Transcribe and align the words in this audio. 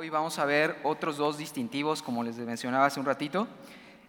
Hoy 0.00 0.08
vamos 0.08 0.38
a 0.38 0.46
ver 0.46 0.78
otros 0.82 1.18
dos 1.18 1.36
distintivos, 1.36 2.00
como 2.00 2.24
les 2.24 2.38
mencionaba 2.38 2.86
hace 2.86 2.98
un 2.98 3.04
ratito. 3.04 3.46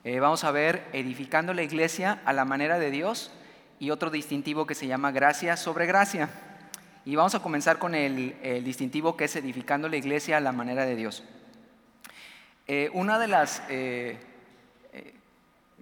Eh, 0.06 0.22
vamos 0.22 0.46
a 0.46 0.52
ver 0.52 0.88
edificando 0.94 1.54
la 1.54 1.64
iglesia 1.64 2.22
a 2.24 2.32
la 2.32 2.46
manera 2.46 2.80
de 2.80 2.92
Dios 2.92 3.30
y 3.78 3.90
otro 3.90 4.10
distintivo 4.10 4.66
que 4.66 4.74
se 4.74 4.88
llama 4.88 5.12
gracia 5.12 5.58
sobre 5.58 5.88
gracia. 5.88 6.30
Y 7.04 7.18
vamos 7.18 7.36
a 7.36 7.42
comenzar 7.42 7.78
con 7.78 7.94
el, 7.94 8.64
distintivo 8.64 9.18
que 9.18 9.26
es 9.26 9.36
edificando 9.36 9.90
la 9.90 9.98
iglesia 9.98 10.38
a 10.38 10.40
la 10.40 10.54
manera 10.54 10.86
de 10.86 10.96
Dios. 10.96 11.26
Eh, 12.68 12.90
una 12.94 13.20
de 13.20 13.28
las 13.28 13.62
eh, 13.68 14.18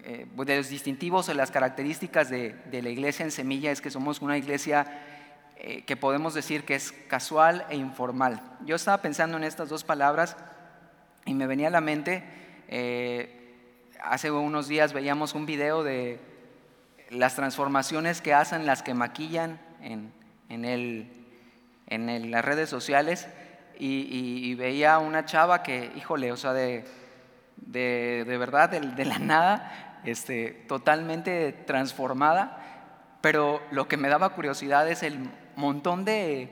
de 0.02 0.57
los 0.57 0.70
distintivos 0.70 1.30
o 1.30 1.36
las 1.36 1.52
características 1.52 2.32
de, 2.32 2.55
la 2.71 2.89
iglesia 2.89 3.26
en 3.26 3.32
semilla 3.32 3.70
es 3.70 3.80
que 3.80 3.91
somos 3.91 4.23
una 4.23 4.39
iglesia 4.39 4.88
eh, 5.62 5.84
que 5.84 5.98
podemos 5.98 6.34
decir 6.34 6.64
que 6.64 6.75
es 6.75 6.94
casual 7.10 7.66
e 7.70 7.75
informal. 7.75 8.42
Yo 8.66 8.78
estaba 8.78 9.02
pensando 9.02 9.36
en 9.36 9.44
estas 9.44 9.68
dos 9.68 9.84
palabras 9.84 10.38
y 11.25 11.34
me 11.34 11.48
venía 11.48 11.68
a 11.68 11.71
la 11.71 11.82
mente, 11.82 12.24
eh, 12.70 13.84
hace 14.01 14.32
unos 14.32 14.70
días 14.70 14.93
veíamos 14.93 15.34
un 15.34 15.46
video 15.46 15.84
de 15.84 16.21
las 17.10 17.36
transformaciones 17.36 18.21
que 18.21 18.34
hacen 18.34 18.65
las 18.65 18.84
que 18.84 18.93
maquillan 18.93 19.60
en, 19.82 20.14
en, 20.48 22.32
las 22.32 22.46
redes 22.46 22.70
sociales 22.70 23.28
y, 23.78 24.56
veía 24.56 24.98
una 25.00 25.26
chava 25.26 25.62
que, 25.62 25.92
híjole, 25.98 26.32
o 26.32 26.37
sea, 26.37 26.54
de, 26.54 26.86
de, 27.57 28.37
verdad, 28.37 28.70
de, 28.70 29.06
la 29.06 29.20
nada, 29.20 30.00
este, 30.06 30.51
totalmente 30.70 31.51
transformada, 31.51 33.17
pero 33.20 33.62
lo 33.72 33.89
que 33.89 33.98
me 33.98 34.08
daba 34.08 34.30
curiosidad 34.30 34.89
es 34.89 35.03
el 35.03 35.30
montón 35.59 36.06
de, 36.06 36.50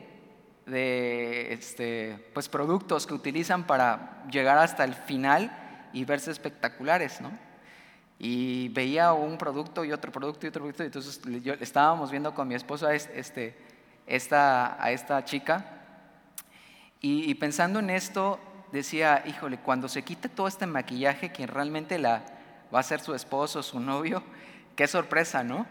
este, 1.50 2.30
pues, 2.34 2.50
productos 2.50 3.08
que 3.08 3.14
utilizan 3.14 3.66
para 3.66 4.24
llegar 4.32 4.58
hasta 4.58 4.84
el 4.84 4.94
final 4.94 5.90
y 5.94 6.06
verse 6.06 6.32
espectaculares, 6.32 7.22
¿no? 7.22 7.32
Y 8.20 8.70
veía 8.70 9.14
un 9.14 9.38
producto 9.38 9.86
y 9.86 9.92
otro 9.92 10.12
producto 10.12 10.46
y 10.46 10.50
otro 10.50 10.62
producto, 10.64 10.84
y 10.84 10.88
entonces 10.88 11.22
yo, 11.44 11.54
estábamos 11.54 12.12
viendo 12.12 12.34
con 12.34 12.48
mi 12.48 12.56
esposa 12.56 12.94
este, 12.94 13.56
esta, 14.08 14.84
a 14.84 14.92
esta 14.92 15.24
chica, 15.24 15.78
y, 17.00 17.36
pensando 17.36 17.80
en 17.80 17.92
esto, 17.92 18.40
decía, 18.72 19.24
híjole, 19.28 19.60
cuando 19.60 19.88
se 19.88 20.04
quite 20.04 20.30
todo 20.30 20.48
este 20.48 20.66
maquillaje, 20.66 21.32
quien 21.32 21.48
realmente 21.48 22.00
la 22.00 22.24
va 22.74 22.80
a 22.80 22.84
ser 22.84 23.02
su 23.02 23.14
esposo, 23.14 23.62
su 23.62 23.80
novio, 23.80 24.24
qué 24.76 24.88
sorpresa, 24.88 25.44
¿no? 25.44 25.68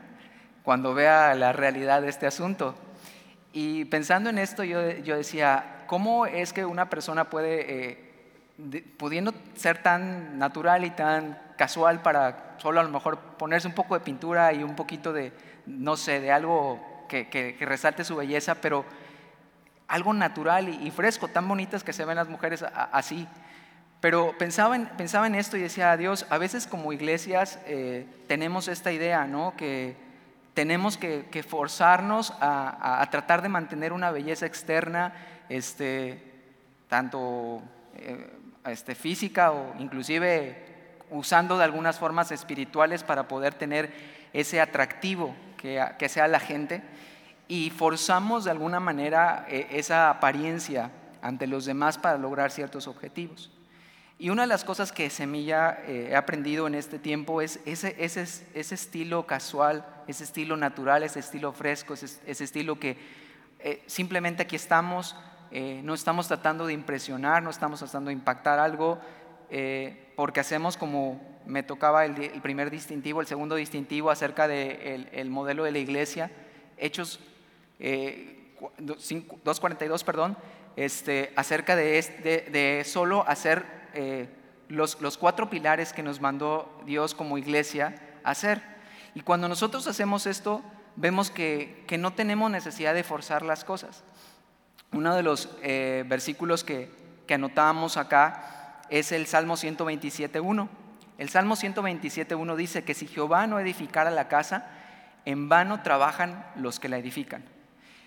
Cuando 0.63 0.95
vea 0.95 1.35
la 1.35 1.53
realidad 1.53 2.03
de 2.03 2.09
este 2.09 2.27
asunto. 2.27 2.77
Y 3.59 3.87
pensando 3.87 4.29
en 4.29 4.37
esto, 4.37 4.65
yo, 4.65 4.83
decía, 4.83 5.85
¿cómo 5.87 6.27
es 6.27 6.53
que 6.53 6.67
una 6.67 6.91
persona 6.91 7.31
puede, 7.31 7.95
eh, 7.95 8.93
pudiendo 8.99 9.33
ser 9.55 9.83
tan 9.83 10.39
natural 10.39 10.85
y 10.85 10.91
tan 10.91 11.41
casual 11.57 12.03
para 12.03 12.57
solo 12.59 12.81
a 12.81 12.83
lo 12.83 12.91
mejor 12.91 13.19
ponerse 13.39 13.67
un 13.67 13.73
poco 13.73 13.95
de 13.95 14.05
pintura 14.05 14.53
y 14.53 14.63
un 14.63 14.77
poquito 14.77 15.11
de, 15.11 15.33
no 15.65 15.97
sé, 15.97 16.21
de 16.21 16.33
algo 16.33 17.07
que, 17.09 17.57
resalte 17.61 18.05
su 18.05 18.15
belleza, 18.15 18.57
pero 18.57 18.85
algo 19.89 20.13
natural 20.13 20.69
y, 20.69 20.91
fresco, 20.91 21.29
tan 21.29 21.49
bonitas 21.49 21.83
que 21.83 21.95
se 21.95 22.05
ven 22.05 22.17
las 22.17 22.29
mujeres 22.29 22.63
así. 22.93 23.27
Pero 24.03 24.37
pensaba 24.37 24.77
en, 24.77 24.85
pensaba 24.99 25.27
en 25.29 25.35
esto 25.35 25.57
y 25.57 25.63
decía, 25.63 25.97
Dios, 25.97 26.27
a 26.29 26.37
veces 26.37 26.67
como 26.67 26.93
iglesias 26.93 27.59
eh, 27.65 28.07
tenemos 28.29 28.69
esta 28.69 28.93
idea, 28.93 29.25
¿no? 29.25 29.57
Que 29.57 29.97
tenemos 30.57 30.97
que, 30.97 31.45
forzarnos 31.47 32.33
a, 32.41 33.07
tratar 33.11 33.43
de 33.43 33.51
mantener 33.51 33.93
una 33.93 34.11
belleza 34.11 34.47
externa, 34.47 35.13
este, 35.51 36.33
tanto 36.89 37.61
eh, 37.95 38.31
este, 38.65 38.95
física 38.95 39.53
o 39.53 39.75
inclusive 39.79 40.97
usando 41.11 41.59
de 41.59 41.65
algunas 41.65 41.99
formas 41.99 42.33
espirituales 42.33 43.05
para 43.05 43.29
poder 43.29 43.53
tener 43.53 43.93
ese 44.33 44.59
atractivo 44.63 45.37
que, 45.59 46.09
sea 46.09 46.27
la 46.27 46.41
gente 46.41 46.83
y 47.49 47.69
forzamos 47.69 48.45
de 48.45 48.53
alguna 48.53 48.81
manera 48.81 49.45
eh, 49.51 49.67
esa 49.73 50.09
apariencia 50.09 50.91
ante 51.21 51.47
los 51.47 51.67
demás 51.67 51.99
para 51.99 52.17
lograr 52.17 52.51
ciertos 52.51 52.89
objetivos. 52.89 53.51
Y 54.19 54.31
una 54.31 54.43
de 54.43 54.49
las 54.49 54.65
cosas 54.65 54.93
que 54.93 55.11
Semilla 55.11 55.79
eh, 55.87 56.09
he 56.11 56.17
aprendido 56.17 56.67
en 56.67 56.75
este 56.75 56.99
tiempo 56.99 57.43
es 57.43 57.61
ese, 57.67 57.95
ese, 57.99 58.23
ese, 58.23 58.75
estilo 58.75 59.27
casual, 59.27 59.85
ese 60.07 60.25
estilo 60.25 60.57
natural, 60.57 61.03
ese 61.03 61.21
estilo 61.21 61.53
fresco, 61.53 61.93
ese, 61.93 62.45
estilo 62.45 62.81
que 62.81 62.97
eh, 63.59 63.83
simplemente 63.85 64.43
aquí 64.43 64.57
estamos, 64.57 65.15
eh, 65.51 65.83
no 65.85 65.93
estamos 65.93 66.29
tratando 66.29 66.67
de 66.67 66.73
impresionar, 66.73 67.43
no 67.43 67.51
estamos 67.51 67.81
tratando 67.81 68.09
de 68.09 68.15
impactar 68.15 68.59
algo, 68.59 68.99
porque 70.17 70.41
hacemos 70.41 70.77
como 70.77 71.21
me 71.47 71.63
tocaba 71.63 72.05
el, 72.05 72.43
primer 72.43 72.69
distintivo, 72.69 73.21
el 73.21 73.29
segundo 73.29 73.55
distintivo 73.55 74.11
acerca 74.11 74.49
del 74.49 75.05
de 75.05 75.09
el 75.13 75.31
modelo 75.31 75.63
de 75.63 75.71
la 75.71 75.79
iglesia, 75.79 76.33
Hechos 76.77 77.21
2.42, 77.79 80.03
perdón, 80.03 80.37
este, 80.75 81.33
acerca 81.37 81.77
de, 81.77 82.03
de, 82.25 82.41
de 82.51 82.83
solo 82.85 83.25
hacer 83.29 83.76
eh, 83.97 84.29
los, 84.69 84.97
cuatro 85.19 85.51
pilares 85.51 85.93
que 85.93 86.03
nos 86.03 86.21
mandó 86.21 86.81
Dios 86.85 87.15
como 87.15 87.39
iglesia 87.39 87.95
hacer. 88.25 88.63
Y 89.15 89.21
cuando 89.21 89.49
nosotros 89.49 89.87
hacemos 89.87 90.27
esto, 90.27 90.63
vemos 90.97 91.31
que, 91.31 91.85
no 91.99 92.13
tenemos 92.13 92.51
necesidad 92.51 92.95
de 92.95 93.05
forzar 93.05 93.43
las 93.43 93.65
cosas. 93.65 94.05
Uno 94.93 95.15
de 95.15 95.23
los 95.23 95.49
eh, 95.63 96.05
versículos 96.07 96.65
que, 96.65 96.91
que 97.27 97.35
anotábamos 97.35 97.97
acá 97.97 98.83
es 98.91 99.13
el 99.13 99.27
Salmo 99.27 99.55
127.1. 99.55 100.69
El 101.19 101.29
Salmo 101.29 101.57
127.1 101.57 102.57
dice 102.57 102.85
que 102.85 102.95
si 102.95 103.07
Jehová 103.07 103.47
no 103.47 103.59
edificara 103.59 104.11
la 104.11 104.29
casa, 104.29 104.69
en 105.25 105.49
vano 105.49 105.83
trabajan 105.83 106.47
los 106.57 106.79
que 106.79 106.89
la 106.89 106.99
edifican. 106.99 107.45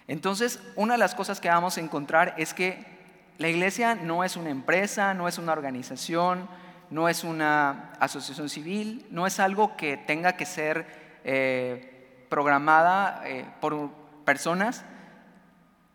Entonces, 0.07 0.59
una 0.75 0.93
de 0.93 0.99
las 0.99 1.15
cosas 1.15 1.39
que 1.39 1.49
vamos 1.49 1.77
a 1.77 1.81
encontrar 1.81 2.33
es 2.37 2.53
que 2.53 2.98
la 3.39 3.47
iglesia 3.47 3.95
no 3.95 4.25
es 4.25 4.35
una 4.35 4.49
empresa, 4.49 5.13
no 5.13 5.29
es 5.29 5.37
una 5.37 5.53
organización, 5.53 6.47
no 6.89 7.07
es 7.07 7.23
una 7.23 7.93
asociación 7.99 8.49
civil, 8.49 9.07
no 9.11 9.25
es 9.25 9.39
algo 9.39 9.77
que 9.77 9.95
tenga 9.95 10.33
que 10.33 10.45
ser 10.45 10.85
eh, 11.23 12.25
programada 12.29 13.21
eh, 13.25 13.45
por 13.61 13.91
personas, 14.25 14.83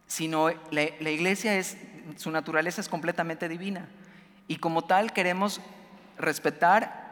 sino 0.07 0.49
la, 0.71 0.85
la 1.01 1.11
iglesia 1.11 1.57
es, 1.57 1.77
su 2.17 2.31
naturaleza 2.31 2.81
es 2.81 2.89
completamente 2.89 3.47
divina. 3.47 3.89
Y 4.49 4.57
como 4.57 4.85
tal 4.85 5.13
queremos 5.13 5.61
respetar 6.17 7.05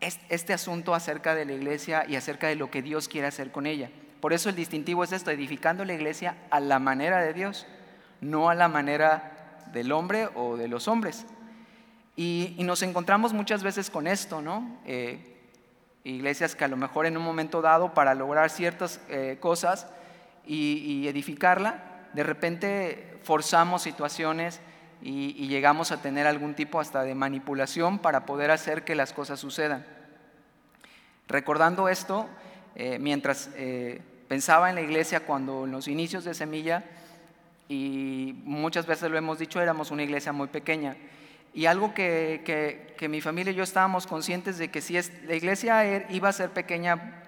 este 0.00 0.52
asunto 0.52 0.94
acerca 0.94 1.34
de 1.34 1.44
la 1.44 1.54
iglesia 1.54 2.04
y 2.06 2.14
acerca 2.14 2.46
de 2.46 2.54
lo 2.54 2.70
que 2.70 2.82
Dios 2.82 3.08
quiere 3.08 3.26
hacer 3.26 3.50
con 3.50 3.66
ella. 3.66 3.90
Por 4.20 4.32
eso 4.32 4.48
el 4.48 4.54
distintivo 4.54 5.02
es 5.02 5.10
esto, 5.10 5.32
edificando 5.32 5.84
la 5.84 5.94
iglesia 5.94 6.36
a 6.50 6.60
la 6.60 6.78
manera 6.78 7.20
de 7.20 7.32
Dios, 7.32 7.66
no 8.20 8.48
a 8.48 8.54
la 8.54 8.68
manera 8.68 9.35
del 9.72 9.92
hombre 9.92 10.28
o 10.34 10.56
de 10.56 10.68
los 10.68 10.88
hombres. 10.88 11.26
Y, 12.16 12.56
nos 12.60 12.82
encontramos 12.82 13.34
muchas 13.34 13.62
veces 13.62 13.90
con 13.90 14.06
esto, 14.06 14.40
¿no? 14.40 14.78
Eh, 14.86 15.34
iglesias 16.02 16.54
que 16.54 16.64
a 16.64 16.68
lo 16.68 16.76
mejor 16.76 17.04
en 17.04 17.16
un 17.16 17.22
momento 17.22 17.60
dado 17.60 17.92
para 17.92 18.14
lograr 18.14 18.48
ciertas 18.48 19.00
eh, 19.08 19.36
cosas 19.38 19.86
y, 20.46 21.06
edificarla, 21.08 22.08
de 22.14 22.22
repente 22.22 23.18
forzamos 23.22 23.82
situaciones 23.82 24.60
y, 25.02 25.46
llegamos 25.48 25.92
a 25.92 26.00
tener 26.00 26.26
algún 26.26 26.54
tipo 26.54 26.80
hasta 26.80 27.02
de 27.02 27.14
manipulación 27.14 27.98
para 27.98 28.24
poder 28.24 28.50
hacer 28.50 28.82
que 28.84 28.94
las 28.94 29.12
cosas 29.12 29.38
sucedan. 29.38 29.84
Recordando 31.28 31.88
esto, 31.90 32.26
eh, 32.76 32.98
mientras 32.98 33.50
pensaba 34.28 34.70
en 34.70 34.76
la 34.76 34.80
iglesia 34.80 35.20
cuando 35.20 35.64
en 35.64 35.72
los 35.72 35.86
inicios 35.86 36.24
de 36.24 36.32
Semilla, 36.32 36.84
y 37.68 38.34
muchas 38.44 38.86
veces 38.86 39.10
lo 39.10 39.18
hemos 39.18 39.38
dicho, 39.38 39.60
éramos 39.60 39.90
una 39.90 40.02
iglesia 40.02 40.32
muy 40.32 40.48
pequeña. 40.48 40.96
Y 41.52 41.66
algo 41.66 41.94
que, 41.94 42.42
que, 42.96 43.08
mi 43.08 43.20
familia 43.20 43.52
y 43.52 43.56
yo 43.56 43.62
estábamos 43.62 44.06
conscientes 44.06 44.58
de 44.58 44.70
que 44.70 44.82
si 44.82 44.96
es, 44.96 45.10
la 45.24 45.34
iglesia 45.34 45.84
er, 45.84 46.06
iba 46.10 46.28
a 46.28 46.32
ser 46.32 46.50
pequeña 46.50 47.22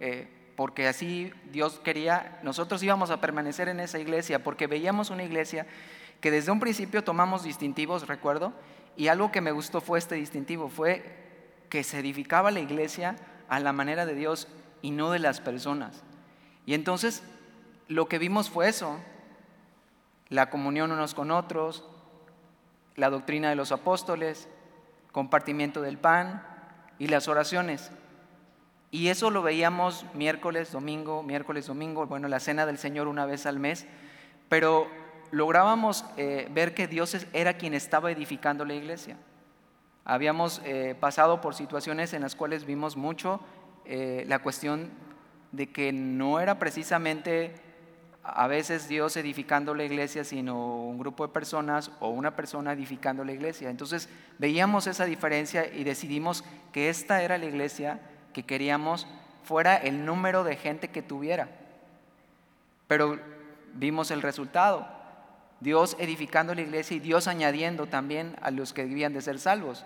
eh, 0.00 0.26
porque 0.56 0.88
así 0.88 1.32
Dios 1.52 1.78
quería, 1.84 2.40
nosotros 2.42 2.82
íbamos 2.82 3.10
a 3.10 3.20
permanecer 3.20 3.68
en 3.68 3.78
esa 3.78 3.98
iglesia 3.98 4.42
porque 4.42 4.66
veíamos 4.66 5.10
una 5.10 5.22
iglesia 5.22 5.66
que 6.20 6.30
desde 6.30 6.50
un 6.50 6.60
principio 6.60 7.04
tomamos 7.04 7.44
distintivos, 7.44 8.08
recuerdo, 8.08 8.52
y 8.96 9.08
algo 9.08 9.30
que 9.30 9.40
me 9.40 9.52
gustó 9.52 9.80
fue 9.80 9.98
este 9.98 10.16
distintivo, 10.16 10.68
fue 10.68 11.04
que 11.68 11.84
se 11.84 12.00
edificaba 12.00 12.50
la 12.50 12.60
iglesia 12.60 13.16
a 13.48 13.60
la 13.60 13.72
manera 13.72 14.06
de 14.06 14.14
Dios 14.14 14.48
y 14.82 14.90
no 14.90 15.10
de 15.10 15.18
las 15.18 15.40
personas. 15.40 16.02
Y 16.66 16.74
entonces 16.74 17.22
lo 17.86 18.08
que 18.08 18.18
vimos 18.18 18.50
fue 18.50 18.68
eso, 18.68 18.98
la 20.28 20.50
comunión 20.50 20.92
unos 20.92 21.14
con 21.14 21.30
otros, 21.30 21.84
la 22.96 23.10
doctrina 23.10 23.48
de 23.48 23.56
los 23.56 23.72
apóstoles, 23.72 24.48
compartimiento 25.12 25.80
del 25.80 25.98
pan 25.98 26.44
y 26.98 27.08
las 27.08 27.28
oraciones. 27.28 27.90
Y 28.90 29.08
eso 29.08 29.30
lo 29.30 29.42
veíamos 29.42 30.06
miércoles, 30.14 30.72
domingo, 30.72 31.22
miércoles, 31.22 31.66
domingo, 31.66 32.06
bueno, 32.06 32.28
la 32.28 32.40
cena 32.40 32.66
del 32.66 32.78
Señor 32.78 33.06
una 33.06 33.26
vez 33.26 33.46
al 33.46 33.58
mes, 33.58 33.86
pero 34.48 34.88
lográbamos 35.30 36.04
eh, 36.16 36.48
ver 36.52 36.74
que 36.74 36.86
Dios 36.86 37.26
era 37.32 37.54
quien 37.54 37.74
estaba 37.74 38.10
edificando 38.10 38.64
la 38.64 38.74
iglesia. 38.74 39.16
Habíamos 40.04 40.62
eh, 40.64 40.96
pasado 40.98 41.42
por 41.42 41.54
situaciones 41.54 42.14
en 42.14 42.22
las 42.22 42.34
cuales 42.34 42.64
vimos 42.64 42.96
mucho 42.96 43.40
eh, 43.84 44.24
la 44.26 44.38
cuestión 44.38 44.90
de 45.52 45.70
que 45.70 45.92
no 45.92 46.40
era 46.40 46.58
precisamente 46.58 47.54
a 48.34 48.46
veces 48.46 48.88
Dios 48.88 49.16
edificando 49.16 49.74
la 49.74 49.84
iglesia, 49.84 50.24
sino 50.24 50.84
un 50.84 50.98
grupo 50.98 51.26
de 51.26 51.32
personas 51.32 51.90
o 52.00 52.10
una 52.10 52.36
persona 52.36 52.72
edificando 52.72 53.24
la 53.24 53.32
iglesia. 53.32 53.70
Entonces 53.70 54.08
veíamos 54.38 54.86
esa 54.86 55.04
diferencia 55.04 55.66
y 55.66 55.84
decidimos 55.84 56.44
que 56.72 56.90
esta 56.90 57.22
era 57.22 57.38
la 57.38 57.46
iglesia 57.46 58.00
que 58.32 58.44
queríamos 58.44 59.06
fuera 59.44 59.76
el 59.76 60.04
número 60.04 60.44
de 60.44 60.56
gente 60.56 60.88
que 60.88 61.02
tuviera. 61.02 61.48
Pero 62.86 63.18
vimos 63.74 64.10
el 64.10 64.22
resultado. 64.22 64.86
Dios 65.60 65.96
edificando 65.98 66.54
la 66.54 66.60
iglesia 66.60 66.96
y 66.96 67.00
Dios 67.00 67.26
añadiendo 67.26 67.86
también 67.86 68.36
a 68.42 68.50
los 68.50 68.72
que 68.72 68.84
debían 68.86 69.12
de 69.12 69.22
ser 69.22 69.38
salvos. 69.38 69.84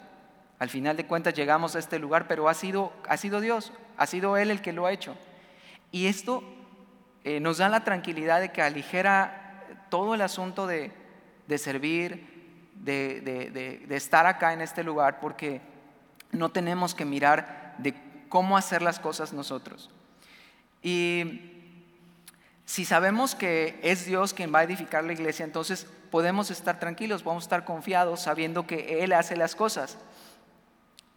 Al 0.59 0.69
final 0.69 0.97
de 0.97 1.07
cuentas 1.07 1.35
llegamos 1.35 1.75
a 1.75 1.79
este 1.79 1.99
lugar, 1.99 2.29
pero 2.29 2.49
ha 2.49 2.55
sido, 2.55 2.93
ha 3.09 3.17
sido 3.17 3.41
Dios, 3.41 3.73
ha 3.97 4.07
sido 4.07 4.37
Él 4.37 4.51
el 4.51 4.63
que 4.63 4.73
lo 4.73 4.87
ha 4.87 4.93
hecho. 4.93 5.17
Y 5.91 6.07
esto 6.07 6.43
eh, 7.25 7.41
nos 7.41 7.59
da 7.59 7.69
la 7.69 7.85
tranquilidad 7.85 8.41
de 8.41 8.51
que 8.51 8.63
aligera 8.63 9.65
todo 9.89 10.15
el 10.15 10.23
asunto 10.23 10.67
de, 10.67 10.91
servir, 11.57 12.73
de, 12.75 13.85
estar 13.91 14.27
acá 14.27 14.53
en 14.53 14.61
este 14.61 14.83
lugar, 14.83 15.21
porque 15.21 15.61
no 16.31 16.51
tenemos 16.51 16.95
que 16.95 17.05
mirar 17.05 17.75
de 17.79 17.95
cómo 18.29 18.57
hacer 18.57 18.83
las 18.83 18.99
cosas 18.99 19.33
nosotros. 19.33 19.91
Y 20.83 21.53
si 22.65 22.85
sabemos 22.85 23.35
que 23.35 23.79
es 23.83 24.07
Dios 24.07 24.33
quien 24.33 24.53
va 24.53 24.61
a 24.61 24.65
edificar 24.65 25.05
la 25.05 25.13
iglesia, 25.13 25.45
entonces 25.45 25.87
podemos 26.11 26.51
estar 26.51 26.81
tranquilos, 26.81 27.25
a 27.27 27.37
estar 27.37 27.65
confiados 27.65 28.23
sabiendo 28.23 28.67
que 28.67 29.05
Él 29.05 29.13
hace 29.13 29.37
las 29.37 29.55
cosas. 29.55 29.99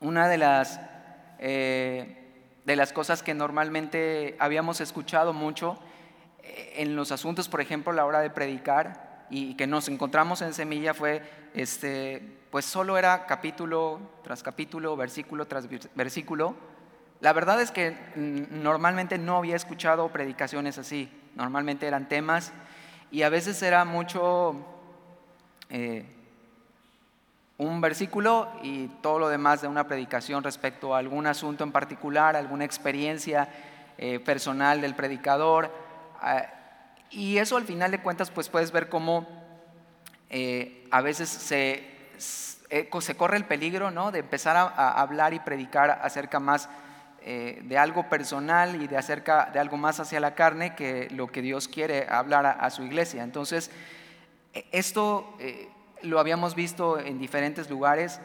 Una 0.01 0.27
de 0.27 0.37
las, 0.37 0.79
eh, 1.39 2.43
de 2.65 2.75
las 2.75 2.93
cosas 2.93 3.23
que 3.23 3.33
normalmente 3.33 4.35
habíamos 4.37 4.81
escuchado 4.81 5.33
mucho 5.33 5.79
en 6.75 6.95
los 6.95 7.11
asuntos, 7.11 7.49
por 7.49 7.61
ejemplo, 7.61 7.93
la 7.93 8.05
hora 8.05 8.19
de 8.19 8.29
predicar 8.29 9.25
y 9.29 9.55
que 9.55 9.67
nos 9.67 9.87
encontramos 9.89 10.41
en 10.41 10.53
Semilla 10.53 10.93
fue, 10.93 11.21
este, 11.53 12.21
pues 12.51 12.65
solo 12.65 12.97
era 12.97 13.25
capítulo 13.25 13.99
tras 14.23 14.43
capítulo, 14.43 14.95
versículo 14.95 15.45
tras 15.47 15.67
versículo. 15.95 16.55
La 17.21 17.33
verdad 17.33 17.61
es 17.61 17.71
que 17.71 17.95
normalmente 18.15 19.17
no 19.17 19.37
había 19.37 19.55
escuchado 19.55 20.09
predicaciones 20.09 20.77
así, 20.77 21.09
normalmente 21.35 21.87
eran 21.87 22.07
temas 22.07 22.51
y 23.09 23.23
a 23.23 23.29
veces 23.29 23.61
era 23.63 23.85
mucho 23.85 24.55
eh, 25.69 26.05
un 27.57 27.79
versículo 27.79 28.49
y 28.61 28.87
todo 29.01 29.17
lo 29.17 29.29
demás 29.29 29.61
de 29.61 29.67
una 29.67 29.87
predicación 29.87 30.43
respecto 30.43 30.93
a 30.93 30.99
algún 30.99 31.25
asunto 31.25 31.63
en 31.63 31.71
particular, 31.71 32.35
alguna 32.35 32.65
experiencia 32.65 33.47
eh, 33.97 34.19
personal 34.19 34.81
del 34.81 34.93
predicador 34.93 35.71
y 37.09 37.37
eso 37.37 37.57
al 37.57 37.63
final 37.63 37.91
de 37.91 38.01
cuentas, 38.01 38.31
pues 38.31 38.49
puedes 38.49 38.71
ver 38.71 38.89
cómo 38.89 39.27
eh, 40.29 40.85
a 40.91 41.01
veces 41.01 41.29
se, 41.29 41.83
eh, 42.69 42.89
se, 42.99 43.15
corre 43.15 43.37
el 43.37 43.45
peligro 43.45 43.91
¿no? 43.91 44.11
de 44.11 44.19
empezar 44.19 44.57
a, 44.57 44.99
hablar 44.99 45.33
y 45.33 45.39
predicar 45.39 45.99
acerca 46.01 46.39
más 46.39 46.67
eh, 47.21 47.61
de 47.63 47.77
algo 47.77 48.09
personal 48.09 48.81
y 48.81 48.87
de 48.87 48.97
acerca 48.97 49.49
de 49.53 49.59
algo 49.59 49.77
más 49.77 49.99
hacia 49.99 50.19
la 50.19 50.35
carne 50.35 50.75
que 50.75 51.07
lo 51.11 51.27
que 51.27 51.41
Dios 51.41 51.67
quiere 51.67 52.07
hablar 52.09 52.45
a, 52.45 52.69
su 52.69 52.83
iglesia. 52.83 53.23
Entonces, 53.23 53.71
e, 54.53 54.65
esto 54.71 55.37
lo 56.01 56.19
habíamos 56.19 56.55
visto 56.55 56.99
en 56.99 57.17
diferentes 57.17 57.69
lugares. 57.69 58.19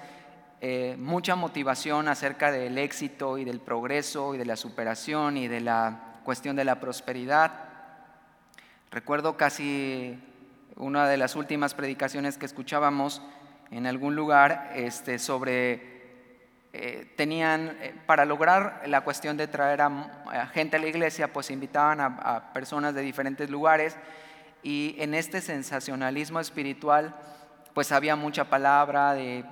mucha 0.98 1.36
motivación 1.36 2.08
acerca 2.08 2.50
del 2.50 2.76
éxito 2.76 3.38
y 3.38 3.44
del 3.44 3.60
progreso 3.60 4.34
y 4.34 4.38
de 4.38 4.44
la 4.44 4.56
superación 4.56 5.36
y 5.36 5.48
de 5.48 5.60
la 5.60 6.20
cuestión 6.24 6.56
de 6.56 6.64
la 6.64 6.80
prosperidad. 6.80 7.69
Recuerdo 8.90 9.36
casi 9.36 10.18
una 10.74 11.08
de 11.08 11.16
las 11.16 11.36
últimas 11.36 11.74
predicaciones 11.74 12.36
que 12.36 12.46
escuchábamos 12.46 13.22
en 13.70 13.86
algún 13.86 14.16
lugar 14.16 14.72
este, 14.74 15.20
sobre, 15.20 16.00
eh, 16.72 17.14
tenían, 17.16 17.78
eh, 17.80 17.94
para 18.06 18.24
lograr 18.24 18.82
la 18.86 19.02
cuestión 19.02 19.36
de 19.36 19.46
traer 19.46 19.80
a, 19.82 20.48
gente 20.52 20.76
a 20.76 20.80
la 20.80 20.88
iglesia, 20.88 21.32
pues 21.32 21.52
invitaban 21.52 22.00
a, 22.00 22.52
personas 22.52 22.92
de 22.92 23.02
diferentes 23.02 23.48
lugares 23.48 23.96
y 24.64 24.96
en 24.98 25.14
este 25.14 25.40
sensacionalismo 25.40 26.40
espiritual, 26.40 27.14
pues 27.74 27.92
había 27.92 28.16
mucha 28.16 28.50
palabra 28.50 29.14
de 29.14 29.44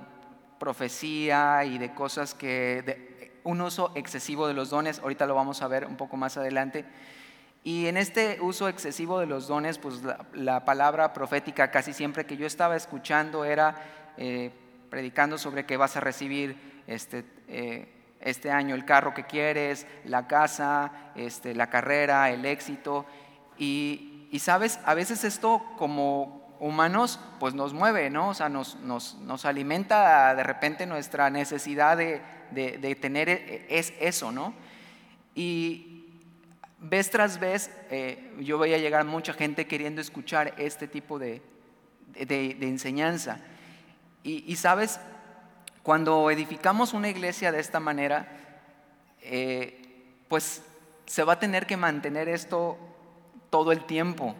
profecía 0.59 1.63
y 1.63 1.77
de 1.77 1.93
cosas 1.93 2.33
que, 2.33 3.39
un 3.45 3.61
uso 3.61 3.93
excesivo 3.95 4.49
de 4.49 4.53
los 4.53 4.69
dones, 4.69 4.99
ahorita 4.99 5.25
lo 5.25 5.33
vamos 5.33 5.61
a 5.61 5.69
ver 5.69 5.85
un 5.85 5.95
poco 5.95 6.17
más 6.17 6.35
adelante, 6.35 6.83
y 7.63 7.87
en 7.87 7.97
este 7.97 8.39
uso 8.41 8.69
excesivo 8.69 9.19
de 9.19 9.25
los 9.25 9.47
dones, 9.47 9.77
pues 9.77 10.01
la, 10.33 10.63
palabra 10.63 11.13
profética 11.13 11.71
casi 11.71 11.93
siempre 11.93 12.25
que 12.25 12.37
yo 12.37 12.47
estaba 12.47 12.75
escuchando 12.75 13.43
era 13.43 13.75
eh, 14.17 14.51
predicando 14.89 15.37
sobre 15.37 15.65
que 15.65 15.75
vas 15.75 15.97
a 15.97 15.99
recibir 15.99 16.83
este, 16.87 17.25
eh, 17.47 18.15
este 18.21 18.49
año 18.51 18.75
el 18.75 18.85
carro 18.85 19.13
que 19.13 19.25
quieres, 19.25 19.87
la 20.05 20.27
casa, 20.27 21.11
este, 21.15 21.53
la 21.53 21.69
carrera, 21.69 22.29
el 22.31 22.45
éxito. 22.45 23.05
Y, 23.57 24.29
sabes, 24.39 24.79
a 24.85 24.93
veces 24.93 25.25
esto 25.25 25.61
como 25.77 26.55
humanos 26.61 27.19
pues 27.39 27.53
nos 27.53 27.73
mueve, 27.73 28.09
¿no? 28.09 28.29
O 28.29 28.33
sea, 28.33 28.47
nos, 28.47 28.77
nos, 28.77 29.15
nos 29.15 29.45
alimenta 29.45 30.33
de 30.33 30.43
repente 30.43 30.85
nuestra 30.85 31.29
necesidad 31.29 31.97
de, 31.97 32.21
de, 32.51 32.77
de 32.77 32.95
tener 32.95 33.27
e, 33.29 33.65
es 33.69 33.93
eso, 33.99 34.31
¿no? 34.31 34.53
Y, 35.35 35.88
vez 36.79 37.09
tras 37.09 37.39
vez 37.39 37.71
eh, 37.89 38.33
yo 38.39 38.57
veía 38.57 38.77
llegar 38.77 39.05
mucha 39.05 39.33
gente 39.33 39.67
queriendo 39.67 40.01
escuchar 40.01 40.53
este 40.57 40.87
tipo 40.87 41.19
de, 41.19 41.41
enseñanza. 42.15 43.39
Y, 44.23 44.55
sabes, 44.57 44.99
cuando 45.81 46.29
edificamos 46.29 46.93
una 46.93 47.09
iglesia 47.09 47.51
de 47.51 47.59
esta 47.59 47.79
manera, 47.79 48.27
eh, 49.21 49.81
pues 50.27 50.61
se 51.05 51.23
va 51.23 51.33
a 51.33 51.39
tener 51.39 51.65
que 51.65 51.77
mantener 51.77 52.29
esto 52.29 52.77
todo 53.49 53.71
el 53.71 53.85
tiempo. 53.85 54.35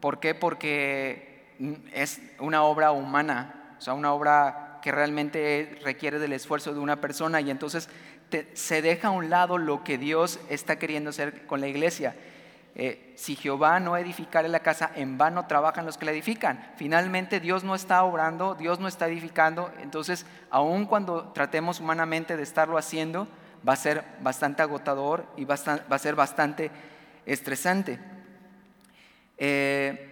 ¿Por 0.00 0.18
qué? 0.18 0.34
Porque 0.34 1.54
es 1.92 2.20
una 2.40 2.64
obra 2.64 2.90
humana, 2.92 3.74
o 3.78 3.80
sea, 3.80 3.94
una 3.94 4.12
obra 4.12 4.80
que 4.82 4.90
realmente 4.90 5.78
requiere 5.84 6.18
del 6.18 6.32
esfuerzo 6.32 6.72
de 6.72 6.80
una 6.80 7.00
persona 7.00 7.40
y 7.40 7.50
entonces 7.50 7.88
se 8.54 8.82
deja 8.82 9.08
a 9.08 9.12
un 9.12 9.30
lado 9.30 9.58
lo 9.58 9.84
que 9.84 9.98
Dios 9.98 10.40
está 10.48 10.78
queriendo 10.78 11.10
hacer 11.10 11.46
con 11.46 11.60
la 11.60 11.68
iglesia. 11.68 12.14
Eh, 12.74 13.12
si 13.16 13.34
Jehová 13.34 13.80
no 13.80 13.96
edificare 13.96 14.48
la 14.48 14.60
casa, 14.60 14.90
en 14.94 15.18
vano 15.18 15.46
trabajan 15.46 15.86
los 15.86 15.98
que 15.98 16.04
la 16.04 16.12
edifican. 16.12 16.72
Finalmente 16.76 17.40
Dios 17.40 17.64
no 17.64 17.74
está 17.74 18.02
obrando, 18.04 18.54
Dios 18.54 18.78
no 18.78 18.88
está 18.88 19.08
edificando, 19.08 19.72
entonces 19.82 20.24
aun 20.50 20.86
cuando 20.86 21.32
tratemos 21.32 21.80
humanamente 21.80 22.36
de 22.36 22.42
estarlo 22.42 22.78
haciendo, 22.78 23.26
va 23.68 23.74
a 23.74 23.76
ser 23.76 24.04
bastante 24.22 24.62
agotador 24.62 25.26
y 25.36 25.44
va 25.44 25.54
a 25.54 25.98
ser 25.98 26.14
bastante 26.14 26.70
estresante. 27.26 27.98
Eh, 29.36 30.06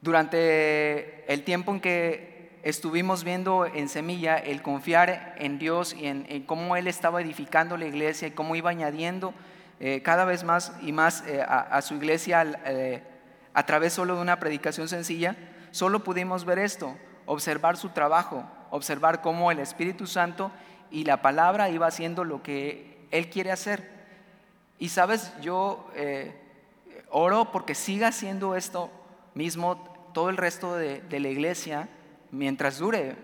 durante 0.00 1.30
el 1.32 1.42
tiempo 1.44 1.72
en 1.72 1.80
que 1.80 2.37
estuvimos 2.68 3.24
viendo 3.24 3.64
en 3.64 3.88
Semilla 3.88 4.36
el 4.36 4.60
confiar 4.60 5.34
en 5.38 5.58
Dios 5.58 5.94
y 5.94 6.06
en, 6.06 6.42
cómo 6.44 6.76
Él 6.76 6.86
estaba 6.86 7.22
edificando 7.22 7.78
la 7.78 7.86
iglesia 7.86 8.28
y 8.28 8.32
cómo 8.32 8.56
iba 8.56 8.68
añadiendo 8.68 9.32
eh, 9.80 10.02
cada 10.02 10.26
vez 10.26 10.44
más 10.44 10.74
y 10.82 10.92
más 10.92 11.24
eh, 11.26 11.42
a, 11.46 11.80
su 11.80 11.94
iglesia 11.94 12.44
eh, 12.66 13.02
a 13.54 13.64
través 13.64 13.94
solo 13.94 14.16
de 14.16 14.20
una 14.20 14.38
predicación 14.38 14.86
sencilla, 14.86 15.34
solo 15.70 16.04
pudimos 16.04 16.44
ver 16.44 16.58
esto, 16.58 16.94
observar 17.24 17.78
su 17.78 17.88
trabajo, 17.88 18.44
observar 18.70 19.22
cómo 19.22 19.50
el 19.50 19.60
Espíritu 19.60 20.06
Santo 20.06 20.50
y 20.90 21.04
la 21.04 21.22
palabra 21.22 21.70
iba 21.70 21.86
haciendo 21.86 22.22
lo 22.24 22.42
que 22.42 23.06
Él 23.10 23.30
quiere 23.30 23.50
hacer. 23.50 23.88
Y 24.78 24.90
sabes, 24.90 25.32
yo 25.40 25.88
oro 27.10 27.50
porque 27.50 27.74
siga 27.74 28.08
haciendo 28.08 28.54
esto 28.54 28.90
mismo 29.34 30.10
todo 30.12 30.28
el 30.28 30.36
resto 30.36 30.76
de 30.76 31.20
la 31.20 31.28
iglesia 31.28 31.88
mientras 32.30 32.78
dure. 32.78 33.16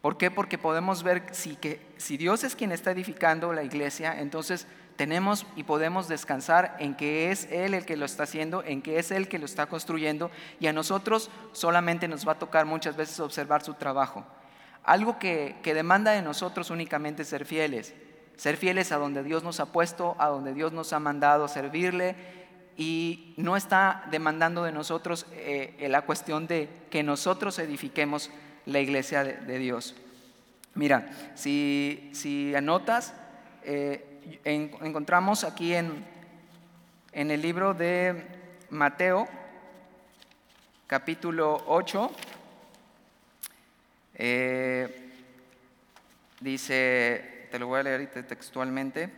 ¿Por 0.00 0.18
qué? 0.18 0.30
Porque 0.30 0.58
podemos 0.58 1.02
ver 1.02 1.24
si, 1.32 1.56
que, 1.56 1.80
si 1.96 2.16
Dios 2.16 2.44
es 2.44 2.54
quien 2.54 2.72
está 2.72 2.90
edificando 2.90 3.52
la 3.52 3.62
iglesia, 3.62 4.20
entonces 4.20 4.66
tenemos 4.96 5.46
y 5.56 5.64
podemos 5.64 6.08
descansar 6.08 6.76
en 6.78 6.94
que 6.94 7.30
es 7.30 7.48
Él 7.50 7.74
el 7.74 7.86
que 7.86 7.96
lo 7.96 8.04
está 8.04 8.24
haciendo, 8.24 8.62
en 8.62 8.82
que 8.82 8.98
es 8.98 9.10
Él 9.10 9.28
que 9.28 9.38
lo 9.38 9.46
está 9.46 9.66
construyendo 9.66 10.30
y 10.60 10.66
a 10.66 10.72
nosotros 10.72 11.30
solamente 11.52 12.06
nos 12.06 12.28
va 12.28 12.32
a 12.32 12.38
tocar 12.38 12.66
muchas 12.66 12.96
veces 12.96 13.18
observar 13.20 13.62
su 13.62 13.74
trabajo. 13.74 14.24
Algo 14.82 15.18
que, 15.18 15.56
que 15.62 15.72
demanda 15.72 16.12
de 16.12 16.22
nosotros 16.22 16.70
únicamente 16.70 17.24
ser 17.24 17.46
fieles, 17.46 17.94
ser 18.36 18.56
fieles 18.56 18.92
a 18.92 18.98
donde 18.98 19.22
Dios 19.22 19.42
nos 19.42 19.58
ha 19.58 19.72
puesto, 19.72 20.16
a 20.18 20.28
donde 20.28 20.52
Dios 20.52 20.72
nos 20.72 20.92
ha 20.92 20.98
mandado 20.98 21.48
servirle 21.48 22.43
y 22.76 23.34
no 23.36 23.56
está 23.56 24.04
demandando 24.10 24.64
de 24.64 24.72
nosotros 24.72 25.26
eh, 25.32 25.86
la 25.88 26.02
cuestión 26.02 26.46
de 26.46 26.68
que 26.90 27.02
nosotros 27.02 27.58
edifiquemos 27.58 28.30
la 28.66 28.80
iglesia 28.80 29.24
de, 29.24 29.58
Dios. 29.58 29.94
Mira, 30.74 31.08
si, 31.34 32.52
anotas, 32.56 33.14
eh, 33.62 34.40
encontramos 34.44 35.44
aquí 35.44 35.74
en, 35.74 36.04
en 37.12 37.30
el 37.30 37.42
libro 37.42 37.74
de 37.74 38.24
Mateo, 38.70 39.28
capítulo 40.86 41.62
8, 41.66 42.10
eh, 44.16 45.10
dice, 46.40 47.48
te 47.50 47.58
lo 47.58 47.66
voy 47.66 47.80
a 47.80 47.82
leer 47.82 48.10
textualmente, 48.26 49.10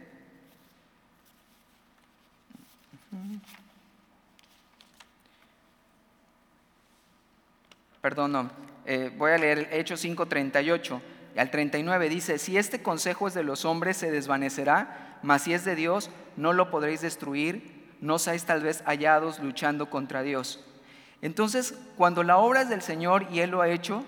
Perdón, 8.07 8.31
no. 8.31 8.51
Eh, 8.85 9.11
voy 9.19 9.33
a 9.33 9.37
leer 9.37 9.69
Hechos 9.73 10.05
5:38. 10.05 11.01
Al 11.37 11.51
39 11.51 12.09
dice, 12.09 12.39
si 12.39 12.57
este 12.57 12.81
consejo 12.81 13.27
es 13.27 13.35
de 13.35 13.43
los 13.43 13.65
hombres, 13.65 13.97
se 13.97 14.13
desvanecerá, 14.13 15.19
mas 15.25 15.43
si 15.43 15.55
es 15.55 15.65
de 15.65 15.75
Dios, 15.75 16.09
no 16.37 16.53
lo 16.53 16.71
podréis 16.71 17.01
destruir, 17.01 17.97
no 18.01 18.21
seáis 18.21 18.45
tal 18.45 18.63
vez 18.63 18.85
hallados 18.87 19.41
luchando 19.41 19.91
contra 19.91 20.23
Dios. 20.23 20.65
Entonces, 21.21 21.75
cuando 21.97 22.23
la 22.23 22.37
obra 22.37 22.63
es 22.63 22.69
del 22.69 22.81
Señor 22.81 23.27
y 23.33 23.41
Él 23.41 23.51
lo 23.51 23.61
ha 23.61 23.71
hecho, 23.71 24.05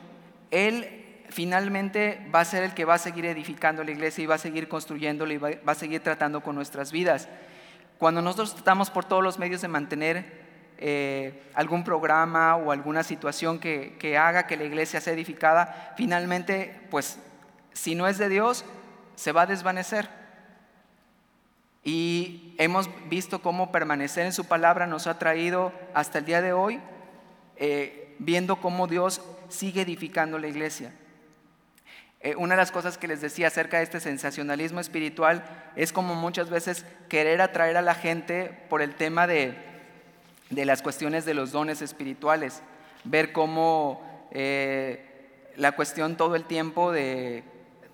Él 0.52 1.24
finalmente 1.28 2.24
va 2.32 2.42
a 2.42 2.44
ser 2.44 2.62
el 2.62 2.74
que 2.74 2.84
va 2.84 2.94
a 2.94 2.98
seguir 2.98 3.26
edificando 3.26 3.82
la 3.82 3.90
iglesia 3.90 4.22
y 4.22 4.28
va 4.28 4.36
a 4.36 4.38
seguir 4.38 4.68
construyéndola 4.68 5.34
y 5.34 5.38
va 5.38 5.58
a 5.66 5.74
seguir 5.74 6.04
tratando 6.04 6.40
con 6.40 6.54
nuestras 6.54 6.92
vidas. 6.92 7.28
Cuando 7.98 8.22
nosotros 8.22 8.54
tratamos 8.54 8.90
por 8.90 9.06
todos 9.06 9.24
los 9.24 9.40
medios 9.40 9.60
de 9.60 9.66
mantener 9.66 10.47
eh, 10.80 11.42
algún 11.54 11.82
programa 11.82 12.56
o 12.56 12.70
alguna 12.70 13.02
situación 13.02 13.58
que, 13.58 13.96
que, 13.98 14.16
haga 14.16 14.46
que 14.46 14.56
la 14.56 14.64
iglesia 14.64 15.00
sea 15.00 15.12
edificada, 15.12 15.92
finalmente, 15.96 16.80
pues, 16.90 17.18
si 17.72 17.96
no 17.96 18.06
es 18.06 18.16
de 18.18 18.28
Dios, 18.28 18.64
se 19.16 19.32
va 19.32 19.42
a 19.42 19.46
desvanecer. 19.46 20.08
Y 21.82 22.54
hemos 22.58 22.88
visto 23.08 23.42
cómo 23.42 23.72
permanecer 23.72 24.26
en 24.26 24.32
su 24.32 24.44
palabra 24.44 24.86
nos 24.86 25.06
ha 25.06 25.18
traído 25.18 25.72
hasta 25.94 26.18
el 26.18 26.26
día 26.26 26.42
de 26.42 26.52
hoy, 26.52 26.80
eh, 27.56 28.14
viendo 28.20 28.60
cómo 28.60 28.86
Dios 28.86 29.20
sigue 29.48 29.82
edificando 29.82 30.38
la 30.38 30.48
iglesia. 30.48 30.92
Eh, 32.20 32.34
una 32.36 32.54
de 32.54 32.62
las 32.62 32.72
cosas 32.72 32.98
que 32.98 33.08
les 33.08 33.20
decía 33.20 33.46
acerca 33.46 33.78
de 33.78 33.84
este 33.84 34.00
sensacionalismo 34.00 34.80
espiritual 34.80 35.44
es 35.76 35.92
como 35.92 36.14
muchas 36.14 36.50
veces 36.50 36.84
querer 37.08 37.40
atraer 37.40 37.76
a 37.76 37.82
la 37.82 37.94
gente 37.94 38.66
por 38.68 38.82
el 38.82 38.96
tema 38.96 39.26
de, 39.26 39.56
las 40.50 40.82
cuestiones 40.82 41.24
de 41.24 41.34
los 41.34 41.52
dones 41.52 41.82
espirituales, 41.82 42.62
ver 43.04 43.32
cómo 43.32 44.02
eh, 44.30 45.50
la 45.56 45.72
cuestión 45.72 46.16
todo 46.16 46.36
el 46.36 46.44
tiempo 46.44 46.92
de, 46.92 47.44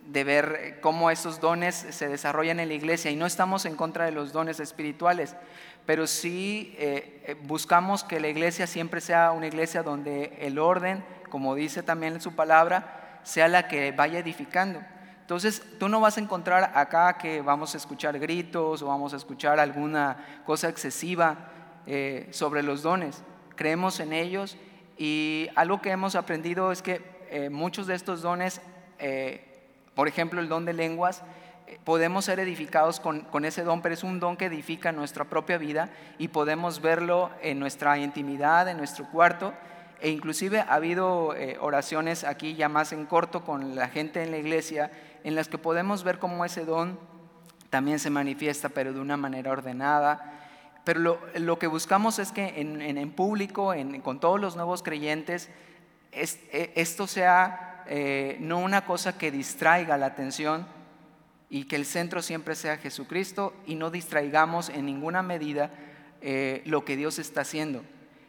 ver 0.06 0.78
cómo 0.80 1.10
esos 1.10 1.40
dones 1.40 1.74
se 1.74 2.08
desarrollan 2.08 2.60
en 2.60 2.68
la 2.68 2.74
iglesia. 2.74 3.10
Y 3.10 3.16
no 3.16 3.26
estamos 3.26 3.64
en 3.64 3.76
contra 3.76 4.04
de 4.04 4.12
los 4.12 4.32
dones 4.32 4.60
espirituales, 4.60 5.34
pero 5.86 6.06
sí 6.06 6.74
eh, 6.78 7.36
buscamos 7.44 8.04
que 8.04 8.20
la 8.20 8.28
iglesia 8.28 8.66
siempre 8.66 9.00
sea 9.00 9.32
una 9.32 9.46
iglesia 9.46 9.82
donde 9.82 10.36
el 10.40 10.58
orden, 10.58 11.04
como 11.30 11.54
dice 11.54 11.82
también 11.82 12.14
en 12.14 12.20
su 12.20 12.34
palabra, 12.34 13.20
sea 13.22 13.48
la 13.48 13.66
que 13.66 13.92
vaya 13.92 14.18
edificando. 14.18 14.80
Entonces, 15.22 15.62
tú 15.80 15.88
no 15.88 16.00
vas 16.00 16.18
a 16.18 16.20
encontrar 16.20 16.72
acá 16.74 17.16
que 17.16 17.40
vamos 17.40 17.72
a 17.74 17.78
escuchar 17.78 18.18
gritos 18.18 18.82
o 18.82 18.86
vamos 18.86 19.14
a 19.14 19.16
escuchar 19.16 19.58
alguna 19.58 20.42
cosa 20.44 20.68
excesiva 20.68 21.50
eh, 21.86 22.28
sobre 22.30 22.62
los 22.62 22.82
dones. 22.82 23.22
Creemos 23.56 24.00
en 24.00 24.12
ellos 24.12 24.56
y 24.96 25.48
algo 25.54 25.80
que 25.80 25.90
hemos 25.90 26.14
aprendido 26.14 26.72
es 26.72 26.82
que 26.82 27.02
eh, 27.30 27.50
muchos 27.50 27.86
de 27.86 27.94
estos 27.94 28.22
dones, 28.22 28.60
eh, 28.98 29.44
por 29.94 30.08
ejemplo 30.08 30.40
el 30.40 30.48
don 30.48 30.64
de 30.64 30.72
lenguas, 30.72 31.22
podemos 31.84 32.26
ser 32.26 32.40
edificados 32.40 33.00
con, 33.00 33.22
con, 33.22 33.44
ese 33.44 33.64
don, 33.64 33.80
pero 33.82 33.94
es 33.94 34.04
un 34.04 34.20
don 34.20 34.36
que 34.36 34.46
edifica 34.46 34.92
nuestra 34.92 35.24
propia 35.24 35.58
vida 35.58 35.90
y 36.18 36.28
podemos 36.28 36.80
verlo 36.80 37.30
en 37.42 37.58
nuestra 37.58 37.98
intimidad, 37.98 38.68
en 38.68 38.76
nuestro 38.76 39.10
cuarto 39.10 39.54
e 40.00 40.10
inclusive 40.10 40.60
ha 40.60 40.74
habido 40.74 41.34
oraciones 41.60 42.24
aquí 42.24 42.54
ya 42.54 42.68
más 42.68 42.92
en 42.92 43.06
corto 43.06 43.44
con 43.44 43.74
la 43.74 43.88
gente 43.88 44.22
en 44.22 44.30
la 44.30 44.36
iglesia 44.36 44.90
en 45.24 45.34
las 45.34 45.48
que 45.48 45.56
podemos 45.56 46.04
ver 46.04 46.18
cómo 46.18 46.44
ese 46.44 46.64
don 46.64 46.98
también 47.74 47.98
se 47.98 48.08
manifiesta, 48.08 48.68
pero 48.68 48.92
de 48.92 49.00
una 49.00 49.16
manera 49.16 49.50
ordenada. 49.50 50.33
Pero 50.84 51.18
lo, 51.34 51.58
que 51.58 51.66
buscamos 51.66 52.18
es 52.18 52.30
que 52.30 52.60
en, 52.60 53.10
público, 53.12 53.74
con 54.02 54.20
todos 54.20 54.38
los 54.38 54.54
nuevos 54.54 54.82
creyentes, 54.82 55.48
e, 56.12 56.72
esto 56.76 57.06
sea 57.06 57.82
eh, 57.86 58.36
no 58.40 58.58
una 58.58 58.84
cosa 58.84 59.16
que 59.16 59.30
distraiga 59.30 59.96
la 59.96 60.06
atención 60.06 60.66
y 61.48 61.64
que 61.64 61.76
el 61.76 61.86
centro 61.86 62.22
siempre 62.22 62.54
sea 62.54 62.76
Jesucristo 62.76 63.54
y 63.66 63.76
no 63.76 63.90
distraigamos 63.90 64.68
en 64.68 64.86
ninguna 64.86 65.22
medida 65.22 65.70
eh, 66.20 66.62
lo 66.66 66.84
que 66.84 66.96
Dios 66.96 67.18
está 67.18 67.42
haciendo. 67.42 67.82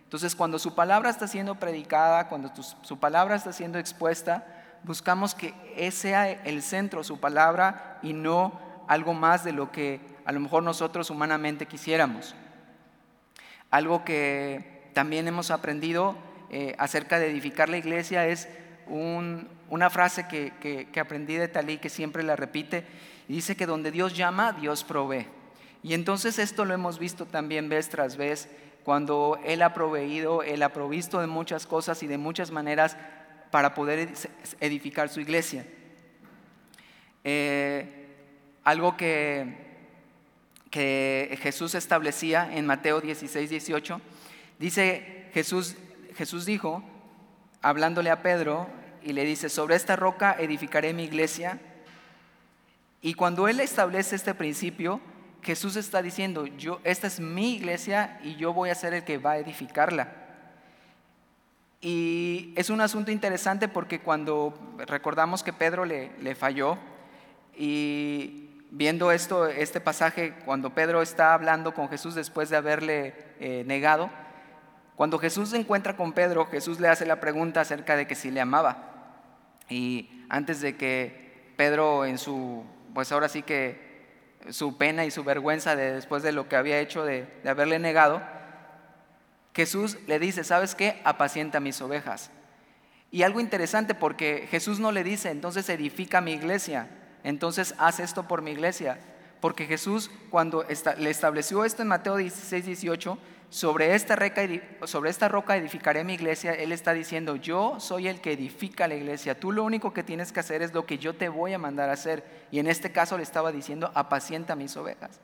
Entonces, 0.04 0.36
cuando 0.36 0.60
su 0.60 0.76
palabra 0.76 1.10
está 1.10 1.28
siendo 1.28 1.56
predicada, 1.56 2.30
cuando 2.30 2.54
su 2.82 3.00
palabra 3.00 3.36
está 3.36 3.52
siendo 3.52 3.80
expuesta, 3.80 4.46
buscamos 4.84 5.36
que 5.36 5.54
ese 5.76 6.10
sea 6.10 6.32
el 6.32 6.62
centro, 6.62 7.04
su 7.04 7.20
palabra, 7.20 8.00
y 8.02 8.14
no 8.14 8.60
algo 8.88 9.14
más 9.14 9.44
de 9.44 9.52
lo 9.52 9.72
que 9.72 10.00
a 10.26 10.32
lo 10.32 10.40
mejor 10.40 10.64
nosotros 10.64 11.10
humanamente 11.10 11.66
quisiéramos. 11.66 12.36
Algo 13.72 14.06
que 14.06 14.90
también 14.94 15.28
hemos 15.28 15.52
aprendido 15.52 16.16
eh, 16.50 16.76
acerca 16.78 17.20
de 17.20 17.30
edificar 17.30 17.70
la 17.70 17.78
iglesia 17.78 18.28
es 18.28 18.48
una 18.88 19.90
frase 19.90 20.28
que, 20.28 20.54
que 20.92 21.00
aprendí 21.00 21.36
de 21.36 21.48
Talí 21.48 21.78
que 21.78 21.90
siempre 21.90 22.24
la 22.24 22.36
repite, 22.36 22.86
y 23.28 23.34
dice 23.34 23.56
que 23.56 23.66
donde 23.66 23.92
Dios 23.92 24.16
llama, 24.16 24.54
Dios 24.54 24.84
provee. 24.84 25.28
Y 25.82 25.94
entonces 25.94 26.40
esto 26.40 26.66
lo 26.66 26.74
hemos 26.74 27.00
visto 27.00 27.26
también 27.26 27.70
vez 27.70 27.90
tras 27.90 28.18
vez 28.18 28.50
cuando 28.84 29.40
Él 29.44 29.64
ha 29.64 29.74
proveído, 29.74 30.44
Él 30.44 30.62
ha 30.62 30.70
provisto 30.70 31.20
de 31.20 31.28
muchas 31.28 31.66
cosas 31.66 32.04
y 32.04 32.08
de 32.08 32.20
muchas 32.20 32.52
maneras 32.52 32.96
para 33.50 33.74
poder 33.74 34.10
edificar 34.60 35.10
su 35.10 35.20
iglesia. 35.20 35.66
Eh, 37.24 38.06
algo 38.64 38.96
que, 38.96 39.65
que 40.76 41.40
Jesús 41.42 41.74
establecía 41.74 42.50
en 42.54 42.66
Mateo 42.66 43.00
16, 43.00 43.50
18, 43.50 44.02
dice 44.60 45.30
Jesús, 45.34 45.78
Jesús 46.18 46.46
dijo, 46.46 46.84
hablándole 47.62 48.10
a 48.10 48.22
Pedro, 48.22 48.68
y 49.02 49.14
le 49.14 49.24
dice, 49.24 49.48
sobre 49.48 49.78
esta 49.78 49.96
roca 49.96 50.36
edificaré 50.38 50.94
mi 50.94 51.06
iglesia. 51.06 51.62
Y 53.02 53.14
cuando 53.14 53.48
Él 53.48 53.62
establece 53.62 54.18
este 54.18 54.34
principio, 54.34 55.00
Jesús 55.44 55.78
está 55.78 56.02
diciendo, 56.02 56.46
yo, 56.46 56.82
esta 56.84 57.08
es 57.08 57.22
mi 57.22 57.56
iglesia 57.56 58.20
y 58.22 58.36
yo 58.36 58.52
voy 58.52 58.70
a 58.70 58.76
ser 58.76 58.94
el 58.94 59.06
que 59.06 59.18
va 59.18 59.32
a 59.32 59.38
edificarla. 59.38 60.12
Y 61.80 62.52
es 62.58 62.70
un 62.70 62.82
asunto 62.82 63.12
interesante 63.12 63.70
porque 63.70 64.02
cuando 64.02 64.76
recordamos 64.80 65.42
que 65.42 65.54
Pedro 65.54 65.86
le, 65.86 66.12
le 66.20 66.36
falló 66.36 66.78
y 67.58 68.45
viendo 68.76 69.14
esto, 69.14 69.48
este 69.48 69.80
pasaje, 69.80 70.34
cuando 70.44 70.72
Pedro 70.72 71.02
está 71.02 71.34
hablando 71.34 71.74
con 71.74 71.88
Jesús 71.88 72.14
después 72.14 72.50
de 72.50 72.58
haberle 72.58 73.14
eh, 73.40 73.64
negado, 73.66 74.10
cuando 74.98 75.18
Jesús 75.18 75.50
se 75.50 75.58
encuentra 75.58 75.96
con 75.96 76.12
Pedro, 76.12 76.46
Jesús 76.48 76.82
le 76.82 76.90
hace 76.90 77.06
la 77.06 77.22
pregunta 77.22 77.62
acerca 77.62 77.96
de 77.96 78.06
que 78.06 78.16
si 78.16 78.32
le 78.32 78.42
amaba. 78.42 79.24
Y 79.70 80.26
antes 80.28 80.60
de 80.60 80.76
que 80.76 81.54
Pedro 81.56 82.06
en 82.06 82.18
su, 82.18 82.66
pues 82.94 83.14
ahora 83.14 83.30
sí 83.30 83.44
que 83.44 83.80
su 84.50 84.78
pena 84.78 85.06
y 85.06 85.12
su 85.12 85.24
vergüenza 85.24 85.78
de, 85.78 85.94
después 85.94 86.22
de 86.22 86.34
lo 86.34 86.50
que 86.50 86.58
había 86.58 86.80
hecho 86.80 87.06
de, 87.06 87.28
haberle 87.46 87.80
negado, 87.80 88.22
Jesús 89.54 89.98
le 90.06 90.20
dice, 90.20 90.44
¿sabes 90.44 90.76
qué? 90.76 91.02
Apacienta 91.06 91.62
mis 91.62 91.82
ovejas. 91.82 92.30
Y 93.10 93.24
algo 93.24 93.40
interesante 93.40 93.96
porque 93.96 94.48
Jesús 94.52 94.82
no 94.82 94.92
le 94.92 95.06
dice, 95.06 95.30
entonces 95.30 95.70
edifica 95.70 96.20
mi 96.20 96.34
iglesia, 96.34 96.90
entonces 97.26 97.76
haz 97.78 98.00
esto 98.00 98.28
por 98.28 98.42
mi 98.42 98.52
iglesia. 98.52 98.98
Porque 99.42 99.66
Jesús 99.66 100.10
cuando 100.30 100.66
le 100.98 101.10
estableció 101.10 101.66
esto 101.66 101.82
en 101.82 101.90
Mateo 101.90 102.16
16, 102.16 102.66
18, 102.66 103.18
sobre 103.50 103.96
esta, 103.96 104.16
roca 105.30 105.56
edificaré 105.56 106.04
mi 106.04 106.14
iglesia, 106.16 106.54
Él 106.54 106.72
está 106.72 106.94
diciendo, 106.94 107.36
yo 107.36 107.80
soy 107.80 108.08
el 108.08 108.20
que 108.20 108.34
edifica 108.34 108.88
la 108.88 108.96
iglesia, 108.96 109.40
tú 109.40 109.52
lo 109.52 109.64
único 109.64 109.94
que 109.94 110.04
tienes 110.04 110.32
que 110.32 110.40
hacer 110.40 110.62
es 110.62 110.74
lo 110.74 110.86
que 110.86 110.98
yo 110.98 111.16
te 111.16 111.30
voy 111.30 111.54
a 111.54 111.58
mandar 111.58 111.90
a 111.90 111.94
hacer. 111.94 112.24
Y 112.52 112.60
en 112.60 112.68
este 112.68 112.92
caso 112.92 113.18
le 113.18 113.24
estaba 113.24 113.52
diciendo, 113.52 113.92
apacienta 113.94 114.56
mis 114.56 114.76
ovejas. 114.78 115.20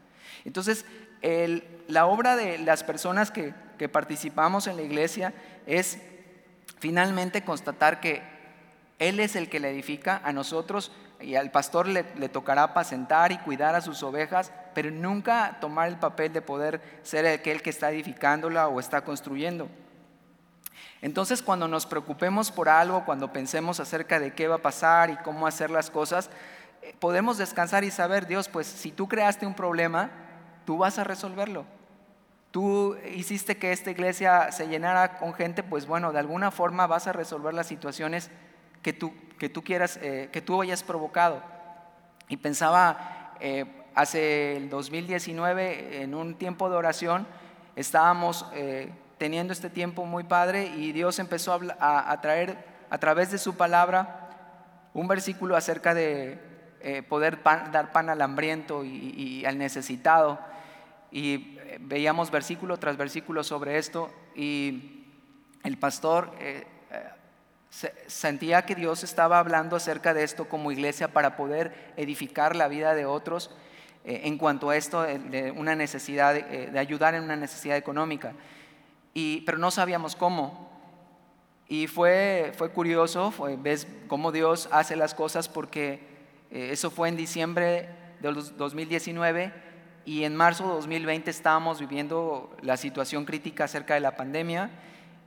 Entonces, 0.46 0.86
la 1.88 2.05
obra 2.05 2.36
de 2.36 2.58
las 2.60 2.84
personas 2.84 3.31
que, 3.31 3.53
participamos 3.91 4.67
en 4.67 4.75
la 4.75 4.84
iglesia 4.84 5.34
es 5.65 5.98
finalmente 6.79 7.43
constatar 7.43 8.00
que 8.00 8.22
Él 9.00 9.20
es 9.20 9.36
el 9.36 9.50
que 9.50 9.60
la 9.60 9.70
edifica 9.70 10.22
a 10.24 10.31
nosotros 10.31 10.91
y 11.21 11.35
al 11.35 11.51
pastor 11.51 11.87
le, 11.87 12.03
tocará 12.29 12.63
apacentar 12.63 13.31
y 13.31 13.37
cuidar 13.39 13.75
a 13.75 13.81
sus 13.81 14.03
ovejas, 14.03 14.51
pero 14.73 14.91
nunca 14.91 15.57
tomar 15.59 15.87
el 15.87 15.97
papel 15.97 16.33
de 16.33 16.41
poder 16.41 16.81
ser 17.03 17.25
aquel 17.27 17.61
que 17.61 17.69
está 17.69 17.91
edificándola 17.91 18.67
o 18.67 18.79
está 18.79 19.01
construyendo. 19.01 19.69
Entonces 21.01 21.41
cuando 21.41 21.67
nos 21.67 21.85
preocupemos 21.85 22.51
por 22.51 22.69
algo, 22.69 23.05
cuando 23.05 23.33
pensemos 23.33 23.79
acerca 23.79 24.19
de 24.19 24.33
qué 24.33 24.47
va 24.47 24.55
a 24.55 24.61
pasar 24.61 25.09
y 25.09 25.17
cómo 25.17 25.47
hacer 25.47 25.71
las 25.71 25.89
cosas, 25.89 26.29
eh, 26.81 26.95
podemos 26.99 27.37
descansar 27.37 27.83
y 27.83 27.91
saber, 27.91 28.27
Dios, 28.27 28.49
pues 28.49 28.67
si 28.67 28.91
tú 28.91 29.07
creaste 29.07 29.45
un 29.45 29.55
problema, 29.55 30.11
tú 30.65 30.77
vas 30.77 30.99
a 30.99 31.03
resolverlo. 31.03 31.65
Tú 32.51 32.97
hiciste 33.15 33.57
que 33.57 33.71
esta 33.71 33.91
iglesia 33.91 34.51
se 34.51 34.67
llenara 34.67 35.17
con 35.17 35.33
gente, 35.33 35.63
pues 35.63 35.87
bueno, 35.87 36.11
de 36.11 36.19
alguna 36.19 36.51
forma 36.51 36.85
vas 36.85 37.07
a 37.07 37.13
resolver 37.13 37.53
las 37.53 37.67
situaciones 37.67 38.29
que 38.81 38.93
tú, 38.93 39.13
que 39.38 39.50
tú 39.50 39.63
quieras, 39.63 40.00
eh, 40.01 40.29
que 40.31 40.41
tú 40.41 40.61
hayas 40.61 40.83
provocado. 40.83 41.41
Y 42.27 42.38
pensaba, 42.38 43.35
eh, 43.39 43.65
hace 43.95 44.57
el 44.57 44.69
2019, 44.69 46.03
en 46.03 46.15
un 46.15 46.35
tiempo 46.35 46.69
de 46.69 46.75
oración, 46.75 47.27
estábamos 47.75 48.45
teniendo 49.21 49.53
este 49.53 49.69
tiempo 49.69 50.05
muy 50.05 50.23
padre 50.23 50.65
y 50.65 50.93
Dios 50.93 51.19
empezó 51.19 51.53
a, 51.79 52.21
traer 52.21 52.57
a 52.89 52.97
través 52.97 53.29
de 53.29 53.38
su 53.38 53.55
palabra 53.55 54.31
un 54.95 55.07
versículo 55.07 55.55
acerca 55.55 55.93
de 55.93 56.39
eh, 56.81 57.03
poder 57.03 57.43
dar 57.43 57.91
pan 57.91 58.09
al 58.09 58.19
hambriento 58.19 58.83
y, 58.83 59.45
al 59.45 59.59
necesitado. 59.59 60.39
Y 61.11 61.55
eh, 61.59 61.77
veíamos 61.79 62.31
versículo 62.31 62.77
tras 62.77 62.97
versículo 62.97 63.43
sobre 63.43 63.77
esto 63.77 64.11
y 64.35 65.05
el 65.63 65.77
pastor 65.77 66.33
eh, 66.39 66.65
sentía 68.07 68.65
que 68.65 68.75
Dios 68.75 69.03
estaba 69.03 69.39
hablando 69.39 69.75
acerca 69.75 70.13
de 70.13 70.23
esto 70.23 70.47
como 70.47 70.71
iglesia 70.71 71.07
para 71.13 71.35
poder 71.35 71.93
edificar 71.97 72.55
la 72.55 72.67
vida 72.67 72.93
de 72.93 73.05
otros 73.05 73.49
en 74.03 74.37
cuanto 74.37 74.69
a 74.69 74.77
esto 74.77 75.03
de 75.03 75.53
una 75.55 75.75
necesidad, 75.75 76.33
de 76.33 76.77
ayudar 76.79 77.15
en 77.15 77.23
una 77.23 77.35
necesidad 77.35 77.77
económica 77.77 78.33
pero 79.45 79.57
no 79.57 79.71
sabíamos 79.71 80.15
cómo. 80.15 80.69
Y 81.67 81.87
fue, 81.87 82.51
fue 82.57 82.71
curioso, 82.71 83.31
fue, 83.31 83.55
ves 83.55 83.87
cómo 84.07 84.31
Dios 84.31 84.67
hace 84.71 84.95
las 84.95 85.13
cosas 85.13 85.47
porque 85.47 86.01
eh, 86.51 86.69
eso 86.71 86.91
fue 86.91 87.07
en 87.07 87.15
diciembre 87.15 87.89
del 88.19 88.35
2019 88.57 89.53
y 90.03 90.25
en 90.25 90.35
marzo 90.35 90.67
de 90.67 90.73
2020 90.73 91.31
estábamos 91.31 91.79
viviendo 91.79 92.55
la 92.61 92.75
situación 92.75 93.23
crítica 93.23 93.65
acerca 93.65 93.93
de 93.93 94.01
la 94.01 94.17
pandemia. 94.17 94.69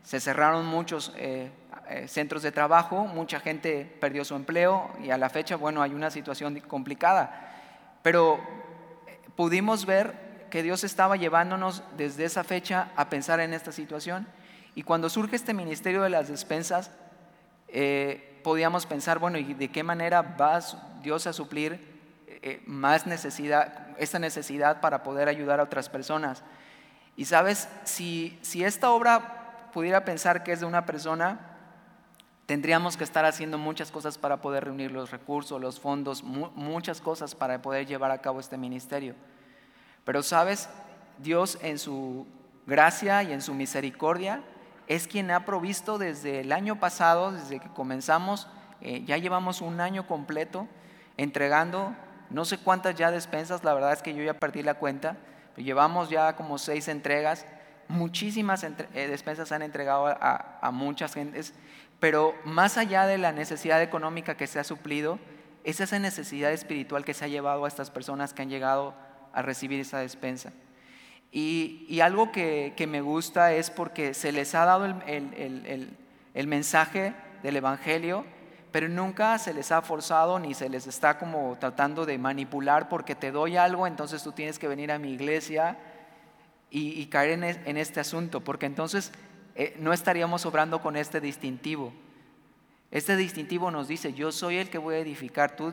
Se 0.04 0.20
cerraron 0.20 0.66
muchos 0.66 1.12
eh, 1.16 1.50
eh, 1.88 2.06
centros 2.06 2.42
de 2.42 2.52
trabajo, 2.52 3.06
mucha 3.06 3.40
gente 3.40 3.84
perdió 4.00 4.24
su 4.24 4.36
empleo 4.36 4.90
y 5.02 5.10
a 5.10 5.18
la 5.18 5.28
fecha, 5.28 5.56
bueno, 5.56 5.82
hay 5.82 5.92
una 5.92 6.10
situación 6.10 6.60
complicada. 6.60 7.50
Pero 8.02 8.38
pudimos 9.34 9.86
ver 9.86 10.46
que 10.50 10.62
Dios 10.62 10.84
estaba 10.84 11.16
llevándonos 11.16 11.82
desde 11.96 12.24
esa 12.24 12.44
fecha 12.44 12.92
a 12.94 13.08
pensar 13.08 13.40
en 13.40 13.52
esta 13.52 13.72
situación. 13.72 14.26
Y 14.76 14.84
cuando 14.84 15.10
surge 15.10 15.36
este 15.36 15.52
ministerio 15.52 16.02
de 16.02 16.10
las 16.10 16.28
despensas, 16.28 16.92
eh, 17.68 18.40
podíamos 18.44 18.86
pensar, 18.86 19.18
bueno, 19.18 19.38
¿y 19.38 19.54
de 19.54 19.72
qué 19.72 19.82
manera 19.82 20.22
va 20.22 20.60
Dios 21.02 21.26
a 21.26 21.32
suplir 21.32 21.80
eh, 22.28 22.62
más 22.66 23.06
necesidad, 23.06 23.88
esta 23.98 24.20
necesidad 24.20 24.80
para 24.80 25.02
poder 25.02 25.28
ayudar 25.28 25.58
a 25.58 25.64
otras 25.64 25.88
personas? 25.88 26.44
Y 27.16 27.24
sabes, 27.24 27.68
si, 27.82 28.38
si 28.42 28.64
esta 28.64 28.90
obra 28.90 29.43
pudiera 29.74 30.04
pensar 30.04 30.44
que 30.44 30.52
es 30.52 30.60
de 30.60 30.66
una 30.66 30.86
persona, 30.86 31.40
tendríamos 32.46 32.96
que 32.96 33.02
estar 33.02 33.24
haciendo 33.24 33.58
muchas 33.58 33.90
cosas 33.90 34.18
para 34.18 34.40
poder 34.40 34.64
reunir 34.64 34.92
los 34.92 35.10
recursos, 35.10 35.60
los 35.60 35.80
fondos, 35.80 36.22
muchas 36.22 37.00
cosas 37.00 37.34
para 37.34 37.60
poder 37.60 37.84
llevar 37.84 38.12
a 38.12 38.18
cabo 38.18 38.38
este 38.38 38.56
ministerio. 38.56 39.16
Pero 40.04 40.22
sabes, 40.22 40.68
Dios 41.18 41.58
en 41.60 41.80
su 41.80 42.24
gracia 42.66 43.24
y 43.24 43.32
en 43.32 43.42
su 43.42 43.52
misericordia 43.52 44.44
es 44.86 45.08
quien 45.08 45.32
ha 45.32 45.44
provisto 45.44 45.98
desde 45.98 46.40
el 46.40 46.52
año 46.52 46.78
pasado, 46.78 47.32
desde 47.32 47.58
que 47.58 47.68
comenzamos, 47.68 48.46
eh, 48.80 49.02
ya 49.04 49.18
llevamos 49.18 49.60
un 49.60 49.80
año 49.80 50.06
completo 50.06 50.68
entregando 51.16 51.96
no 52.30 52.44
sé 52.44 52.58
cuántas 52.58 52.94
ya 52.94 53.10
despensas, 53.10 53.64
la 53.64 53.74
verdad 53.74 53.92
es 53.92 54.02
que 54.02 54.14
yo 54.14 54.22
ya 54.22 54.34
perdí 54.34 54.62
la 54.62 54.74
cuenta, 54.74 55.16
pero 55.54 55.64
llevamos 55.64 56.10
ya 56.10 56.36
como 56.36 56.58
seis 56.58 56.86
entregas, 56.86 57.44
muchísimas 57.88 58.64
eh, 58.64 59.08
despensas 59.08 59.52
han 59.52 59.62
entregado 59.62 60.06
a 60.06 60.70
muchas 60.72 61.14
gentes, 61.14 61.54
pero 62.00 62.34
más 62.44 62.76
allá 62.76 63.06
de 63.06 63.18
la 63.18 63.32
necesidad 63.32 63.82
económica 63.82 64.36
que 64.36 64.46
se 64.46 64.58
ha 64.58 64.64
suplido, 64.64 65.18
es 65.64 65.80
esa 65.80 65.98
necesidad 65.98 66.52
espiritual 66.52 67.04
que 67.04 67.14
se 67.14 67.24
ha 67.24 67.28
llevado 67.28 67.64
a 67.64 67.68
estas 67.68 67.90
personas 67.90 68.34
que 68.34 68.42
han 68.42 68.50
llegado 68.50 68.94
a 69.32 69.42
recibir 69.42 69.80
esa 69.80 69.98
despensa. 69.98 70.52
Y, 71.32 71.98
algo 72.00 72.30
que, 72.30 72.86
me 72.88 73.00
gusta 73.00 73.54
es 73.54 73.70
porque 73.70 74.14
se 74.14 74.30
les 74.30 74.54
ha 74.54 74.64
dado 74.66 74.84
el, 74.84 76.46
mensaje 76.46 77.14
del 77.42 77.56
Evangelio, 77.56 78.24
pero 78.70 78.88
nunca 78.88 79.36
se 79.38 79.52
les 79.52 79.72
ha 79.72 79.82
forzado 79.82 80.38
ni 80.38 80.54
se 80.54 80.68
les 80.68 80.86
está 80.86 81.18
como 81.18 81.56
tratando 81.58 82.06
de 82.06 82.18
manipular 82.18 82.88
porque 82.88 83.16
te 83.16 83.32
doy 83.32 83.56
algo, 83.56 83.86
entonces 83.86 84.22
tú 84.22 84.30
tienes 84.30 84.60
que 84.60 84.68
venir 84.68 84.92
a 84.92 84.98
mi 84.98 85.12
iglesia 85.12 85.76
y, 86.76 87.06
caer 87.06 87.60
en, 87.64 87.76
este 87.76 88.00
asunto, 88.00 88.40
porque 88.40 88.66
entonces 88.66 89.12
eh, 89.54 89.76
no 89.78 89.92
estaríamos 89.92 90.44
obrando 90.44 90.80
con 90.80 90.96
este 90.96 91.20
distintivo. 91.20 91.92
Este 92.90 93.16
distintivo 93.16 93.70
nos 93.70 93.86
dice, 93.86 94.12
yo 94.12 94.32
soy 94.32 94.56
el 94.56 94.70
que 94.70 94.78
voy 94.78 94.96
a 94.96 94.98
edificar, 94.98 95.54
tú, 95.54 95.72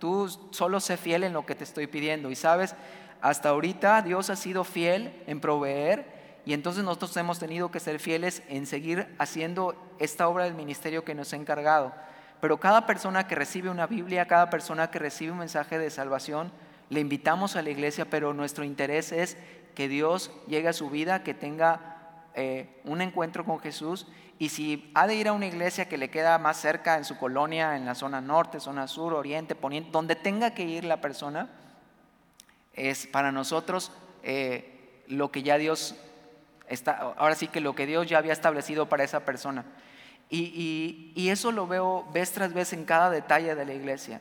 tú, 0.00 0.28
solo 0.50 0.80
sé 0.80 0.96
fiel 0.96 1.22
en 1.22 1.32
lo 1.32 1.46
que 1.46 1.54
te 1.54 1.62
estoy 1.62 1.86
pidiendo. 1.86 2.30
Y 2.30 2.34
sabes, 2.34 2.74
hasta 3.20 3.50
ahorita 3.50 4.02
Dios 4.02 4.28
ha 4.28 4.34
sido 4.34 4.64
fiel 4.64 5.22
en 5.28 5.40
proveer 5.40 6.42
y 6.44 6.52
entonces 6.52 6.82
nosotros 6.82 7.16
hemos 7.16 7.38
tenido 7.38 7.70
que 7.70 7.78
ser 7.78 8.00
fieles 8.00 8.42
en 8.48 8.66
seguir 8.66 9.14
haciendo 9.18 9.76
esta 10.00 10.26
obra 10.26 10.44
del 10.44 10.54
ministerio 10.54 11.04
que 11.04 11.14
nos 11.14 11.32
ha 11.32 11.36
encargado. 11.36 11.92
Pero 12.40 12.58
cada 12.58 12.86
persona 12.86 13.28
que 13.28 13.36
recibe 13.36 13.70
una 13.70 13.86
Biblia, 13.86 14.26
cada 14.26 14.50
persona 14.50 14.90
que 14.90 14.98
recibe 14.98 15.30
un 15.30 15.38
mensaje 15.38 15.78
de 15.78 15.90
salvación, 15.90 16.50
le 16.90 17.00
invitamos 17.00 17.56
a 17.56 17.62
la 17.62 17.70
iglesia, 17.70 18.04
pero 18.04 18.34
nuestro 18.34 18.64
interés 18.64 19.12
es 19.12 19.36
que 19.74 19.88
Dios 19.88 20.30
llegue 20.46 20.68
a 20.68 20.72
su 20.72 20.90
vida, 20.90 21.22
que 21.22 21.34
tenga 21.34 22.22
eh, 22.34 22.80
un 22.84 23.00
encuentro 23.00 23.44
con 23.44 23.60
Jesús 23.60 24.06
y 24.38 24.48
si 24.48 24.90
ha 24.94 25.06
de 25.06 25.14
ir 25.14 25.28
a 25.28 25.32
una 25.32 25.46
iglesia 25.46 25.88
que 25.88 25.98
le 25.98 26.10
queda 26.10 26.38
más 26.38 26.56
cerca 26.56 26.96
en 26.96 27.04
su 27.04 27.16
colonia, 27.16 27.76
en 27.76 27.84
la 27.84 27.94
zona 27.94 28.20
norte, 28.20 28.58
zona 28.58 28.88
sur, 28.88 29.14
oriente, 29.14 29.54
poniente, 29.54 29.90
donde 29.92 30.16
tenga 30.16 30.52
que 30.52 30.64
ir 30.64 30.84
la 30.84 31.00
persona, 31.00 31.48
es 32.72 33.06
para 33.06 33.30
nosotros 33.30 33.92
eh, 34.24 35.02
lo 35.06 35.30
que 35.30 35.44
ya 35.44 35.56
Dios 35.56 35.94
está, 36.68 37.14
ahora 37.16 37.36
sí 37.36 37.46
que 37.46 37.60
lo 37.60 37.74
que 37.74 37.86
Dios 37.86 38.08
ya 38.08 38.18
había 38.18 38.32
establecido 38.32 38.88
para 38.88 39.04
esa 39.04 39.24
persona. 39.24 39.64
Y, 40.30 41.12
y, 41.14 41.28
eso 41.28 41.52
lo 41.52 41.68
veo 41.68 42.08
vez 42.12 42.32
tras 42.32 42.52
vez 42.54 42.72
en 42.72 42.84
cada 42.84 43.10
detalle 43.10 43.54
de 43.54 43.64
la 43.64 43.74
iglesia. 43.74 44.20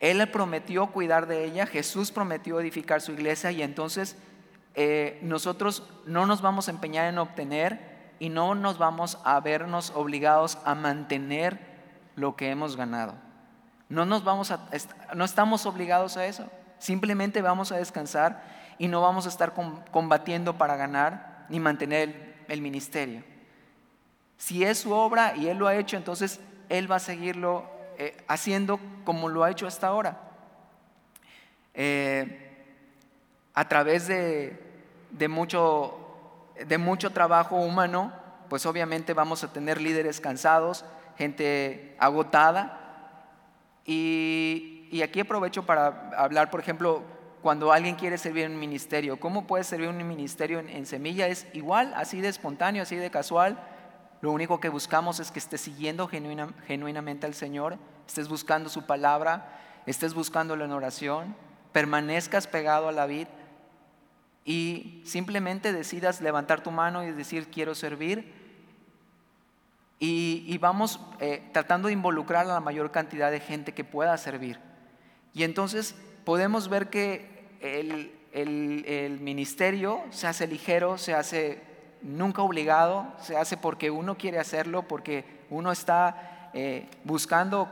Él 0.00 0.26
prometió 0.30 0.88
cuidar 0.88 1.26
de 1.26 1.44
ella, 1.44 1.66
Jesús 1.66 2.10
prometió 2.10 2.58
edificar 2.58 3.00
su 3.00 3.12
iglesia 3.12 3.52
y 3.52 3.62
entonces 3.62 4.16
eh, 4.78 5.18
nosotros 5.22 5.82
no 6.04 6.26
nos 6.26 6.42
vamos 6.42 6.68
a 6.68 6.70
empeñar 6.70 7.06
en 7.06 7.16
obtener 7.16 8.14
y 8.18 8.28
no 8.28 8.54
nos 8.54 8.76
vamos 8.76 9.18
a 9.24 9.40
vernos 9.40 9.90
obligados 9.94 10.58
a 10.66 10.74
mantener 10.74 11.58
lo 12.14 12.36
que 12.36 12.50
hemos 12.50 12.76
ganado. 12.76 13.14
No 13.88 14.04
nos 14.04 14.22
vamos 14.22 14.50
a 14.50 14.68
no 15.14 15.24
estamos 15.24 15.64
obligados 15.64 16.18
a 16.18 16.26
eso. 16.26 16.50
Simplemente 16.78 17.40
vamos 17.40 17.72
a 17.72 17.78
descansar 17.78 18.42
y 18.78 18.88
no 18.88 19.00
vamos 19.00 19.24
a 19.24 19.30
estar 19.30 19.54
combatiendo 19.90 20.58
para 20.58 20.76
ganar 20.76 21.46
ni 21.48 21.58
mantener 21.58 22.44
el, 22.48 22.60
ministerio. 22.60 23.24
Si 24.36 24.62
es 24.62 24.78
su 24.80 24.92
obra 24.92 25.34
y 25.36 25.48
él 25.48 25.56
lo 25.56 25.68
ha 25.68 25.76
hecho, 25.76 25.96
entonces 25.96 26.38
él 26.68 26.90
va 26.90 26.96
a 26.96 27.00
seguirlo 27.00 27.64
eh, 27.96 28.14
haciendo 28.28 28.78
como 29.04 29.30
lo 29.30 29.42
ha 29.42 29.50
hecho 29.50 29.66
hasta 29.66 29.86
ahora. 29.86 30.20
Eh, 31.72 32.42
a 33.54 33.68
través 33.68 34.06
de, 34.06 34.65
de 35.10 35.28
mucho 35.28 36.06
de 36.64 36.78
mucho 36.78 37.10
trabajo 37.10 37.56
humano, 37.56 38.12
pues 38.48 38.64
obviamente 38.66 39.12
vamos 39.14 39.44
a 39.44 39.52
tener 39.52 39.80
líderes 39.80 40.20
cansados, 40.20 40.84
gente 41.18 41.96
agotada. 41.98 42.82
Y, 43.84 45.00
aquí 45.04 45.20
aprovecho 45.20 45.64
para 45.64 46.10
hablar, 46.16 46.50
por 46.50 46.60
ejemplo, 46.60 47.02
cuando 47.42 47.70
alguien 47.70 47.96
quiere 47.96 48.16
servir 48.16 48.44
en 48.44 48.52
un 48.52 48.58
ministerio, 48.58 49.20
¿cómo 49.20 49.46
puede 49.46 49.62
servir 49.62 49.88
un 49.88 50.08
ministerio 50.08 50.58
en, 50.58 50.86
semilla? 50.86 51.28
Es 51.28 51.46
igual, 51.52 51.92
así 51.94 52.20
de 52.20 52.28
espontáneo, 52.28 52.82
así 52.82 52.96
de 52.96 53.10
casual. 53.10 53.58
Lo 54.22 54.32
único 54.32 54.58
que 54.58 54.70
buscamos 54.70 55.20
es 55.20 55.30
que 55.30 55.38
estés 55.38 55.60
siguiendo 55.60 56.08
genuinamente 56.08 57.26
al 57.26 57.34
Señor, 57.34 57.76
estés 58.08 58.28
buscando 58.28 58.70
su 58.70 58.86
palabra, 58.86 59.60
estés 59.84 60.14
buscándolo 60.14 60.64
en 60.64 60.72
oración, 60.72 61.36
permanezcas 61.72 62.46
pegado 62.46 62.88
a 62.88 62.92
la 62.92 63.04
vid 63.04 63.28
y 64.46 65.02
simplemente 65.04 65.72
decidas 65.72 66.20
levantar 66.20 66.62
tu 66.62 66.70
mano 66.70 67.04
y 67.04 67.10
decir 67.10 67.50
quiero 67.50 67.74
servir 67.74 68.32
y, 69.98 70.56
vamos 70.58 71.00
eh, 71.20 71.42
tratando 71.52 71.88
de 71.88 71.94
involucrar 71.94 72.44
a 72.44 72.54
la 72.54 72.60
mayor 72.60 72.90
cantidad 72.90 73.30
de 73.30 73.40
gente 73.40 73.72
que 73.72 73.82
pueda 73.82 74.16
servir. 74.18 74.58
Y 75.32 75.42
entonces 75.42 75.94
podemos 76.24 76.68
ver 76.68 76.90
que 76.90 77.46
el, 77.60 78.12
el, 78.32 79.20
ministerio 79.20 80.02
se 80.10 80.26
hace 80.26 80.46
ligero, 80.46 80.98
se 80.98 81.14
hace 81.14 81.62
nunca 82.02 82.42
obligado, 82.42 83.10
se 83.20 83.36
hace 83.36 83.56
porque 83.56 83.90
uno 83.90 84.16
quiere 84.16 84.38
hacerlo, 84.38 84.82
porque 84.82 85.24
uno 85.48 85.72
está 85.72 86.50
eh, 86.52 86.88
buscando, 87.04 87.68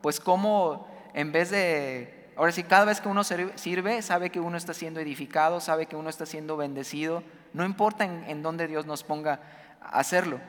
pues 0.00 0.20
cómo 0.20 0.88
en 1.12 1.32
vez 1.32 1.50
de, 1.50 2.17
ahora 2.38 2.52
sí, 2.52 2.62
cada 2.62 2.84
vez 2.84 3.00
que 3.00 3.08
uno 3.08 3.24
sirve, 3.24 4.00
sabe 4.00 4.30
que 4.30 4.38
uno 4.38 4.56
está 4.56 4.72
siendo 4.72 5.00
edificado, 5.00 5.60
sabe 5.60 5.86
que 5.86 5.96
uno 5.96 6.08
está 6.08 6.24
siendo 6.24 6.56
bendecido, 6.56 7.24
no 7.52 7.64
importa 7.64 8.04
en, 8.04 8.42
dónde 8.42 8.68
Dios 8.68 8.86
nos 8.86 9.02
ponga 9.02 9.40
a 9.82 9.98
hacerlo. 9.98 10.40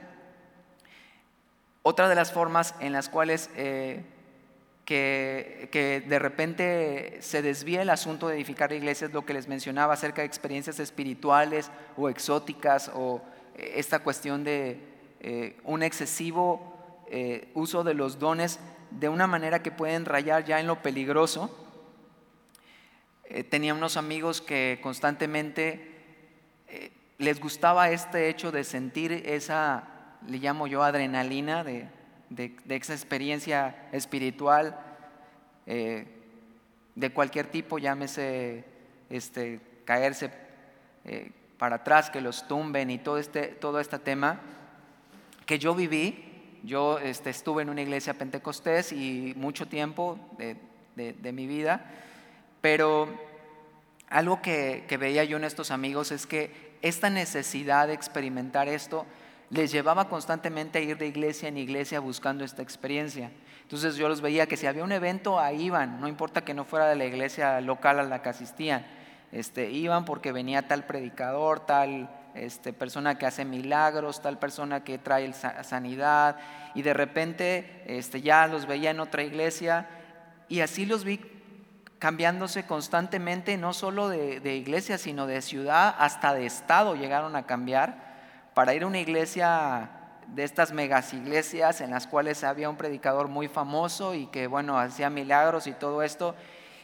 Otra 1.82 2.08
de 2.08 2.14
las 2.14 2.32
formas 2.32 2.76
en 2.80 2.94
las 2.94 3.10
cuales 3.10 3.50
eh, 3.56 4.06
que, 4.86 6.06
de 6.08 6.20
repente 6.20 7.18
se 7.22 7.42
desvía 7.42 7.82
el 7.82 7.90
asunto 7.90 8.28
de 8.28 8.36
edificar 8.36 8.72
iglesias, 8.72 9.12
lo 9.12 9.26
que 9.26 9.34
les 9.34 9.48
mencionaba 9.48 9.96
acerca 9.96 10.22
de 10.22 10.28
experiencias 10.28 10.80
espirituales 10.80 11.72
o 11.98 12.08
exóticas 12.08 12.92
o 12.94 13.20
eh, 13.56 13.74
esta 13.78 13.98
cuestión 14.00 14.44
de 14.44 14.80
eh, 15.22 15.58
un 15.64 15.82
excesivo 15.82 16.76
uso 17.56 17.84
de 17.84 17.96
los 17.96 18.20
dones 18.20 18.60
de 18.92 19.10
una 19.10 19.26
manera 19.26 19.64
que 19.64 19.72
pueden 19.72 20.06
rayar 20.06 20.46
ya 20.46 20.60
en 20.60 20.68
lo 20.68 20.84
peligroso. 20.84 21.69
Tenía 23.50 23.74
unos 23.74 23.98
amigos 23.98 24.42
que 24.42 24.80
constantemente 24.82 25.90
les 27.20 27.40
gustaba 27.40 27.92
este 27.92 28.30
hecho 28.30 28.52
de 28.52 28.64
sentir 28.64 29.12
esa, 29.12 29.88
le 30.28 30.38
llamo 30.38 30.68
yo 30.68 30.84
adrenalina, 30.84 31.64
de, 31.64 31.90
de, 32.30 32.56
esa 32.76 32.94
experiencia 32.94 33.90
espiritual 33.92 34.80
eh, 35.66 36.08
de 36.96 37.10
cualquier 37.12 37.48
tipo, 37.48 37.78
llámese 37.78 38.64
este, 39.10 39.60
caerse 39.86 40.32
eh, 41.06 41.32
para 41.58 41.78
atrás, 41.78 42.10
que 42.10 42.22
los 42.22 42.48
tumben 42.48 42.90
y 42.90 43.00
todo 43.00 43.18
este, 43.18 43.48
todo 43.48 43.80
este 43.80 44.00
tema, 44.00 44.40
que 45.46 45.60
yo 45.60 45.76
viví. 45.76 46.26
Yo 46.64 47.00
este, 47.00 47.30
estuve 47.30 47.62
en 47.62 47.70
una 47.70 47.82
iglesia 47.82 48.14
pentecostés 48.14 48.92
y 48.92 49.34
mucho 49.38 49.68
tiempo 49.68 50.20
de, 50.38 50.58
de, 50.96 51.32
mi 51.32 51.48
vida, 51.48 51.90
pero 52.62 53.08
algo 54.10 54.42
que, 54.42 54.86
veía 55.00 55.24
yo 55.24 55.38
en 55.38 55.44
estos 55.44 55.72
amigos 55.72 56.12
es 56.12 56.26
que 56.26 56.78
esta 56.82 57.10
necesidad 57.10 57.88
de 57.88 57.94
experimentar 57.94 58.68
esto 58.68 59.06
les 59.50 59.72
llevaba 59.72 60.10
constantemente 60.10 60.80
a 60.80 60.82
ir 60.82 60.98
de 60.98 61.08
iglesia 61.08 61.50
en 61.50 61.58
iglesia 61.58 62.00
buscando 62.00 62.44
esta 62.44 62.62
experiencia. 62.62 63.32
Entonces 63.62 63.96
yo 63.96 64.10
los 64.10 64.22
veía 64.22 64.48
que 64.48 64.58
si 64.58 64.68
había 64.68 64.84
un 64.84 64.92
evento, 64.92 65.40
ahí 65.40 65.66
iban, 65.66 66.00
no 66.02 66.08
importa 66.08 66.44
que 66.44 66.54
no 66.54 66.66
fuera 66.66 66.88
de 66.88 66.96
la 66.96 67.06
iglesia 67.06 67.62
local 67.62 68.00
a 68.00 68.04
la 68.04 68.22
que 68.22 68.30
asistían, 68.30 68.86
este, 69.32 69.70
iban 69.70 70.06
porque 70.06 70.32
venía 70.32 70.68
tal 70.68 70.86
predicador, 70.86 71.60
tal 71.60 72.10
este, 72.34 72.74
persona 72.74 73.18
que 73.18 73.28
hace 73.28 73.46
milagros, 73.46 74.22
tal 74.22 74.40
persona 74.40 74.84
que 74.84 74.98
trae 74.98 75.32
sanidad, 75.34 76.38
y 76.74 76.82
de 76.82 76.94
repente 76.94 77.84
este, 77.86 78.22
ya 78.22 78.48
los 78.48 78.66
veía 78.66 78.92
en 78.92 79.00
otra 79.00 79.24
iglesia, 79.24 79.88
y 80.48 80.62
así 80.62 80.86
los 80.86 81.04
vi 81.04 81.20
cambiándose 82.00 82.66
constantemente, 82.66 83.58
no 83.58 83.74
solo 83.74 84.08
de, 84.08 84.56
iglesia, 84.56 84.98
sino 84.98 85.28
de 85.28 85.42
ciudad, 85.42 85.94
hasta 86.00 86.34
de 86.34 86.46
estado 86.46 86.96
llegaron 86.96 87.36
a 87.36 87.46
cambiar. 87.46 88.10
Para 88.54 88.74
ir 88.74 88.84
a 88.84 88.88
una 88.88 89.00
iglesia 89.00 89.92
de 90.28 90.44
estas 90.44 90.72
megas 90.72 91.14
iglesias 91.14 91.82
en 91.82 91.92
las 91.92 92.08
cuales 92.08 92.44
había 92.44 92.70
un 92.70 92.78
predicador 92.78 93.28
muy 93.28 93.48
famoso 93.48 94.16
y 94.16 94.28
que, 94.28 94.48
bueno, 94.48 94.80
hacía 94.80 95.10
milagros 95.10 95.68
y 95.68 95.74
todo 95.74 96.02
esto, 96.02 96.36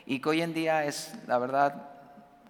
y 0.05 0.19
que 0.19 0.29
hoy 0.29 0.41
en 0.41 0.53
día 0.53 0.83
es, 0.83 1.15
la 1.27 1.37
verdad, 1.37 1.89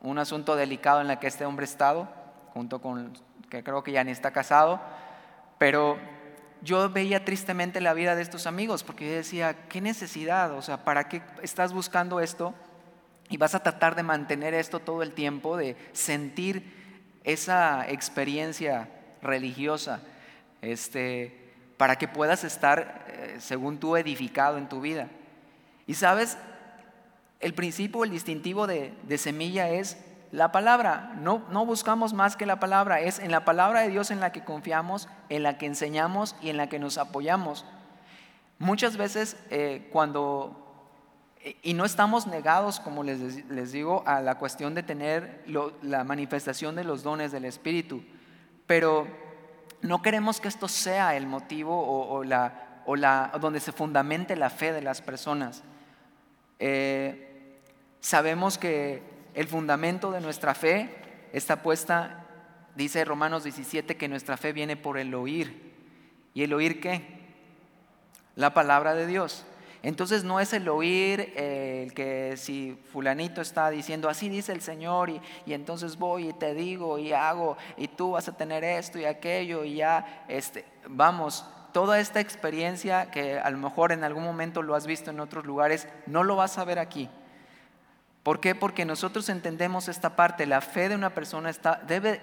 un 0.02 0.18
asunto 0.18 0.56
delicado 0.56 1.02
en 1.02 1.10
el 1.10 1.20
que 1.20 1.28
este 1.28 1.46
hombre 1.46 1.64
ha 1.64 1.70
estado, 1.70 2.08
junto 2.54 2.82
con 2.82 3.14
que 3.50 3.64
creo 3.64 3.84
que 3.84 3.92
ya 3.92 4.04
ni 4.04 4.12
está 4.12 4.32
casado, 4.32 4.82
pero 5.58 5.98
yo 6.62 6.90
veía 6.90 7.26
tristemente 7.26 7.82
la 7.82 7.94
vida 7.94 8.16
de 8.16 8.22
estos 8.22 8.48
amigos 8.48 8.84
porque 8.84 9.08
yo 9.08 9.16
decía, 9.16 9.68
¿qué 9.70 9.82
necesidad? 9.82 10.54
O 10.54 10.62
sea, 10.62 10.84
¿para 10.84 11.08
qué 11.08 11.22
estás 11.42 11.74
buscando 11.74 12.20
esto? 12.20 12.54
Y 13.30 13.38
vas 13.38 13.56
a 13.56 13.64
tratar 13.64 13.96
de 13.96 14.04
mantener 14.04 14.54
esto 14.54 14.80
todo 14.80 15.04
el 15.04 15.14
tiempo, 15.14 15.58
de 15.58 15.76
sentir 15.94 16.74
esa 17.24 17.90
experiencia 17.90 18.90
religiosa, 19.22 20.02
este, 20.62 21.54
para 21.78 21.98
que 21.98 22.08
puedas 22.08 22.44
estar, 22.44 23.06
eh, 23.08 23.38
según 23.40 23.80
tú, 23.80 23.98
edificado 23.98 24.58
en 24.58 24.70
tu 24.70 24.82
vida. 24.82 25.08
Y 25.88 25.96
sabes, 25.96 26.38
el 27.40 27.54
principio, 27.54 28.04
el 28.04 28.12
distintivo 28.12 28.68
de, 28.68 28.94
semilla 29.18 29.70
es 29.70 29.98
la 30.36 30.52
palabra. 30.52 31.14
No, 31.18 31.44
no 31.50 31.66
buscamos 31.66 32.14
más 32.14 32.36
que 32.36 32.46
la 32.46 32.60
palabra, 32.60 33.00
es 33.00 33.20
en 33.20 33.32
la 33.32 33.46
palabra 33.46 33.82
de 33.82 33.90
Dios 33.90 34.12
en 34.12 34.20
la 34.20 34.32
que 34.32 34.44
confiamos, 34.44 35.08
en 35.30 35.44
la 35.44 35.58
que 35.58 35.66
enseñamos 35.66 36.36
y 36.42 36.50
en 36.50 36.58
la 36.58 36.68
que 36.68 36.78
nos 36.78 36.98
apoyamos. 36.98 37.66
Muchas 38.60 38.98
veces 38.98 39.38
eh, 39.50 39.90
cuando 39.92 40.62
y 41.62 41.74
no 41.74 41.86
estamos 41.86 42.26
negados, 42.26 42.80
como 42.80 43.04
les, 43.04 43.48
les, 43.50 43.72
digo, 43.72 44.04
a 44.08 44.20
la 44.20 44.40
cuestión 44.40 44.74
de 44.74 44.82
tener 44.82 45.44
la 45.84 46.04
manifestación 46.04 46.76
de 46.76 46.84
los 46.84 47.04
dones 47.04 47.32
del 47.32 47.46
Espíritu. 47.46 48.04
Pero 48.66 49.08
no 49.82 50.02
queremos 50.02 50.42
que 50.42 50.48
esto 50.48 50.68
sea 50.68 51.16
el 51.16 51.28
motivo 51.28 52.10
o, 52.10 52.24
la, 52.24 52.82
o 52.88 52.96
la, 52.96 53.32
donde 53.40 53.60
se 53.60 53.72
fundamente 53.72 54.36
la 54.36 54.50
fe 54.50 54.74
de 54.74 54.82
las 54.82 55.04
personas. 55.04 55.62
Eh, 56.58 57.60
sabemos 58.00 58.58
que 58.58 59.15
el 59.36 59.48
fundamento 59.48 60.12
de 60.12 60.22
nuestra 60.22 60.56
fe 60.56 60.90
está 61.34 61.62
puesta, 61.62 62.26
dice 62.76 63.04
Romanos 63.04 63.44
17, 63.44 63.98
que 63.98 64.08
nuestra 64.08 64.38
fe 64.38 64.54
viene 64.54 64.78
por 64.78 64.98
el 64.98 65.14
oír. 65.14 65.74
¿Y 66.34 66.44
el 66.44 66.54
oír 66.54 66.80
qué? 66.80 67.02
La 68.36 68.54
palabra 68.54 68.96
de 68.96 69.06
Dios. 69.06 69.46
Entonces 69.84 70.24
no 70.24 70.40
es 70.40 70.54
el 70.54 70.68
oír 70.70 71.34
eh, 71.36 71.84
el 71.86 71.94
que 71.94 72.38
si 72.38 72.80
fulanito 72.92 73.42
está 73.42 73.70
diciendo, 73.70 74.10
así 74.10 74.30
dice 74.30 74.52
el 74.52 74.62
Señor, 74.62 75.10
y, 75.10 75.22
entonces 75.46 75.98
voy 75.98 76.30
y 76.30 76.34
te 76.34 76.56
digo 76.56 76.98
y 76.98 77.14
hago, 77.14 77.56
y 77.78 77.90
tú 77.90 78.12
vas 78.12 78.28
a 78.28 78.36
tener 78.36 78.64
esto 78.64 78.98
y 78.98 79.06
aquello, 79.06 79.64
y 79.64 79.76
ya, 79.76 80.26
este, 80.28 80.66
vamos, 80.88 81.46
toda 81.72 82.00
esta 82.00 82.20
experiencia 82.22 83.12
que 83.12 83.38
a 83.38 83.50
lo 83.52 83.58
mejor 83.58 83.92
en 83.92 84.04
algún 84.06 84.24
momento 84.24 84.64
lo 84.64 84.76
has 84.76 84.88
visto 84.88 85.12
en 85.12 85.20
otros 85.20 85.46
lugares, 85.46 85.88
no 86.08 86.24
lo 86.24 86.38
vas 86.38 86.58
a 86.58 86.64
ver 86.64 86.80
aquí. 86.80 87.10
¿Por 88.26 88.40
qué? 88.40 88.56
Porque 88.56 88.86
nosotros 88.86 89.30
entendemos 89.30 89.88
esta 89.88 90.16
parte, 90.16 90.48
la 90.48 90.60
fe 90.60 90.90
de 90.90 90.96
una 90.96 91.12
persona 91.12 91.52
está, 91.52 91.80
debe, 91.86 92.20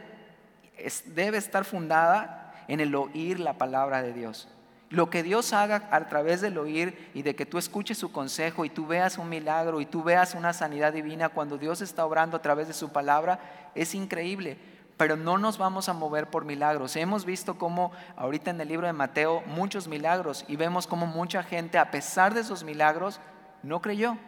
debe 1.06 1.38
estar 1.38 1.64
fundada 1.64 2.52
en 2.66 2.80
el 2.80 2.96
oír 2.96 3.38
la 3.38 3.52
palabra 3.52 4.02
de 4.02 4.12
Dios. 4.12 4.48
Lo 4.90 5.10
que 5.10 5.22
Dios 5.22 5.52
haga 5.52 5.88
a 5.92 6.08
través 6.08 6.40
del 6.40 6.58
oír 6.58 7.08
y 7.14 7.22
de 7.22 7.36
que 7.36 7.46
tú 7.46 7.56
escuches 7.56 7.98
su 7.98 8.10
consejo 8.10 8.64
y 8.64 8.68
tú 8.68 8.84
veas 8.84 9.16
un 9.16 9.28
milagro 9.28 9.80
y 9.80 9.86
tú 9.86 10.02
veas 10.02 10.34
una 10.34 10.52
sanidad 10.52 10.92
divina 10.92 11.28
cuando 11.28 11.56
Dios 11.56 11.80
está 11.80 12.04
obrando 12.04 12.36
a 12.36 12.42
través 12.42 12.66
de 12.66 12.74
su 12.74 12.88
palabra 12.88 13.38
es 13.76 13.94
increíble. 13.94 14.58
Pero 14.96 15.16
no 15.16 15.38
nos 15.38 15.56
vamos 15.56 15.88
a 15.88 15.92
mover 15.92 16.26
por 16.30 16.44
milagros. 16.44 16.96
Hemos 16.96 17.24
visto 17.24 17.58
cómo 17.58 17.92
ahorita 18.16 18.50
en 18.50 18.60
el 18.60 18.66
libro 18.66 18.88
de 18.88 18.92
Mateo 18.92 19.44
muchos 19.46 19.86
milagros 19.86 20.44
y 20.48 20.56
vemos 20.56 20.88
cómo 20.88 21.06
mucha 21.06 21.44
gente 21.44 21.78
a 21.78 21.92
pesar 21.92 22.34
de 22.34 22.40
esos 22.40 22.64
milagros 22.64 23.20
no 23.62 23.80
creyó. 23.80 24.18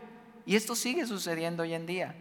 Y 0.46 0.56
esto 0.56 0.74
sigue 0.74 1.06
sucediendo 1.06 1.62
hoy 1.62 1.74
en 1.74 1.86
día. 1.86 2.14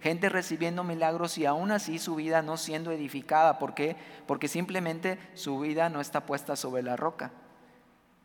Gente 0.00 0.28
recibiendo 0.28 0.84
milagros 0.84 1.36
y 1.38 1.46
aún 1.46 1.70
así 1.70 1.98
su 1.98 2.14
vida 2.14 2.42
no 2.42 2.56
siendo 2.56 2.92
edificada. 2.92 3.58
¿Por 3.58 3.74
qué? 3.74 3.96
Porque 4.26 4.48
simplemente 4.48 5.18
su 5.34 5.58
vida 5.58 5.88
no 5.88 6.00
está 6.00 6.26
puesta 6.26 6.56
sobre 6.56 6.82
la 6.82 6.96
roca. 6.96 7.32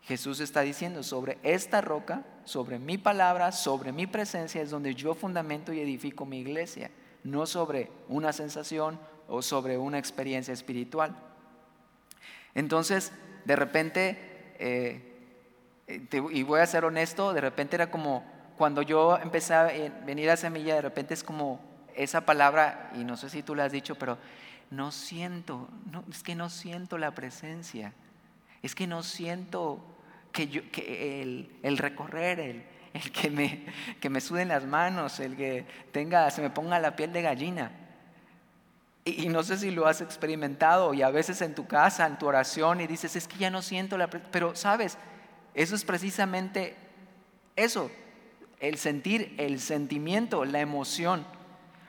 Jesús 0.03 0.39
está 0.39 0.61
diciendo, 0.61 1.03
sobre 1.03 1.37
esta 1.43 1.79
roca, 1.79 2.25
sobre 2.43 2.79
mi 2.79 2.97
palabra, 2.97 3.51
sobre 3.51 3.91
mi 3.91 4.07
presencia 4.07 4.61
es 4.61 4.71
donde 4.71 4.95
yo 4.95 5.13
fundamento 5.13 5.71
y 5.73 5.79
edifico 5.79 6.25
mi 6.25 6.39
iglesia, 6.39 6.89
no 7.23 7.45
sobre 7.45 7.91
una 8.09 8.33
sensación 8.33 8.99
o 9.27 9.41
sobre 9.41 9.77
una 9.77 9.99
experiencia 9.99 10.53
espiritual. 10.53 11.15
Entonces, 12.55 13.11
de 13.45 13.55
repente, 13.55 14.53
eh, 14.59 15.07
y 16.31 16.43
voy 16.43 16.59
a 16.59 16.65
ser 16.65 16.83
honesto, 16.83 17.33
de 17.33 17.41
repente 17.41 17.75
era 17.75 17.91
como 17.91 18.25
cuando 18.61 18.83
yo 18.83 19.17
empecé 19.17 19.55
a 19.55 19.63
venir 20.05 20.29
a 20.29 20.37
Semilla, 20.37 20.75
de 20.75 20.83
repente 20.83 21.15
es 21.15 21.23
como 21.23 21.59
esa 21.95 22.21
palabra, 22.21 22.91
y 22.93 23.03
no 23.03 23.17
sé 23.17 23.27
si 23.27 23.41
tú 23.41 23.55
la 23.55 23.65
has 23.65 23.71
dicho, 23.71 23.95
pero 23.95 24.19
no 24.69 24.91
siento, 24.91 25.67
es 26.11 26.21
que 26.21 26.35
no 26.35 26.47
siento 26.51 26.99
la 26.99 27.09
presencia 27.09 27.91
es 28.61 28.75
que 28.75 28.85
no 28.85 29.01
siento 29.01 29.83
que, 30.31 30.47
yo, 30.47 30.61
que 30.71 31.23
el, 31.63 31.77
recorrer, 31.79 32.39
el, 32.39 32.63
el 32.93 33.11
que, 33.11 33.31
me, 33.31 33.65
que 33.99 34.11
me 34.11 34.21
suden 34.21 34.49
las 34.49 34.65
manos, 34.65 35.19
el 35.19 35.35
que 35.35 35.65
tenga, 35.91 36.29
se 36.29 36.43
me 36.43 36.51
ponga 36.51 36.77
la 36.77 36.95
piel 36.95 37.11
de 37.13 37.23
gallina. 37.23 37.71
Y, 39.05 39.29
no 39.29 39.41
sé 39.41 39.57
si 39.57 39.71
lo 39.71 39.87
has 39.87 40.01
experimentado 40.01 40.93
y 40.93 41.01
a 41.01 41.09
veces 41.09 41.41
en 41.41 41.55
tu 41.55 41.65
casa, 41.65 42.05
en 42.05 42.19
tu 42.19 42.27
oración 42.27 42.81
y 42.81 42.85
dices, 42.85 43.15
es 43.15 43.27
que 43.27 43.39
ya 43.39 43.49
no 43.49 43.63
siento 43.63 43.97
la... 43.97 44.07
Pero 44.07 44.55
sabes, 44.55 44.99
eso 45.55 45.73
es 45.73 45.83
precisamente 45.83 46.75
eso, 47.55 47.89
el 48.61 48.77
sentir, 48.77 49.35
el 49.37 49.59
sentimiento, 49.59 50.45
la 50.45 50.61
emoción. 50.61 51.25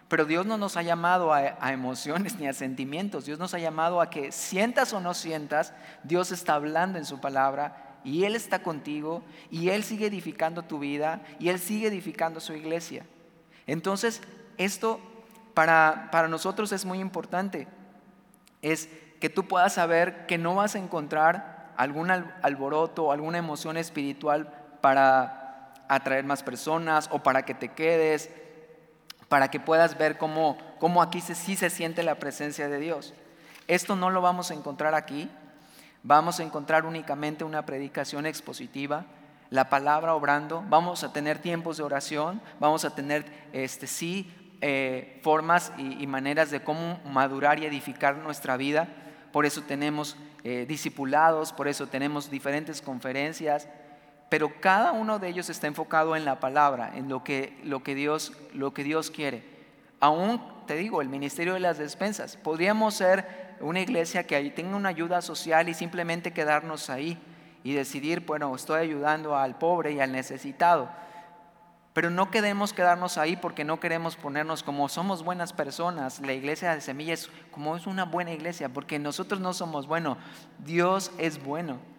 Pero 0.08 0.24
Dios 0.24 0.44
no 0.46 0.58
nos 0.58 0.76
ha 0.76 0.82
llamado 0.82 1.32
a, 1.32 1.72
emociones 1.72 2.36
ni 2.40 2.48
a 2.48 2.52
sentimientos. 2.52 3.26
Dios 3.26 3.38
nos 3.38 3.54
ha 3.54 3.58
llamado 3.58 4.00
a 4.00 4.10
que 4.10 4.32
sientas 4.32 4.92
o 4.92 5.00
no 5.00 5.14
sientas, 5.14 5.72
Dios 6.02 6.32
está 6.32 6.54
hablando 6.54 6.98
en 6.98 7.04
su 7.04 7.20
palabra 7.20 7.98
y 8.04 8.24
Él 8.24 8.34
está 8.34 8.62
contigo 8.62 9.22
y 9.50 9.68
Él 9.68 9.84
sigue 9.84 10.06
edificando 10.06 10.62
tu 10.62 10.80
vida 10.80 11.22
y 11.38 11.50
Él 11.50 11.60
sigue 11.60 11.86
edificando 11.86 12.40
su 12.40 12.54
iglesia. 12.54 13.06
Entonces, 13.66 14.22
esto 14.58 14.98
para, 15.54 16.08
para 16.10 16.26
nosotros 16.26 16.72
es 16.72 16.84
muy 16.84 16.98
importante. 16.98 17.68
Es 18.60 18.88
que 19.20 19.28
tú 19.28 19.46
puedas 19.46 19.74
saber 19.74 20.26
que 20.26 20.38
no 20.38 20.54
vas 20.54 20.74
a 20.74 20.78
encontrar 20.78 21.72
algún 21.76 22.10
alboroto 22.10 23.12
alguna 23.12 23.38
emoción 23.38 23.76
espiritual 23.76 24.52
para 24.80 25.41
atraer 25.94 26.24
más 26.24 26.42
personas 26.42 27.08
o 27.12 27.22
para 27.22 27.44
que 27.44 27.54
te 27.54 27.68
quedes, 27.68 28.30
para 29.28 29.48
que 29.48 29.60
puedas 29.60 29.96
ver 29.96 30.18
cómo, 30.18 30.58
cómo 30.78 31.02
aquí 31.02 31.20
sí 31.20 31.56
se 31.56 31.70
siente 31.70 32.02
la 32.02 32.16
presencia 32.16 32.68
de 32.68 32.78
Dios. 32.78 33.14
Esto 33.68 33.96
no 33.96 34.10
lo 34.10 34.20
vamos 34.20 34.50
a 34.50 34.54
encontrar 34.54 34.94
aquí, 34.94 35.30
vamos 36.02 36.40
a 36.40 36.42
encontrar 36.42 36.84
únicamente 36.84 37.44
una 37.44 37.64
predicación 37.64 38.26
expositiva, 38.26 39.06
la 39.50 39.68
palabra 39.68 40.14
obrando, 40.14 40.64
vamos 40.68 41.04
a 41.04 41.12
tener 41.12 41.38
tiempos 41.38 41.76
de 41.76 41.82
oración, 41.82 42.40
vamos 42.58 42.84
a 42.84 42.94
tener, 42.94 43.24
este, 43.52 43.86
sí, 43.86 44.30
eh, 44.62 45.20
formas 45.22 45.72
y, 45.76 46.06
maneras 46.06 46.50
de 46.50 46.62
cómo 46.62 47.00
madurar 47.04 47.58
y 47.58 47.66
edificar 47.66 48.16
nuestra 48.16 48.56
vida. 48.56 48.88
Por 49.32 49.44
eso 49.44 49.62
tenemos 49.62 50.16
eh, 50.44 50.66
discipulados, 50.68 51.52
por 51.52 51.68
eso 51.68 51.86
tenemos 51.86 52.30
diferentes 52.30 52.80
conferencias, 52.80 53.68
pero 54.32 54.50
cada 54.60 54.92
uno 54.92 55.18
de 55.18 55.28
ellos 55.28 55.50
está 55.50 55.66
enfocado 55.66 56.16
en 56.16 56.24
la 56.24 56.40
palabra, 56.40 56.92
en 56.94 57.10
lo 57.10 57.22
que, 57.22 57.60
lo 57.64 57.82
que, 57.82 57.94
Dios, 57.94 58.32
lo 58.54 58.72
que 58.72 58.82
Dios 58.82 59.10
quiere. 59.10 59.44
Aún, 60.00 60.40
te 60.66 60.74
digo, 60.74 61.02
el 61.02 61.10
ministerio 61.10 61.52
de 61.52 61.60
las 61.60 61.76
despensas. 61.76 62.38
Podríamos 62.38 62.94
ser 62.94 63.58
una 63.60 63.80
iglesia 63.80 64.26
que 64.26 64.42
tenga 64.48 64.74
una 64.74 64.88
ayuda 64.88 65.20
social 65.20 65.68
y 65.68 65.74
simplemente 65.74 66.32
quedarnos 66.32 66.88
ahí 66.88 67.18
y 67.62 67.74
decidir, 67.74 68.20
bueno, 68.20 68.56
estoy 68.56 68.80
ayudando 68.80 69.36
al 69.36 69.58
pobre 69.58 69.92
y 69.92 70.00
al 70.00 70.12
necesitado. 70.12 70.88
Pero 71.92 72.08
no 72.08 72.30
queremos 72.30 72.72
quedarnos 72.72 73.18
ahí 73.18 73.36
porque 73.36 73.64
no 73.64 73.80
queremos 73.80 74.16
ponernos 74.16 74.62
como 74.62 74.88
somos 74.88 75.22
buenas 75.22 75.52
personas. 75.52 76.20
La 76.20 76.32
iglesia 76.32 76.74
de 76.74 76.80
semillas 76.80 77.28
como 77.50 77.76
es 77.76 77.86
una 77.86 78.06
buena 78.06 78.32
iglesia, 78.32 78.70
porque 78.70 78.98
nosotros 78.98 79.42
no 79.42 79.52
somos 79.52 79.86
buenos. 79.86 80.16
Dios 80.64 81.12
es 81.18 81.44
bueno. 81.44 81.91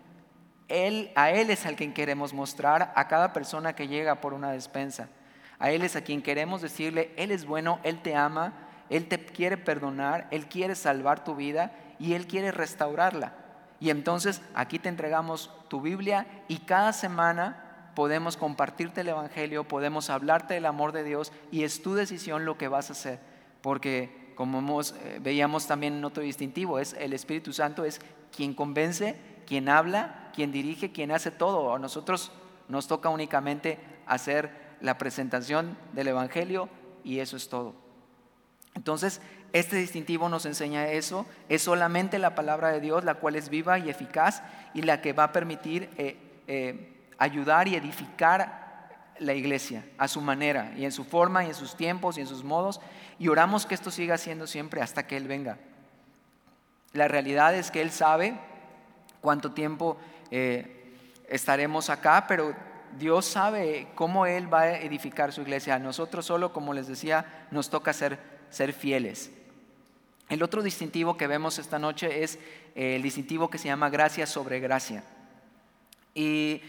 Él, 0.67 1.11
a 1.15 1.31
Él 1.31 1.49
es 1.49 1.65
al 1.65 1.75
quien 1.75 1.93
queremos 1.93 2.33
mostrar 2.33 2.93
a 2.95 3.07
cada 3.07 3.33
persona 3.33 3.73
que 3.73 3.87
llega 3.87 4.21
por 4.21 4.33
una 4.33 4.51
despensa. 4.51 5.09
A 5.59 5.71
Él 5.71 5.83
es 5.83 5.95
a 5.95 6.01
quien 6.01 6.21
queremos 6.21 6.61
decirle, 6.61 7.11
Él 7.17 7.31
es 7.31 7.45
bueno, 7.45 7.79
Él 7.83 8.01
te 8.01 8.15
ama, 8.15 8.53
Él 8.89 9.07
te 9.07 9.23
quiere 9.23 9.57
perdonar, 9.57 10.27
Él 10.31 10.47
quiere 10.47 10.75
salvar 10.75 11.23
tu 11.23 11.35
vida 11.35 11.71
y 11.99 12.13
Él 12.13 12.27
quiere 12.27 12.51
restaurarla. 12.51 13.33
Y 13.79 13.89
entonces 13.89 14.41
aquí 14.55 14.79
te 14.79 14.89
entregamos 14.89 15.51
tu 15.67 15.81
Biblia 15.81 16.25
y 16.47 16.59
cada 16.59 16.93
semana 16.93 17.91
podemos 17.95 18.37
compartirte 18.37 19.01
el 19.01 19.09
Evangelio, 19.09 19.67
podemos 19.67 20.09
hablarte 20.09 20.53
del 20.53 20.65
amor 20.65 20.91
de 20.91 21.03
Dios 21.03 21.31
y 21.51 21.63
es 21.63 21.81
tu 21.81 21.93
decisión 21.93 22.45
lo 22.45 22.57
que 22.57 22.67
vas 22.67 22.89
a 22.89 22.93
hacer. 22.93 23.19
Porque 23.61 24.33
como 24.35 24.81
eh, 24.81 25.19
veíamos 25.21 25.67
también 25.67 25.95
en 25.95 26.05
otro 26.05 26.23
distintivo, 26.23 26.79
es 26.79 26.93
el 26.93 27.13
Espíritu 27.13 27.53
Santo 27.53 27.85
es 27.85 28.01
quien 28.35 28.53
convence, 28.53 29.15
quien 29.45 29.69
habla, 29.69 30.22
quien 30.33 30.51
dirige, 30.51 30.91
quien 30.91 31.11
hace 31.11 31.31
todo. 31.31 31.73
A 31.73 31.79
nosotros 31.79 32.31
nos 32.67 32.87
toca 32.87 33.09
únicamente 33.09 33.79
hacer 34.05 34.51
la 34.81 34.97
presentación 34.97 35.77
del 35.93 36.09
Evangelio 36.09 36.69
y 37.03 37.19
eso 37.19 37.37
es 37.37 37.49
todo. 37.49 37.73
Entonces, 38.75 39.21
este 39.53 39.75
distintivo 39.75 40.29
nos 40.29 40.45
enseña 40.45 40.87
eso. 40.87 41.25
Es 41.47 41.61
solamente 41.61 42.17
la 42.19 42.35
palabra 42.35 42.69
de 42.69 42.79
Dios 42.79 43.03
la 43.03 43.15
cual 43.15 43.35
es 43.35 43.49
viva 43.49 43.77
y 43.79 43.89
eficaz 43.89 44.41
y 44.73 44.81
la 44.81 45.01
que 45.01 45.13
va 45.13 45.25
a 45.25 45.31
permitir 45.31 45.89
eh, 45.97 46.17
eh, 46.47 46.93
ayudar 47.17 47.67
y 47.67 47.75
edificar 47.75 48.63
la 49.19 49.33
iglesia 49.33 49.85
a 49.97 50.07
su 50.07 50.21
manera 50.21 50.73
y 50.75 50.85
en 50.85 50.91
su 50.91 51.03
forma 51.05 51.43
y 51.43 51.47
en 51.47 51.53
sus 51.53 51.75
tiempos 51.77 52.17
y 52.17 52.21
en 52.21 52.27
sus 52.27 52.43
modos. 52.43 52.81
Y 53.19 53.27
oramos 53.27 53.65
que 53.65 53.75
esto 53.75 53.91
siga 53.91 54.17
siendo 54.17 54.47
siempre 54.47 54.81
hasta 54.81 55.05
que 55.05 55.17
Él 55.17 55.27
venga. 55.27 55.59
La 56.93 57.07
realidad 57.07 57.55
es 57.55 57.71
que 57.71 57.81
Él 57.81 57.91
sabe 57.91 58.35
cuánto 59.21 59.51
tiempo 59.51 59.97
eh, 60.35 60.65
estaremos 61.29 61.91
acá, 61.91 62.25
pero 62.27 62.55
Dios 62.97 63.23
sabe 63.23 63.89
cómo 63.93 64.25
Él 64.25 64.51
va 64.51 64.61
a 64.61 64.79
edificar 64.79 65.31
su 65.31 65.41
iglesia. 65.41 65.75
A 65.75 65.79
nosotros 65.79 66.25
solo, 66.25 66.51
como 66.51 66.73
les 66.73 66.87
decía, 66.87 67.45
nos 67.51 67.69
toca 67.69 67.93
ser, 67.93 68.17
ser 68.49 68.73
fieles. 68.73 69.29
El 70.29 70.41
otro 70.41 70.63
distintivo 70.63 71.17
que 71.17 71.27
vemos 71.27 71.59
esta 71.59 71.77
noche 71.77 72.23
es 72.23 72.39
eh, 72.73 72.95
el 72.95 73.03
distintivo 73.03 73.51
que 73.51 73.59
se 73.59 73.67
llama 73.67 73.91
gracia 73.91 74.25
sobre 74.25 74.59
gracia. 74.59 75.03
Y 76.15 76.63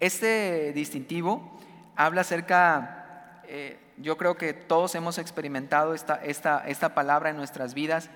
este 0.00 0.72
distintivo 0.72 1.60
habla 1.96 2.22
acerca, 2.22 3.42
eh, 3.44 3.78
yo 3.98 4.16
creo 4.16 4.38
que 4.38 4.54
todos 4.54 4.94
hemos 4.94 5.18
experimentado 5.18 5.92
esta, 5.92 6.24
esta, 6.24 6.66
esta 6.66 6.94
palabra 6.94 7.28
en 7.28 7.36
nuestras 7.36 7.74
vidas. 7.74 8.08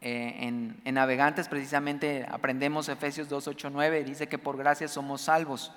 Eh, 0.00 0.36
en, 0.40 0.94
Navegantes 0.94 1.48
precisamente 1.48 2.26
aprendemos 2.30 2.88
Efesios 2.88 3.28
2, 3.28 3.48
8, 3.48 3.70
9, 3.70 4.04
dice 4.04 4.28
que 4.28 4.38
por 4.38 4.56
gracia 4.56 4.88
somos 4.88 5.22
salvos 5.22 5.72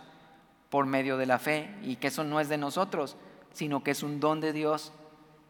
por 0.69 0.85
medio 0.85 1.17
de 1.17 1.25
la 1.25 1.39
fe 1.39 1.73
y 1.81 1.95
que 1.95 2.07
eso 2.07 2.23
no 2.23 2.39
es 2.39 2.49
de 2.49 2.57
nosotros, 2.57 3.17
sino 3.53 3.83
que 3.83 3.91
es 3.91 4.03
un 4.03 4.19
don 4.19 4.41
de 4.41 4.53
Dios 4.53 4.93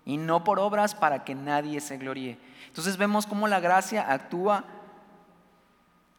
y 0.05 0.17
no 0.17 0.43
por 0.43 0.59
obras 0.59 0.95
para 0.95 1.23
que 1.23 1.35
nadie 1.35 1.81
se 1.81 1.97
gloríe. 1.97 2.37
Entonces 2.67 2.97
vemos 2.97 3.25
cómo 3.25 3.47
la 3.47 3.59
gracia 3.59 4.11
actúa 4.11 4.65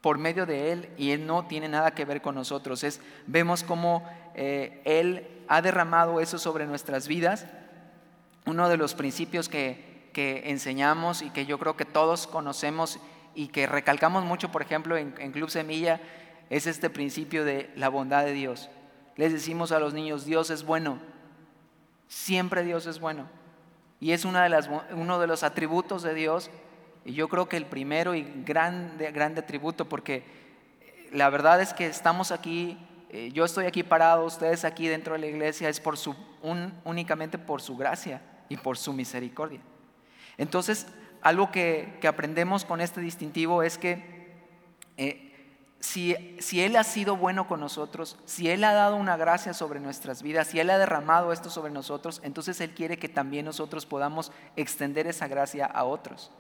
por 0.00 0.18
medio 0.18 0.46
de 0.46 0.72
Él 0.72 0.90
y 0.96 1.10
Él 1.10 1.26
no 1.26 1.46
tiene 1.46 1.68
nada 1.68 1.92
que 1.92 2.04
ver 2.04 2.20
con 2.20 2.34
nosotros. 2.34 2.84
Es, 2.84 3.00
vemos 3.26 3.62
cómo 3.62 4.08
eh, 4.34 4.80
Él 4.84 5.44
ha 5.48 5.62
derramado 5.62 6.20
eso 6.20 6.38
sobre 6.38 6.66
nuestras 6.66 7.08
vidas. 7.08 7.46
Uno 8.46 8.68
de 8.68 8.76
los 8.76 8.94
principios 8.94 9.48
que, 9.48 9.89
que, 10.10 10.50
enseñamos 10.50 11.22
y 11.22 11.30
que 11.30 11.46
yo 11.46 11.58
creo 11.58 11.76
que 11.76 11.84
todos 11.84 12.26
conocemos 12.26 12.98
y 13.34 13.48
que 13.48 13.66
recalcamos 13.66 14.24
mucho, 14.24 14.50
por 14.50 14.62
ejemplo, 14.62 14.96
en, 14.96 15.14
en 15.18 15.32
Club 15.32 15.50
Semilla, 15.50 16.00
es 16.50 16.66
este 16.66 16.90
principio 16.90 17.44
de 17.44 17.70
la 17.76 17.88
bondad 17.88 18.24
de 18.24 18.32
Dios. 18.32 18.68
Les 19.16 19.32
decimos 19.32 19.72
a 19.72 19.78
los 19.78 19.94
niños, 19.94 20.24
Dios 20.24 20.50
es 20.50 20.64
bueno. 20.64 20.98
Siempre 22.08 22.64
Dios 22.64 22.86
es 22.86 22.98
bueno. 22.98 23.28
Y 24.00 24.12
es 24.12 24.24
una 24.24 24.42
de 24.42 24.48
las, 24.48 24.68
uno 24.92 25.20
de 25.20 25.26
los 25.26 25.42
atributos 25.42 26.02
de 26.02 26.14
Dios. 26.14 26.50
Y 27.04 27.12
yo 27.12 27.28
creo 27.28 27.48
que 27.48 27.56
el 27.56 27.66
primero 27.66 28.14
y 28.14 28.22
grande, 28.44 29.12
grande 29.12 29.40
atributo, 29.40 29.88
porque 29.88 30.24
la 31.12 31.30
verdad 31.30 31.60
es 31.60 31.72
que 31.72 31.86
estamos 31.86 32.32
aquí, 32.32 32.78
eh, 33.10 33.30
yo 33.32 33.44
estoy 33.44 33.66
aquí 33.66 33.82
parado, 33.82 34.24
ustedes 34.24 34.64
aquí 34.64 34.88
dentro 34.88 35.14
de 35.14 35.20
la 35.20 35.26
iglesia, 35.26 35.68
es 35.68 35.80
por 35.80 35.96
su, 35.96 36.16
únicamente 36.84 37.38
por 37.38 37.62
su 37.62 37.76
gracia 37.76 38.22
y 38.48 38.56
por 38.56 38.76
su 38.76 38.92
misericordia. 38.92 39.60
Entonces, 40.40 40.86
algo 41.20 41.52
que, 41.52 41.98
que 42.00 42.08
aprendemos 42.08 42.64
con 42.64 42.80
este 42.80 43.02
distintivo 43.02 43.62
es 43.62 43.76
que 43.76 44.32
eh, 44.96 45.30
si, 45.80 46.14
Él 46.62 46.76
ha 46.76 46.84
sido 46.84 47.14
bueno 47.14 47.46
con 47.46 47.60
nosotros, 47.60 48.16
si 48.24 48.48
Él 48.48 48.64
ha 48.64 48.72
dado 48.72 48.96
una 48.96 49.18
gracia 49.18 49.52
sobre 49.52 49.80
nuestras 49.80 50.22
vidas, 50.22 50.46
si 50.46 50.58
Él 50.58 50.70
ha 50.70 50.78
derramado 50.78 51.34
esto 51.34 51.50
sobre 51.50 51.70
nosotros, 51.70 52.22
entonces 52.24 52.58
Él 52.62 52.70
quiere 52.70 52.98
que 52.98 53.10
también 53.10 53.44
nosotros 53.44 53.84
podamos 53.84 54.32
extender 54.56 55.06
esa 55.06 55.28
gracia 55.28 55.66
a 55.66 55.84
otros. 55.84 56.30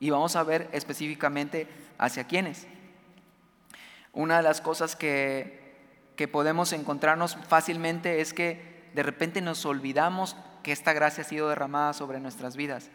Y 0.00 0.10
vamos 0.10 0.36
a 0.36 0.42
ver 0.42 0.68
específicamente 0.72 1.66
hacia 1.96 2.24
quiénes. 2.24 2.66
Una 4.12 4.36
de 4.36 4.42
las 4.42 4.60
cosas 4.60 4.96
que, 4.96 5.78
que 6.14 6.28
podemos 6.28 6.74
encontrarnos 6.74 7.38
fácilmente 7.48 8.20
es 8.20 8.34
que 8.34 8.90
de 8.92 9.02
repente 9.02 9.40
nos 9.40 9.64
olvidamos 9.64 10.36
que 10.62 10.72
esta 10.72 10.92
gracia 10.92 11.22
ha 11.22 11.26
sido 11.26 11.48
derramada 11.48 11.94
sobre 11.94 12.20
nuestras 12.20 12.54
vidas 12.54 12.90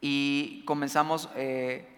y 0.00 0.62
comenzamos 0.64 1.28
eh, 1.36 1.88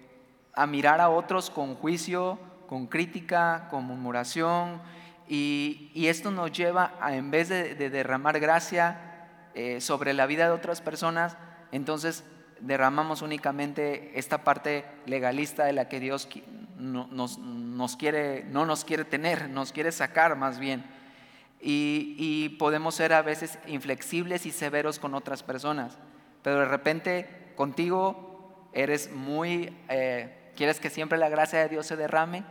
a 0.54 0.66
mirar 0.66 1.00
a 1.00 1.08
otros 1.08 1.50
con 1.50 1.74
juicio, 1.74 2.38
con 2.68 2.86
crítica, 2.86 3.68
con 3.70 3.84
murmuración, 3.84 4.80
y, 5.28 6.06
esto 6.08 6.30
nos 6.30 6.52
lleva 6.52 6.94
a, 7.00 7.16
en 7.16 7.30
vez 7.30 7.48
de, 7.48 7.74
derramar 7.74 8.38
gracia 8.40 9.28
eh, 9.54 9.80
sobre 9.80 10.12
la 10.12 10.26
vida 10.26 10.46
de 10.46 10.50
otras 10.50 10.80
personas, 10.80 11.36
entonces 11.70 12.24
derramamos 12.60 13.22
únicamente 13.22 14.18
esta 14.18 14.44
parte 14.44 14.84
legalista 15.06 15.64
de 15.64 15.72
la 15.72 15.88
que 15.88 16.00
Dios 16.00 16.28
no, 16.76 17.06
nos, 17.10 17.96
quiere, 17.96 18.44
no 18.44 18.66
nos 18.66 18.84
quiere 18.84 19.04
tener, 19.04 19.48
nos 19.48 19.72
quiere 19.72 19.92
sacar 19.92 20.36
más 20.36 20.58
bien. 20.58 20.84
Y, 21.60 22.56
podemos 22.58 22.96
ser 22.96 23.12
a 23.12 23.22
veces 23.22 23.58
inflexibles 23.66 24.46
y 24.46 24.50
severos 24.50 24.98
con 24.98 25.14
otras 25.14 25.42
personas, 25.42 25.98
pero 26.42 26.60
de 26.60 26.64
repente 26.66 27.41
contigo 27.54 28.68
eres 28.72 29.10
muy... 29.12 29.76
Eh, 29.88 30.38
quieres 30.56 30.80
que 30.80 30.90
siempre 30.90 31.18
la 31.18 31.28
gracia 31.28 31.60
de 31.60 31.68
Dios 31.68 31.86
se 31.86 31.96
derrame 31.96 32.44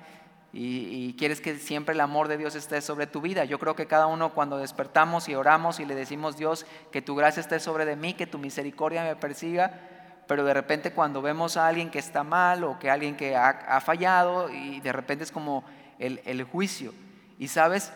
y, 0.54 1.14
quieres 1.14 1.40
que 1.40 1.58
siempre 1.58 1.94
el 1.94 2.02
amor 2.02 2.28
de 2.28 2.38
Dios 2.38 2.56
esté 2.56 2.82
sobre 2.82 3.08
tu 3.08 3.22
vida. 3.22 3.46
Yo 3.46 3.58
creo 3.58 3.76
que 3.76 3.88
cada 3.88 4.08
uno 4.08 4.34
cuando 4.34 4.58
despertamos 4.58 5.30
y 5.30 5.36
oramos 5.36 5.80
y 5.80 5.86
le 5.86 5.96
decimos 5.96 6.36
Dios 6.36 6.66
que 6.92 7.02
tu 7.02 7.16
gracia 7.16 7.40
esté 7.40 7.60
sobre 7.60 7.86
de 7.86 7.96
mí, 7.96 8.14
que 8.14 8.28
tu 8.28 8.38
misericordia 8.38 9.04
me 9.04 9.16
persiga, 9.16 9.80
pero 10.28 10.44
de 10.44 10.54
repente 10.54 10.92
cuando 10.92 11.22
vemos 11.22 11.56
a 11.56 11.68
alguien 11.68 11.90
que 11.90 12.00
está 12.00 12.24
mal 12.24 12.66
o 12.66 12.80
que 12.80 12.90
alguien 12.90 13.16
que 13.16 13.36
ha, 13.36 13.80
fallado 13.80 14.50
y 14.50 14.82
de 14.82 14.92
repente 14.92 15.24
es 15.24 15.32
como 15.32 15.64
el, 16.00 16.44
juicio. 16.44 16.94
Y 17.40 17.48
sabes, 17.48 17.94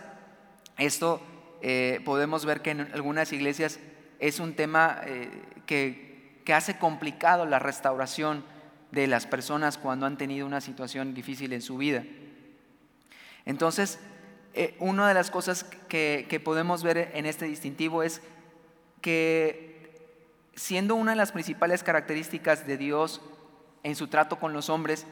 esto 0.77 1.21
eh, 1.61 1.99
podemos 2.05 2.45
ver 2.45 2.61
que 2.61 2.71
en 2.71 2.81
algunas 2.93 3.33
iglesias 3.33 3.79
es 4.19 4.39
un 4.39 4.55
tema 4.55 5.01
eh, 5.05 5.29
que, 5.65 6.04
que 6.45 6.53
hace 6.53 6.77
complicado 6.77 7.45
la 7.45 7.59
restauración 7.59 8.45
de 8.91 9.07
las 9.07 9.25
personas 9.25 9.77
cuando 9.77 10.05
han 10.05 10.17
tenido 10.17 10.45
una 10.45 10.61
situación 10.61 11.13
difícil 11.13 11.51
en 11.51 11.61
su 11.61 11.75
vida. 11.77 12.03
Entonces, 13.45 13.99
eh, 14.53 14.77
una 14.79 15.07
de 15.07 15.13
las 15.13 15.31
cosas 15.31 15.65
que, 15.89 16.41
podemos 16.43 16.83
ver 16.83 17.11
en 17.13 17.25
este 17.25 17.45
distintivo 17.45 18.03
es 18.03 18.21
que 19.01 19.91
siendo 20.55 20.95
una 20.95 21.11
de 21.11 21.17
las 21.17 21.31
principales 21.31 21.83
características 21.83 22.65
de 22.65 22.77
Dios 22.77 23.21
en 23.83 23.95
su 23.95 24.07
trato 24.07 24.39
con 24.39 24.53
los 24.53 24.69
hombres, 24.69 25.05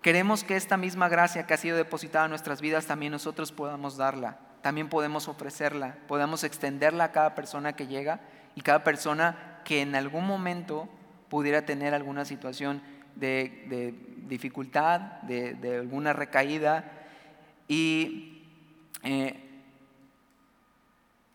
queremos 0.00 0.44
que 0.44 0.56
esta 0.56 0.76
misma 0.76 1.08
gracia 1.08 1.46
que 1.46 1.54
ha 1.54 1.58
sido 1.58 1.76
depositada 1.76 2.26
en 2.26 2.30
nuestras 2.30 2.60
vidas 2.60 2.86
también 2.86 3.10
nosotros 3.10 3.52
podamos 3.52 3.96
darla, 3.96 4.38
también 4.62 4.88
podemos 4.88 5.28
ofrecerla, 5.28 5.96
podemos 6.06 6.44
extenderla 6.44 7.04
a 7.04 7.12
cada 7.12 7.34
persona 7.34 7.74
que 7.74 7.86
llega 7.86 8.20
y 8.54 8.60
cada 8.60 8.84
persona 8.84 9.51
que 9.64 9.82
en 9.82 9.94
algún 9.94 10.26
momento 10.26 10.88
pudiera 11.28 11.64
tener 11.64 11.94
alguna 11.94 12.24
situación 12.24 12.82
de, 13.16 13.94
dificultad, 14.28 15.00
de 15.22 15.78
alguna 15.78 16.12
recaída, 16.12 17.02
y 17.68 18.42
eh, 19.02 19.34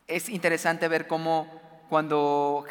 es 0.07 0.29
interesante 0.29 0.87
ver 0.87 1.07
cómo 1.07 1.47
cuando 1.89 2.63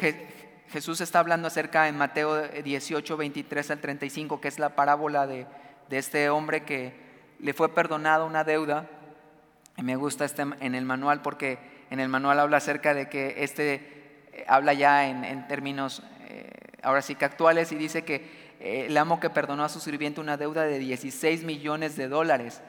Jesús 0.69 1.01
está 1.01 1.19
hablando 1.19 1.47
acerca 1.47 1.87
en 1.87 1.97
Mateo 1.97 2.47
18, 2.47 3.17
23 3.17 3.71
al 3.71 3.79
35, 3.79 4.41
que 4.41 4.47
es 4.47 4.57
la 4.57 4.75
parábola 4.75 5.27
de, 5.27 5.47
este 5.89 6.29
hombre 6.29 6.63
que 6.63 6.93
le 7.39 7.53
fue 7.53 7.73
perdonada 7.73 8.23
una 8.23 8.43
deuda. 8.43 8.89
Me 9.77 9.95
gusta 9.95 10.25
este 10.25 10.41
en 10.41 10.73
el 10.73 10.85
manual 10.85 11.21
porque 11.21 11.59
en 11.89 11.99
el 11.99 12.09
manual 12.09 12.39
habla 12.39 12.57
acerca 12.57 12.93
de 12.93 13.09
que 13.09 13.43
este 13.43 13.96
habla 14.47 14.73
ya 14.73 15.07
en, 15.07 15.47
términos 15.47 16.03
eh, 16.27 16.49
ahora 16.83 17.01
sí 17.01 17.15
que 17.15 17.25
actuales 17.25 17.71
y 17.71 17.75
dice 17.75 18.03
que 18.03 18.47
el 18.59 18.97
amo 18.97 19.19
que 19.19 19.29
perdonó 19.29 19.63
a 19.63 19.69
su 19.69 19.79
sirviente 19.79 20.19
una 20.19 20.37
deuda 20.37 20.63
de 20.63 20.79
16 20.79 21.43
millones 21.43 21.95
de 21.95 22.07
dólares. 22.07 22.61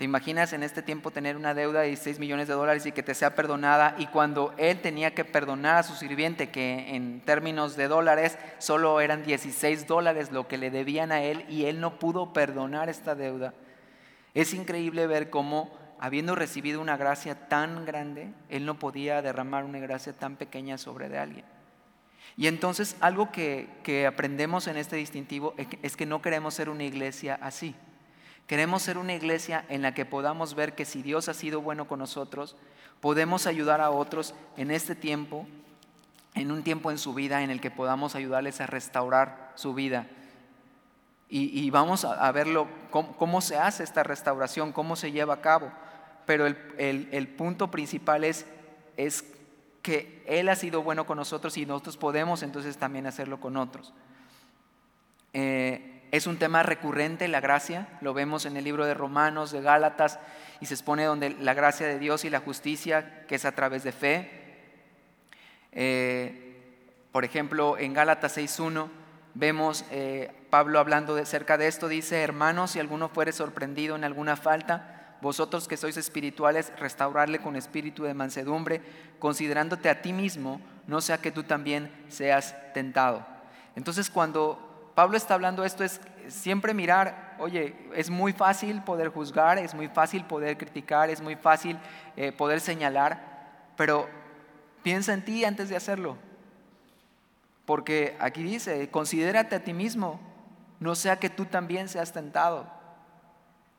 ¿Te 0.00 0.04
imaginas 0.04 0.54
en 0.54 0.62
este 0.62 0.80
tiempo 0.80 1.10
tener 1.10 1.36
una 1.36 1.52
deuda 1.52 1.80
de 1.80 1.88
16 1.88 2.20
millones 2.20 2.48
de 2.48 2.54
dólares 2.54 2.86
y 2.86 2.92
que 2.92 3.02
te 3.02 3.14
sea 3.14 3.34
perdonada? 3.34 3.96
Y 3.98 4.06
cuando 4.06 4.54
él 4.56 4.80
tenía 4.80 5.14
que 5.14 5.26
perdonar 5.26 5.76
a 5.76 5.82
su 5.82 5.94
sirviente, 5.94 6.48
que 6.48 6.96
en 6.96 7.20
términos 7.20 7.76
de 7.76 7.86
dólares 7.86 8.38
solo 8.56 9.02
eran 9.02 9.22
16 9.24 9.86
dólares 9.86 10.32
lo 10.32 10.48
que 10.48 10.56
le 10.56 10.70
debían 10.70 11.12
a 11.12 11.22
él 11.22 11.44
y 11.50 11.66
él 11.66 11.80
no 11.82 11.98
pudo 11.98 12.32
perdonar 12.32 12.88
esta 12.88 13.14
deuda. 13.14 13.52
Es 14.32 14.54
increíble 14.54 15.06
ver 15.06 15.28
cómo, 15.28 15.70
habiendo 16.00 16.34
recibido 16.34 16.80
una 16.80 16.96
gracia 16.96 17.48
tan 17.48 17.84
grande, 17.84 18.32
él 18.48 18.66
no 18.66 18.78
podía 18.78 19.22
derramar 19.22 19.64
una 19.64 19.78
gracia 19.78 20.12
tan 20.12 20.36
pequeña 20.36 20.78
sobre 20.78 21.08
de 21.08 21.18
alguien. 21.18 21.44
Y 22.36 22.46
entonces 22.46 22.96
algo 23.00 23.30
que, 23.30 23.68
que 23.82 24.06
aprendemos 24.06 24.66
en 24.66 24.78
este 24.78 24.96
distintivo 24.96 25.54
es 25.82 25.96
que 25.96 26.06
no 26.06 26.22
queremos 26.22 26.54
ser 26.54 26.70
una 26.70 26.84
iglesia 26.84 27.38
así. 27.42 27.74
Queremos 28.46 28.82
ser 28.82 28.98
una 28.98 29.14
iglesia 29.14 29.64
en 29.68 29.82
la 29.82 29.94
que 29.94 30.06
podamos 30.06 30.54
ver 30.54 30.74
que 30.74 30.84
si 30.84 31.02
Dios 31.02 31.28
ha 31.28 31.34
sido 31.34 31.60
bueno 31.60 31.86
con 31.86 31.98
nosotros, 31.98 32.56
podemos 33.00 33.46
ayudar 33.46 33.80
a 33.80 33.90
otros 33.90 34.34
en 34.56 34.70
este 34.70 34.94
tiempo, 34.94 35.46
en 36.34 36.50
un 36.50 36.62
tiempo 36.62 36.90
en 36.90 36.98
su 36.98 37.14
vida 37.14 37.42
en 37.42 37.50
el 37.50 37.60
que 37.60 37.70
podamos 37.70 38.14
ayudarles 38.14 38.60
a 38.60 38.66
restaurar 38.66 39.52
su 39.54 39.74
vida. 39.74 40.06
Y, 41.32 41.70
vamos 41.70 42.04
a, 42.04 42.32
verlo, 42.32 42.66
cómo, 42.90 43.40
se 43.40 43.56
hace 43.56 43.84
esta 43.84 44.02
restauración, 44.02 44.72
cómo 44.72 44.96
se 44.96 45.12
lleva 45.12 45.34
a 45.34 45.40
cabo. 45.40 45.70
Pero 46.30 46.46
el, 46.46 47.28
punto 47.36 47.72
principal 47.72 48.22
es, 48.22 48.46
es 48.96 49.24
que 49.82 50.22
Él 50.28 50.48
ha 50.48 50.54
sido 50.54 50.80
bueno 50.84 51.04
con 51.04 51.16
nosotros 51.16 51.56
y 51.56 51.66
nosotros 51.66 51.96
podemos 51.96 52.44
entonces 52.44 52.76
también 52.76 53.08
hacerlo 53.08 53.40
con 53.40 53.56
otros. 53.56 53.92
Eh, 55.32 56.06
es 56.12 56.28
un 56.28 56.36
tema 56.36 56.62
recurrente, 56.62 57.26
la 57.26 57.40
gracia, 57.40 57.98
lo 58.00 58.14
vemos 58.14 58.46
en 58.46 58.56
el 58.56 58.62
libro 58.62 58.86
de 58.86 58.94
Romanos, 58.94 59.50
de 59.50 59.60
Gálatas, 59.60 60.20
y 60.60 60.66
se 60.66 60.74
expone 60.74 61.02
donde 61.02 61.30
la 61.30 61.52
gracia 61.52 61.88
de 61.88 61.98
Dios 61.98 62.24
y 62.24 62.30
la 62.30 62.38
justicia, 62.38 63.26
que 63.26 63.34
es 63.34 63.44
a 63.44 63.56
través 63.56 63.82
de 63.82 63.90
fe. 63.90 64.30
Eh, 65.72 66.62
por 67.10 67.24
ejemplo, 67.24 67.76
en 67.76 67.92
Gálatas 67.92 68.38
6.1 68.38 68.88
vemos 69.34 69.84
eh, 69.90 70.30
Pablo 70.48 70.78
hablando 70.78 71.16
de, 71.16 71.26
cerca 71.26 71.58
de 71.58 71.66
esto, 71.66 71.88
dice, 71.88 72.22
hermanos, 72.22 72.70
si 72.70 72.78
alguno 72.78 73.08
fuere 73.08 73.32
sorprendido 73.32 73.96
en 73.96 74.04
alguna 74.04 74.36
falta, 74.36 74.99
vosotros 75.20 75.68
que 75.68 75.76
sois 75.76 75.96
espirituales, 75.96 76.72
restaurarle 76.78 77.40
con 77.40 77.56
espíritu 77.56 78.04
de 78.04 78.14
mansedumbre, 78.14 78.80
considerándote 79.18 79.88
a 79.88 80.02
ti 80.02 80.12
mismo, 80.12 80.60
no 80.86 81.00
sea 81.00 81.18
que 81.18 81.30
tú 81.30 81.42
también 81.42 81.90
seas 82.08 82.54
tentado. 82.72 83.26
Entonces 83.76 84.10
cuando 84.10 84.92
Pablo 84.94 85.16
está 85.16 85.34
hablando 85.34 85.64
esto 85.64 85.84
es 85.84 86.00
siempre 86.28 86.74
mirar, 86.74 87.36
oye, 87.38 87.74
es 87.94 88.10
muy 88.10 88.32
fácil 88.32 88.82
poder 88.82 89.08
juzgar, 89.08 89.58
es 89.58 89.74
muy 89.74 89.88
fácil 89.88 90.24
poder 90.24 90.56
criticar, 90.56 91.10
es 91.10 91.20
muy 91.20 91.36
fácil 91.36 91.78
eh, 92.16 92.32
poder 92.32 92.60
señalar, 92.60 93.72
pero 93.76 94.08
piensa 94.82 95.12
en 95.12 95.24
ti 95.24 95.44
antes 95.44 95.68
de 95.68 95.76
hacerlo. 95.76 96.16
Porque 97.66 98.16
aquí 98.20 98.42
dice, 98.42 98.90
considérate 98.90 99.56
a 99.56 99.64
ti 99.64 99.72
mismo, 99.72 100.20
no 100.80 100.94
sea 100.94 101.18
que 101.18 101.30
tú 101.30 101.44
también 101.44 101.88
seas 101.88 102.12
tentado. 102.12 102.79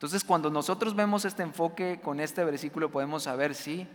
Entonces 0.02 0.24
cuando 0.24 0.50
nosotros 0.50 0.96
vemos 0.96 1.24
este 1.24 1.44
enfoque 1.44 2.00
con 2.02 2.18
este 2.18 2.42
versículo 2.42 2.90
podemos 2.90 3.22
saber, 3.22 3.54
sí, 3.54 3.86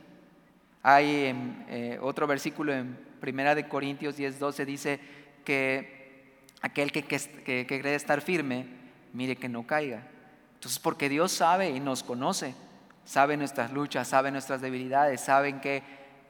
hay 0.81 1.35
eh, 1.67 1.99
otro 2.01 2.25
versículo 2.27 2.71
en 2.71 2.97
Primera 3.19 3.53
de 3.55 3.67
Corintios 3.67 4.15
10, 4.15 4.39
12 4.39 4.65
dice 4.65 5.01
que 5.43 6.37
aquel 6.61 6.93
que, 6.93 7.03
que, 7.03 7.65
cree 7.67 7.93
estar 7.93 8.21
firme, 8.21 8.67
mire 9.11 9.35
que 9.35 9.49
no 9.49 9.67
caiga. 9.67 10.07
Entonces, 10.53 10.79
porque 10.79 11.09
Dios 11.09 11.33
sabe 11.33 11.71
y 11.71 11.81
nos 11.81 12.03
conoce, 12.03 12.55
sabe 13.03 13.35
nuestras 13.35 13.73
luchas, 13.73 14.07
sabe 14.07 14.31
nuestras 14.31 14.61
debilidades, 14.61 15.19
sabe 15.19 15.51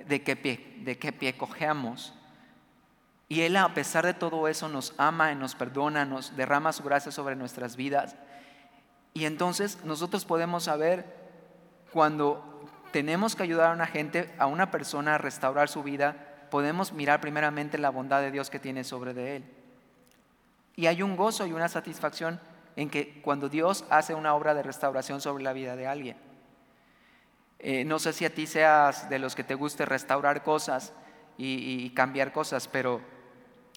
de, 0.07 0.23
qué 0.23 0.35
pie, 0.35 0.73
de 0.85 0.97
qué 0.97 1.11
pie 1.11 1.37
cojeamos. 1.37 2.15
Y 3.29 3.41
Él, 3.41 3.55
a 3.55 3.71
pesar 3.75 4.07
de 4.07 4.15
todo 4.15 4.47
eso, 4.47 4.69
nos 4.69 4.95
ama 4.97 5.31
y 5.31 5.35
nos 5.35 5.53
perdona, 5.53 6.03
nos 6.03 6.35
derrama 6.35 6.73
su 6.73 6.81
gracia 6.81 7.11
sobre 7.11 7.35
nuestras 7.35 7.75
vidas. 7.75 8.15
Y 9.13 9.25
entonces 9.25 9.83
nosotros 9.83 10.25
podemos 10.25 10.63
saber 10.63 11.05
cuando 11.91 12.43
tenemos 12.91 13.35
que 13.35 13.43
ayudar 13.43 13.71
a 13.71 13.73
una 13.73 13.87
gente, 13.87 14.33
a 14.37 14.47
una 14.47 14.71
persona 14.71 15.15
a 15.15 15.17
restaurar 15.17 15.69
su 15.69 15.83
vida, 15.83 16.15
podemos 16.49 16.93
mirar 16.93 17.21
primeramente 17.21 17.77
la 17.77 17.89
bondad 17.89 18.21
de 18.21 18.31
Dios 18.31 18.49
que 18.49 18.59
tiene 18.59 18.83
sobre 18.83 19.13
de 19.13 19.37
Él. 19.37 19.45
Y 20.75 20.85
hay 20.85 21.01
un 21.01 21.15
gozo 21.15 21.45
y 21.47 21.53
una 21.53 21.69
satisfacción 21.69 22.39
en 22.75 22.89
que 22.89 23.21
cuando 23.21 23.49
Dios 23.49 23.85
hace 23.89 24.13
una 24.13 24.35
obra 24.35 24.53
de 24.53 24.63
restauración 24.63 25.19
sobre 25.19 25.43
la 25.43 25.53
vida 25.53 25.75
de 25.75 25.87
alguien. 25.87 26.17
Eh, 27.59 27.83
no 27.85 27.97
sé 27.97 28.13
si 28.13 28.23
a 28.23 28.33
ti 28.33 28.45
seas 28.45 29.09
de 29.09 29.17
los 29.17 29.33
que 29.33 29.43
te 29.43 29.55
guste 29.55 29.85
restaurar 29.85 30.43
cosas 30.43 30.93
y, 31.39 31.89
cambiar 31.91 32.31
cosas, 32.31 32.67
pero 32.67 33.01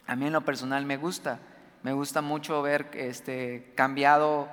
a 0.06 0.16
mí 0.16 0.26
en 0.26 0.32
lo 0.32 0.42
personal 0.42 0.84
me 0.84 0.98
gusta. 0.98 1.40
Me 1.82 1.94
gusta 1.94 2.20
mucho 2.20 2.60
ver 2.60 2.90
este, 2.92 3.72
cambiado 3.74 4.48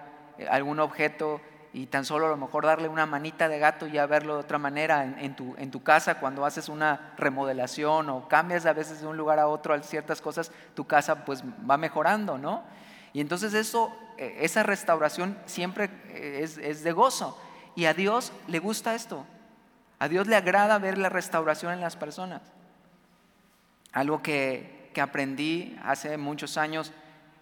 algún 0.50 0.80
objeto 0.80 1.42
y 1.74 1.86
tan 1.86 2.06
solo 2.06 2.26
a 2.26 2.30
lo 2.30 2.38
mejor 2.38 2.66
darle 2.66 2.88
una 2.88 3.06
manita 3.06 3.48
de 3.50 3.60
gato 3.60 3.88
y 3.88 3.92
ya 3.92 4.06
verlo 4.06 4.36
de 4.36 4.40
otra 4.40 4.58
manera 4.58 5.04
en, 5.04 5.36
tu, 5.36 5.56
en, 5.58 5.70
tu, 5.70 5.84
casa 5.84 6.20
cuando 6.20 6.46
haces 6.46 6.70
una 6.70 7.14
remodelación 7.18 8.10
o 8.10 8.28
cambias 8.28 8.66
a 8.66 8.74
veces 8.74 9.02
de 9.02 9.08
un 9.08 9.18
lugar 9.18 9.38
a 9.40 9.48
otro 9.48 9.80
ciertas 9.84 10.22
cosas, 10.22 10.52
tu 10.74 10.88
casa 10.88 11.24
pues 11.26 11.44
va 11.70 11.78
mejorando, 11.78 12.38
¿no? 12.38 12.64
Y 13.14 13.22
entonces 13.22 13.54
eso, 13.54 13.96
eh, 14.18 14.38
esa 14.42 14.64
restauración 14.64 15.38
siempre 15.46 15.90
eh, 16.10 16.40
es, 16.42 16.58
es 16.58 16.84
de 16.84 16.92
gozo. 16.92 17.40
Y 17.76 17.86
a 17.86 17.94
Dios 17.94 18.32
le 18.48 18.60
gusta 18.60 18.96
esto. 18.96 19.26
A 20.00 20.08
Dios 20.08 20.28
le 20.28 20.36
agrada 20.36 20.78
ver 20.80 20.98
la 20.98 21.10
restauración 21.10 21.74
en 21.74 21.82
las 21.82 21.96
personas. 21.96 22.42
Algo 23.92 24.22
que, 24.22 24.90
que 24.94 25.02
aprendí 25.02 25.78
hace 25.84 26.18
muchos 26.18 26.58
años 26.58 26.92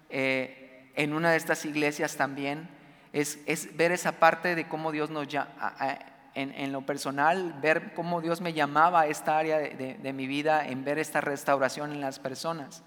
eh, 0.10 0.92
en 0.96 1.14
una 1.14 1.32
de 1.32 1.38
estas 1.38 1.64
iglesias 1.66 2.18
también 2.18 2.75
es, 3.16 3.78
ver 3.78 3.94
esa 3.94 4.14
parte 4.14 4.56
de 4.56 4.68
cómo 4.68 4.92
Dios 4.92 5.10
nos 5.10 5.28
llama, 5.30 5.50
en, 6.34 6.74
lo 6.74 6.82
personal, 6.82 7.56
ver 7.62 7.94
cómo 7.94 8.20
Dios 8.20 8.42
me 8.42 8.52
llamaba 8.52 9.02
a 9.02 9.08
esta 9.08 9.38
área 9.38 9.58
de, 9.58 10.14
mi 10.14 10.28
vida, 10.28 10.68
en 10.68 10.84
ver 10.84 11.00
esta 11.00 11.22
restauración 11.22 11.94
en 11.94 12.02
las 12.02 12.20
personas, 12.20 12.84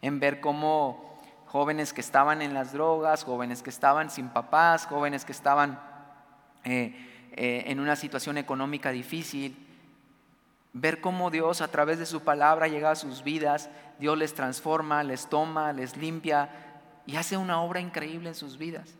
en 0.00 0.18
ver 0.18 0.40
cómo 0.40 1.20
jóvenes 1.44 1.92
que 1.92 2.00
estaban 2.00 2.40
en 2.40 2.54
las 2.54 2.72
drogas, 2.72 3.24
jóvenes 3.24 3.62
que 3.62 3.68
estaban 3.68 4.08
sin 4.08 4.30
papás, 4.30 4.86
jóvenes 4.86 5.26
que 5.26 5.32
estaban 5.32 5.78
eh, 6.64 6.94
eh, 7.32 7.64
en 7.66 7.78
una 7.78 7.96
situación 7.96 8.38
económica 8.38 8.90
difícil. 8.92 9.62
Ver 10.72 11.02
cómo 11.02 11.30
Dios 11.30 11.60
a 11.60 11.68
través 11.68 11.98
de 11.98 12.06
su 12.06 12.22
palabra 12.22 12.66
llega 12.66 12.92
a 12.92 12.96
sus 12.96 13.22
vidas, 13.22 13.68
Dios 13.98 14.16
les 14.16 14.32
transforma, 14.32 15.02
les 15.02 15.28
toma, 15.28 15.74
les 15.74 15.98
limpia 15.98 16.48
y 17.04 17.16
hace 17.16 17.36
una 17.36 17.60
obra 17.60 17.80
increíble 17.80 18.30
en 18.30 18.34
sus 18.34 18.56
vidas. 18.56 18.96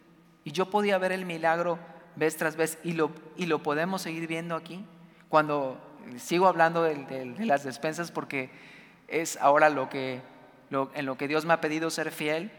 Y 0.46 0.52
yo 0.52 0.70
podía 0.70 0.96
ver 0.96 1.10
el 1.10 1.26
milagro 1.26 1.76
vez 2.14 2.36
tras 2.36 2.54
vez 2.54 2.78
y 2.84 2.92
lo, 2.92 3.10
y 3.36 3.46
lo 3.46 3.64
podemos 3.64 4.00
seguir 4.00 4.28
viendo 4.28 4.54
aquí. 4.54 4.86
Cuando 5.28 5.76
sigo 6.18 6.46
hablando 6.46 6.84
de, 6.84 7.34
las 7.40 7.64
despensas 7.64 8.12
porque 8.12 8.50
es 9.08 9.36
ahora 9.38 9.70
lo 9.70 9.88
que, 9.88 10.20
en 10.70 11.04
lo 11.04 11.18
que 11.18 11.26
Dios 11.26 11.44
me 11.46 11.52
ha 11.52 11.60
pedido 11.60 11.90
ser 11.90 12.12
fiel. 12.12 12.52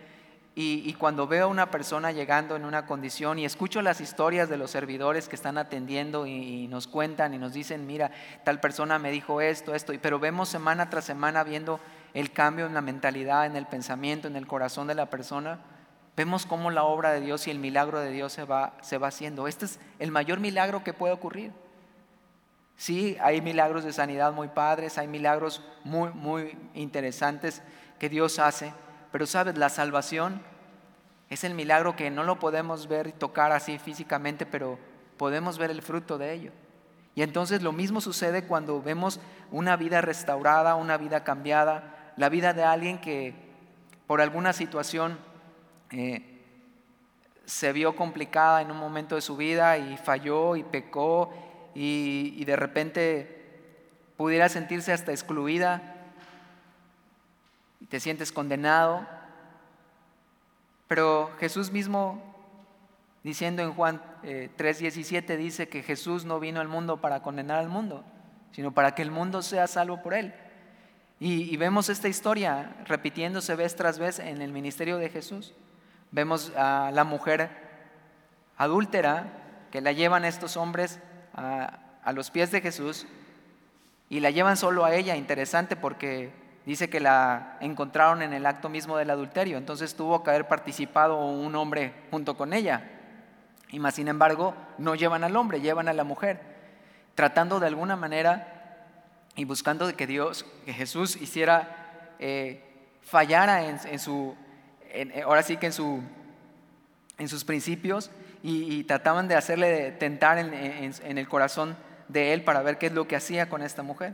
Y, 0.53 0.91
cuando 0.95 1.27
veo 1.27 1.45
a 1.45 1.47
una 1.47 1.71
persona 1.71 2.11
llegando 2.11 2.57
en 2.57 2.65
una 2.65 2.85
condición 2.87 3.39
y 3.39 3.45
escucho 3.45 3.81
las 3.81 4.01
historias 4.01 4.49
de 4.49 4.57
los 4.57 4.71
servidores 4.71 5.29
que 5.29 5.37
están 5.37 5.57
atendiendo 5.57 6.27
y, 6.27 6.67
nos 6.67 6.87
cuentan 6.87 7.33
y 7.33 7.37
nos 7.37 7.53
dicen, 7.53 7.87
mira, 7.87 8.11
tal 8.43 8.59
persona 8.59 8.99
me 8.99 9.11
dijo 9.11 9.39
esto, 9.39 9.73
esto, 9.73 9.93
pero 10.01 10.19
vemos 10.19 10.49
semana 10.49 10.89
tras 10.89 11.05
semana 11.05 11.45
viendo 11.45 11.79
el 12.13 12.31
cambio 12.33 12.65
en 12.65 12.73
la 12.73 12.81
mentalidad, 12.81 13.45
en 13.45 13.55
el 13.55 13.65
pensamiento, 13.65 14.27
en 14.27 14.35
el 14.35 14.45
corazón 14.45 14.87
de 14.87 14.95
la 14.95 15.09
persona, 15.09 15.59
vemos 16.17 16.47
cómo 16.47 16.71
la 16.71 16.83
obra 16.83 17.11
de 17.11 17.21
Dios 17.21 17.47
y 17.47 17.51
el 17.51 17.59
milagro 17.59 17.99
de 17.99 18.09
Dios 18.09 18.33
se 18.33 18.43
va, 18.43 18.73
se 18.81 18.97
va 18.97 19.09
haciendo. 19.09 19.47
Este 19.47 19.65
es 19.65 19.79
el 19.99 20.11
mayor 20.11 20.39
milagro 20.39 20.83
que 20.83 20.91
puede 20.91 21.13
ocurrir. 21.13 21.53
Sí, 22.75 23.17
hay 23.21 23.39
milagros 23.39 23.83
de 23.83 23.93
sanidad 23.93 24.33
muy 24.33 24.47
padres, 24.47 24.97
hay 24.97 25.07
milagros 25.07 25.63
muy, 25.83 26.09
muy 26.09 26.57
interesantes 26.73 27.61
que 27.99 28.09
Dios 28.09 28.39
hace, 28.39 28.73
pero 29.11 29.27
sabes, 29.27 29.57
la 29.57 29.69
salvación 29.69 30.41
es 31.29 31.43
el 31.43 31.53
milagro 31.53 31.95
que 31.95 32.09
no 32.09 32.23
lo 32.23 32.39
podemos 32.39 32.87
ver 32.87 33.07
y 33.07 33.11
tocar 33.11 33.51
así 33.51 33.77
físicamente, 33.77 34.45
pero 34.45 34.79
podemos 35.17 35.57
ver 35.59 35.69
el 35.69 35.83
fruto 35.83 36.17
de 36.17 36.33
ello. 36.33 36.51
Y 37.13 37.21
entonces 37.21 37.61
lo 37.61 37.71
mismo 37.71 38.01
sucede 38.01 38.43
cuando 38.43 38.81
vemos 38.81 39.19
una 39.51 39.75
vida 39.75 40.01
restaurada, 40.01 40.75
una 40.75 40.97
vida 40.97 41.23
cambiada, 41.23 42.13
la 42.15 42.29
vida 42.29 42.53
de 42.53 42.63
alguien 42.63 42.99
que 42.99 43.35
por 44.05 44.21
alguna 44.21 44.53
situación 44.53 45.17
eh, 45.91 46.37
se 47.47 47.71
vio 47.71 47.95
complicada 47.95 48.61
en 48.61 48.71
un 48.71 48.77
momento 48.77 49.15
de 49.15 49.21
su 49.21 49.37
vida 49.37 49.77
y 49.77 49.95
falló 49.97 50.57
y 50.57 50.63
pecó 50.63 51.31
y, 51.73 52.43
de 52.43 52.55
repente 52.55 53.33
pudiera 54.17 54.49
sentirse 54.49 54.91
hasta 54.91 55.11
excluida 55.11 55.95
y 57.79 57.85
te 57.85 57.99
sientes 57.99 58.31
condenado. 58.31 59.07
Pero 60.87 61.31
Jesús 61.39 61.71
mismo, 61.71 62.21
diciendo 63.23 63.61
en 63.61 63.73
Juan 63.73 64.01
3:17, 64.23 65.33
eh, 65.33 65.37
dice 65.37 65.69
que 65.69 65.83
Jesús 65.83 66.25
no 66.25 66.39
vino 66.39 66.59
al 66.59 66.67
mundo 66.67 66.99
para 66.99 67.21
condenar 67.21 67.59
al 67.59 67.69
mundo, 67.69 68.03
sino 68.51 68.73
para 68.73 68.93
que 68.93 69.03
el 69.03 69.11
mundo 69.11 69.41
sea 69.41 69.67
salvo 69.67 70.01
por 70.01 70.15
él. 70.15 70.33
Y, 71.19 71.43
y 71.43 71.55
vemos 71.57 71.89
esta 71.89 72.09
historia 72.09 72.75
repitiéndose 72.85 73.55
vez 73.55 73.75
tras 73.75 73.99
vez 73.99 74.19
en 74.19 74.41
el 74.41 74.51
ministerio 74.51 74.97
de 74.97 75.09
Jesús. 75.09 75.53
Vemos 76.11 76.51
a 76.55 76.91
la 76.93 77.03
mujer 77.03 77.49
adúltera 78.57 79.27
que 79.71 79.81
la 79.81 79.91
llevan 79.91 80.25
estos 80.25 80.57
hombres 80.57 80.99
a, 81.33 81.79
los 82.13 82.31
pies 82.31 82.51
de 82.51 82.61
Jesús 82.61 83.05
y 84.09 84.21
la 84.21 84.31
llevan 84.31 84.55
solo 84.55 84.85
a 84.85 84.95
ella, 84.95 85.15
interesante 85.15 85.75
porque 85.75 86.31
dice 86.65 86.89
que 86.89 86.99
la 86.99 87.57
encontraron 87.59 88.21
en 88.21 88.33
el 88.33 88.45
acto 88.45 88.69
mismo 88.69 88.97
del 88.97 89.09
adulterio, 89.09 89.57
entonces 89.57 89.95
tuvo 89.95 90.23
que 90.23 90.29
haber 90.29 90.47
participado 90.47 91.25
un 91.25 91.53
hombre 91.55 91.93
junto 92.09 92.37
con 92.37 92.53
ella. 92.53 92.91
Y 93.69 93.79
más 93.79 93.95
sin 93.95 94.07
embargo, 94.07 94.55
no 94.77 94.95
llevan 94.95 95.25
al 95.25 95.35
hombre, 95.35 95.59
llevan 95.59 95.89
a 95.89 95.93
la 95.93 96.05
mujer, 96.05 96.39
tratando 97.15 97.59
de 97.59 97.67
alguna 97.67 97.97
manera 97.97 98.53
y 99.35 99.43
buscando 99.43 99.93
que 99.95 100.07
Dios, 100.07 100.45
que 100.65 100.73
Jesús 100.73 101.17
hiciera, 101.17 102.15
eh, 102.19 102.63
fallara 103.01 103.63
en, 103.65 103.99
su, 103.99 104.35
ahora 105.23 105.43
sí 105.43 105.57
que 105.57 105.67
en, 105.67 105.73
su, 105.73 106.01
en 107.17 107.27
sus 107.27 107.43
principios 107.43 108.11
y, 108.43 108.83
trataban 108.83 109.27
de 109.27 109.35
hacerle 109.35 109.91
tentar 109.91 110.37
en, 110.37 111.17
el 111.17 111.27
corazón 111.27 111.75
de 112.07 112.33
él 112.33 112.43
para 112.43 112.61
ver 112.61 112.77
qué 112.77 112.87
es 112.87 112.93
lo 112.93 113.07
que 113.07 113.15
hacía 113.15 113.49
con 113.49 113.61
esta 113.61 113.83
mujer. 113.83 114.13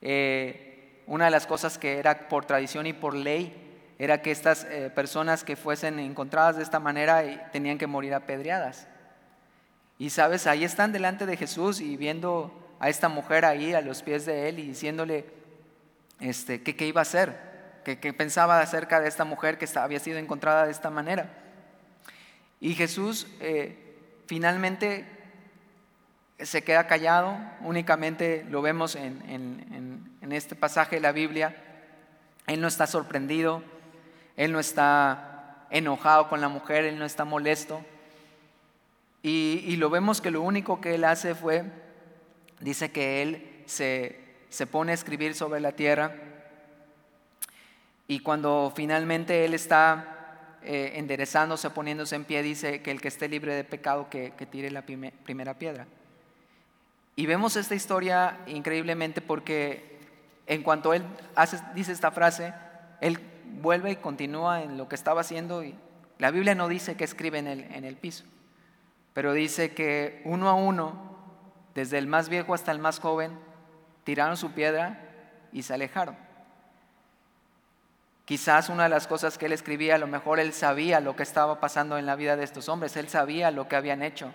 Eh, 0.00 1.02
una 1.06 1.24
de 1.24 1.30
las 1.30 1.46
cosas 1.46 1.78
que 1.78 1.98
era 1.98 2.28
por 2.28 2.44
tradición 2.44 2.86
y 2.86 2.92
por 2.92 3.14
ley 3.14 3.64
era 3.98 4.22
que 4.22 4.30
estas 4.30 4.64
eh, 4.64 4.90
personas 4.94 5.42
que 5.42 5.56
fuesen 5.56 5.98
encontradas 5.98 6.56
de 6.56 6.62
esta 6.62 6.78
manera 6.78 7.24
eh, 7.24 7.40
tenían 7.50 7.78
que 7.78 7.86
morir 7.86 8.14
apedreadas. 8.14 8.86
Y 9.98 10.10
sabes, 10.10 10.46
ahí 10.46 10.62
están 10.62 10.92
delante 10.92 11.26
de 11.26 11.36
Jesús 11.36 11.80
y 11.80 11.96
viendo 11.96 12.76
a 12.78 12.88
esta 12.88 13.08
mujer 13.08 13.44
ahí 13.44 13.74
a 13.74 13.80
los 13.80 14.02
pies 14.02 14.24
de 14.26 14.48
él 14.48 14.60
y 14.60 14.68
diciéndole 14.68 15.24
este, 16.20 16.62
qué 16.62 16.86
iba 16.86 17.00
a 17.00 17.02
hacer, 17.02 17.36
qué 17.96 18.12
pensaba 18.12 18.60
acerca 18.60 19.00
de 19.00 19.08
esta 19.08 19.24
mujer 19.24 19.56
que 19.56 19.66
había 19.78 19.98
sido 19.98 20.18
encontrada 20.18 20.66
de 20.66 20.72
esta 20.72 20.90
manera. 20.90 21.30
Y 22.60 22.74
Jesús 22.74 23.26
eh, 23.40 23.96
finalmente 24.26 25.06
se 26.38 26.62
queda 26.62 26.86
callado, 26.86 27.36
únicamente 27.62 28.44
lo 28.48 28.62
vemos 28.62 28.94
en, 28.94 30.18
este 30.30 30.54
pasaje 30.54 30.96
de 30.96 31.00
la 31.00 31.12
Biblia. 31.12 31.56
Él 32.46 32.60
no 32.60 32.68
está 32.68 32.86
sorprendido, 32.86 33.62
él 34.36 34.52
no 34.52 34.60
está 34.60 35.64
enojado 35.70 36.28
con 36.28 36.42
la 36.42 36.48
mujer, 36.48 36.84
él 36.84 36.98
no 36.98 37.06
está 37.06 37.24
molesto. 37.24 37.82
Y, 39.22 39.64
y, 39.66 39.76
lo 39.76 39.88
vemos 39.88 40.20
que 40.20 40.30
lo 40.30 40.42
único 40.42 40.82
que 40.82 40.94
él 40.94 41.04
hace 41.04 41.34
fue, 41.34 41.64
dice 42.60 42.92
que 42.92 43.22
él 43.22 43.62
se, 43.66 44.20
se 44.50 44.66
pone 44.66 44.92
a 44.92 44.94
escribir 44.94 45.34
sobre 45.34 45.60
la 45.60 45.72
tierra. 45.72 46.14
Y 48.10 48.20
cuando 48.20 48.72
finalmente 48.74 49.44
él 49.44 49.52
está 49.52 50.56
eh, 50.62 50.92
enderezándose, 50.94 51.68
poniéndose 51.68 52.16
en 52.16 52.24
pie, 52.24 52.42
dice 52.42 52.80
que 52.80 52.90
el 52.90 53.02
que 53.02 53.08
esté 53.08 53.28
libre 53.28 53.54
de 53.54 53.64
pecado 53.64 54.08
que, 54.08 54.32
tire 54.50 54.70
la 54.70 54.82
primera 54.82 55.54
piedra. 55.54 55.86
Y 57.16 57.26
vemos 57.26 57.56
esta 57.56 57.74
historia 57.74 58.38
increíblemente 58.46 59.20
porque 59.20 59.98
en 60.46 60.62
cuanto 60.62 60.94
él 60.94 61.04
dice 61.74 61.92
esta 61.92 62.10
frase, 62.10 62.54
él 63.02 63.18
vuelve 63.60 63.90
y 63.90 63.96
continúa 63.96 64.62
en 64.62 64.78
lo 64.78 64.88
que 64.88 64.94
estaba 64.94 65.20
haciendo. 65.20 65.62
Y 65.62 65.74
la 66.16 66.30
Biblia 66.30 66.54
no 66.54 66.66
dice 66.66 66.96
que 66.96 67.04
escribe 67.04 67.40
en 67.40 67.84
el 67.84 67.96
piso, 67.96 68.24
pero 69.12 69.34
dice 69.34 69.74
que 69.74 70.22
uno 70.24 70.48
a 70.48 70.54
uno, 70.54 71.18
desde 71.74 71.98
el 71.98 72.06
más 72.06 72.30
viejo 72.30 72.54
hasta 72.54 72.72
el 72.72 72.78
más 72.78 73.00
joven, 73.00 73.32
tiraron 74.04 74.38
su 74.38 74.52
piedra 74.52 74.98
y 75.52 75.62
se 75.62 75.74
alejaron. 75.74 76.27
Quizás 78.28 78.68
una 78.68 78.82
de 78.82 78.88
las 78.90 79.06
cosas 79.06 79.38
que 79.38 79.46
él 79.46 79.52
escribía, 79.52 79.94
a 79.94 79.98
lo 79.98 80.06
mejor 80.06 80.38
él 80.38 80.52
sabía 80.52 81.00
lo 81.00 81.16
que 81.16 81.22
estaba 81.22 81.60
pasando 81.60 81.96
en 81.96 82.04
la 82.04 82.14
vida 82.14 82.36
de 82.36 82.44
estos 82.44 82.68
hombres, 82.68 82.94
él 82.98 83.08
sabía 83.08 83.50
lo 83.50 83.68
que 83.68 83.76
habían 83.76 84.02
hecho. 84.02 84.34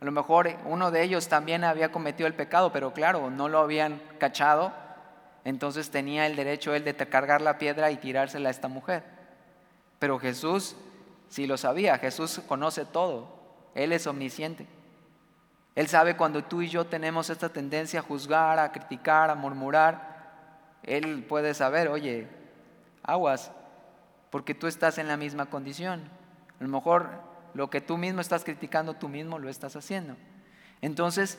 A 0.00 0.04
lo 0.04 0.10
mejor 0.10 0.56
uno 0.64 0.90
de 0.90 1.04
ellos 1.04 1.28
también 1.28 1.62
había 1.62 1.92
cometido 1.92 2.26
el 2.26 2.34
pecado, 2.34 2.72
pero 2.72 2.92
claro, 2.92 3.30
no 3.30 3.48
lo 3.48 3.60
habían 3.60 4.02
cachado, 4.18 4.72
entonces 5.44 5.90
tenía 5.90 6.26
el 6.26 6.34
derecho 6.34 6.74
él 6.74 6.82
de 6.82 6.92
cargar 6.96 7.40
la 7.40 7.56
piedra 7.56 7.92
y 7.92 7.98
tirársela 7.98 8.48
a 8.48 8.50
esta 8.50 8.66
mujer. 8.66 9.04
Pero 10.00 10.18
Jesús 10.18 10.74
sí 11.28 11.46
lo 11.46 11.56
sabía, 11.56 11.98
Jesús 11.98 12.40
conoce 12.48 12.84
todo, 12.84 13.28
Él 13.76 13.92
es 13.92 14.08
omnisciente. 14.08 14.66
Él 15.76 15.86
sabe 15.86 16.16
cuando 16.16 16.42
tú 16.42 16.62
y 16.62 16.68
yo 16.68 16.84
tenemos 16.84 17.30
esta 17.30 17.48
tendencia 17.48 18.00
a 18.00 18.02
juzgar, 18.02 18.58
a 18.58 18.72
criticar, 18.72 19.30
a 19.30 19.36
murmurar, 19.36 20.32
Él 20.82 21.24
puede 21.28 21.54
saber, 21.54 21.86
oye, 21.86 22.39
aguas, 23.02 23.52
porque 24.30 24.54
tú 24.54 24.66
estás 24.66 24.98
en 24.98 25.08
la 25.08 25.16
misma 25.16 25.46
condición. 25.46 26.02
A 26.58 26.64
lo 26.64 26.68
mejor 26.68 27.10
lo 27.54 27.70
que 27.70 27.80
tú 27.80 27.96
mismo 27.96 28.20
estás 28.20 28.44
criticando, 28.44 28.94
tú 28.94 29.08
mismo 29.08 29.38
lo 29.38 29.48
estás 29.48 29.76
haciendo. 29.76 30.16
Entonces, 30.80 31.38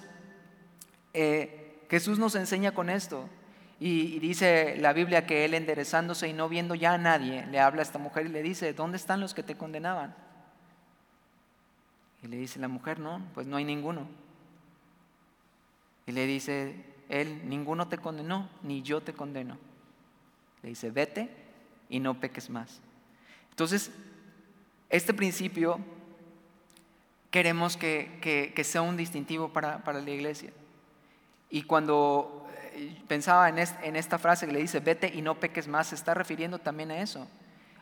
eh, 1.14 1.86
Jesús 1.89 2.20
nos 2.20 2.36
enseña 2.36 2.74
con 2.74 2.89
esto. 2.89 3.28
Y, 3.80 4.20
dice 4.20 4.78
la 4.78 4.93
Biblia 4.93 5.26
que 5.26 5.43
él 5.43 5.55
enderezándose 5.55 6.28
y 6.28 6.34
no 6.34 6.47
viendo 6.47 6.76
ya 6.76 6.93
a 6.93 6.97
nadie, 6.99 7.47
le 7.47 7.59
habla 7.59 7.82
a 7.82 7.84
esta 7.84 7.97
mujer 7.97 8.28
y 8.28 8.30
le 8.30 8.43
dice, 8.43 8.74
¿dónde 8.74 8.97
están 8.97 9.20
los 9.20 9.34
que 9.34 9.41
te 9.41 9.57
condenaban? 9.57 10.14
Y 12.22 12.28
le 12.28 12.38
dice 12.38 12.59
la 12.59 12.68
mujer, 12.68 12.99
no, 12.99 13.22
pues 13.34 13.47
no 13.47 13.57
hay 13.57 13.66
ninguno. 13.66 14.07
Y 16.05 16.12
le 16.12 16.28
dice 16.28 16.76
él, 17.09 17.41
ninguno 17.49 17.88
te 17.88 17.97
condenó, 17.97 18.49
ni 18.62 18.84
yo 18.84 19.01
te 19.01 19.14
condeno. 19.14 19.57
Le 20.62 20.70
dice, 20.70 20.91
vete 20.91 21.41
y 21.92 22.00
no 22.00 22.20
peques 22.20 22.50
más. 22.50 22.80
Entonces, 23.52 23.92
este 24.89 25.14
principio 25.14 25.80
queremos 27.30 27.78
que, 27.78 28.52
sea 28.64 28.82
un 28.82 28.98
distintivo 28.98 29.50
para, 29.54 29.82
la 29.86 30.10
iglesia. 30.10 30.52
Y 31.50 31.64
cuando 31.64 32.48
eh, 32.74 32.98
pensaba 33.08 33.50
en, 33.50 33.60
esta 33.96 34.18
frase 34.18 34.48
que 34.48 34.54
le 34.54 34.60
dice, 34.60 34.80
vete 34.80 35.12
y 35.14 35.22
no 35.22 35.39
peques 35.39 35.68
más, 35.68 35.88
se 35.88 35.96
está 35.96 36.14
refiriendo 36.14 36.58
también 36.58 36.92
a 36.92 37.02
eso. 37.02 37.28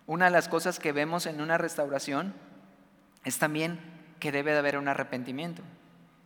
una 0.07 0.25
de 0.25 0.31
las 0.31 0.49
cosas 0.49 0.79
que 0.79 0.91
vemos 0.91 1.27
en 1.27 1.39
una 1.39 1.57
restauración 1.57 2.33
es 3.23 3.37
también 3.37 3.79
que 4.19 4.31
debe 4.31 4.51
de 4.51 4.57
haber 4.57 4.77
un 4.77 4.87
arrepentimiento. 4.87 5.61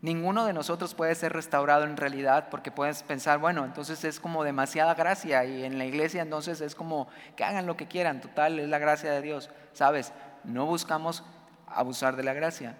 Ninguno 0.04 0.46
de 0.46 0.52
nosotros 0.52 0.96
puede 0.96 1.16
ser 1.16 1.32
restaurado 1.32 1.86
en 1.86 1.96
realidad 1.96 2.50
porque 2.52 2.72
puedes 2.72 3.04
pensar, 3.04 3.40
bueno, 3.40 3.64
entonces 3.64 4.04
es 4.04 4.20
como 4.20 4.44
demasiada 4.44 4.96
gracia 4.96 5.46
y 5.46 5.64
en 5.64 5.78
la 5.78 5.86
iglesia 5.86 6.22
entonces 6.22 6.60
es 6.60 6.76
como 6.76 7.08
que 7.38 7.46
hagan 7.46 7.66
lo 7.66 7.78
que 7.78 7.88
quieran, 7.88 8.20
total, 8.20 8.60
es 8.60 8.68
la 8.68 8.80
gracia 8.80 9.10
de 9.12 9.22
Dios. 9.22 9.50
Sabes, 9.72 10.12
no 10.44 10.66
buscamos 10.66 11.24
abusar 11.68 12.18
de 12.18 12.24
la 12.24 12.34
gracia. 12.34 12.76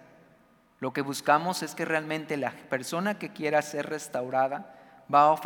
Lo 0.80 0.92
que 0.92 1.00
buscamos 1.00 1.62
es 1.62 1.74
que 1.74 1.86
realmente 1.86 2.36
la 2.36 2.50
persona 2.50 3.18
que 3.18 3.32
quiera 3.32 3.62
ser 3.62 3.88
restaurada 3.88 4.76
va 5.12 5.32
a, 5.32 5.40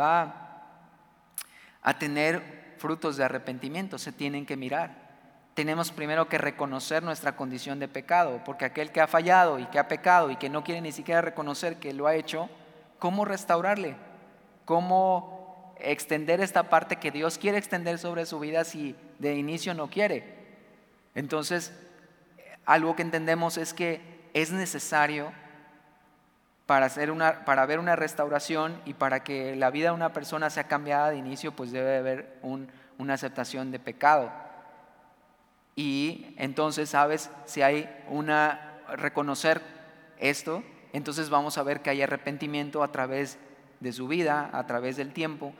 va, 0.00 0.70
a 1.82 1.98
tener 1.98 2.76
frutos 2.78 3.18
de 3.18 3.24
arrepentimiento, 3.24 3.98
se 3.98 4.10
tienen 4.10 4.46
que 4.46 4.56
mirar 4.56 5.03
tenemos 5.54 5.92
primero 5.92 6.28
que 6.28 6.36
reconocer 6.36 7.02
nuestra 7.02 7.36
condición 7.36 7.78
de 7.78 7.88
pecado, 7.88 8.42
porque 8.44 8.64
aquel 8.64 8.90
que 8.90 9.00
ha 9.00 9.06
fallado 9.06 9.58
y 9.60 9.66
que 9.66 9.78
ha 9.78 9.88
pecado 9.88 10.30
y 10.30 10.36
que 10.36 10.50
no 10.50 10.64
quiere 10.64 10.80
ni 10.80 10.92
siquiera 10.92 11.20
reconocer 11.20 11.76
que 11.76 11.94
lo 11.94 12.08
ha 12.08 12.16
hecho, 12.16 12.50
¿cómo 12.98 13.24
restaurarle? 13.24 13.96
¿Cómo 14.64 15.74
extender 15.78 16.40
esta 16.40 16.64
parte 16.64 16.96
que 16.96 17.12
Dios 17.12 17.38
quiere 17.38 17.58
extender 17.58 17.98
sobre 17.98 18.26
su 18.26 18.40
vida 18.40 18.64
si 18.64 18.96
de 19.20 19.36
inicio 19.36 19.74
no 19.74 19.88
quiere? 19.88 20.34
Entonces, 21.14 21.72
algo 22.66 22.96
que 22.96 23.02
entendemos 23.02 23.56
es 23.56 23.74
que 23.74 24.00
es 24.34 24.50
necesario 24.50 25.32
para, 26.66 26.86
hacer 26.86 27.12
una, 27.12 27.44
para 27.44 27.64
ver 27.66 27.78
una 27.78 27.94
restauración 27.94 28.80
y 28.86 28.94
para 28.94 29.22
que 29.22 29.54
la 29.54 29.70
vida 29.70 29.90
de 29.90 29.94
una 29.94 30.12
persona 30.12 30.50
sea 30.50 30.64
cambiada 30.64 31.10
de 31.10 31.16
inicio, 31.16 31.52
pues 31.52 31.70
debe 31.70 31.98
haber 31.98 32.40
una 32.42 33.14
aceptación 33.14 33.70
de 33.70 33.78
pecado. 33.78 34.32
Y 35.76 36.34
entonces, 36.38 36.90
¿sabes? 36.90 37.30
Si 37.46 37.62
hay 37.62 37.88
una, 38.08 38.80
reconocer 38.96 39.60
esto, 40.18 40.62
entonces 40.92 41.30
vamos 41.30 41.58
a 41.58 41.62
ver 41.62 41.82
que 41.82 41.90
hay 41.90 42.02
arrepentimiento 42.02 42.82
a 42.82 42.92
través 42.92 43.38
de 43.80 43.92
su 43.92 44.06
vida, 44.06 44.50
a 44.52 44.66
través 44.66 44.96
del 44.96 45.12
tiempo. 45.12 45.52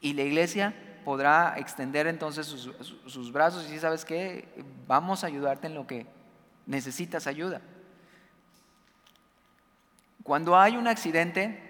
Y 0.00 0.14
la 0.14 0.22
iglesia 0.22 0.74
podrá 1.04 1.54
extender 1.58 2.06
entonces 2.06 2.46
sus, 2.46 3.32
brazos 3.32 3.70
y 3.70 3.78
¿sabes 3.78 4.04
qué? 4.04 4.48
Vamos 4.86 5.22
a 5.22 5.28
ayudarte 5.28 5.66
en 5.66 5.74
lo 5.74 5.86
que 5.86 6.06
necesitas 6.66 7.26
ayuda. 7.26 7.60
Cuando 10.22 10.58
hay 10.58 10.76
un 10.76 10.88
accidente, 10.88 11.60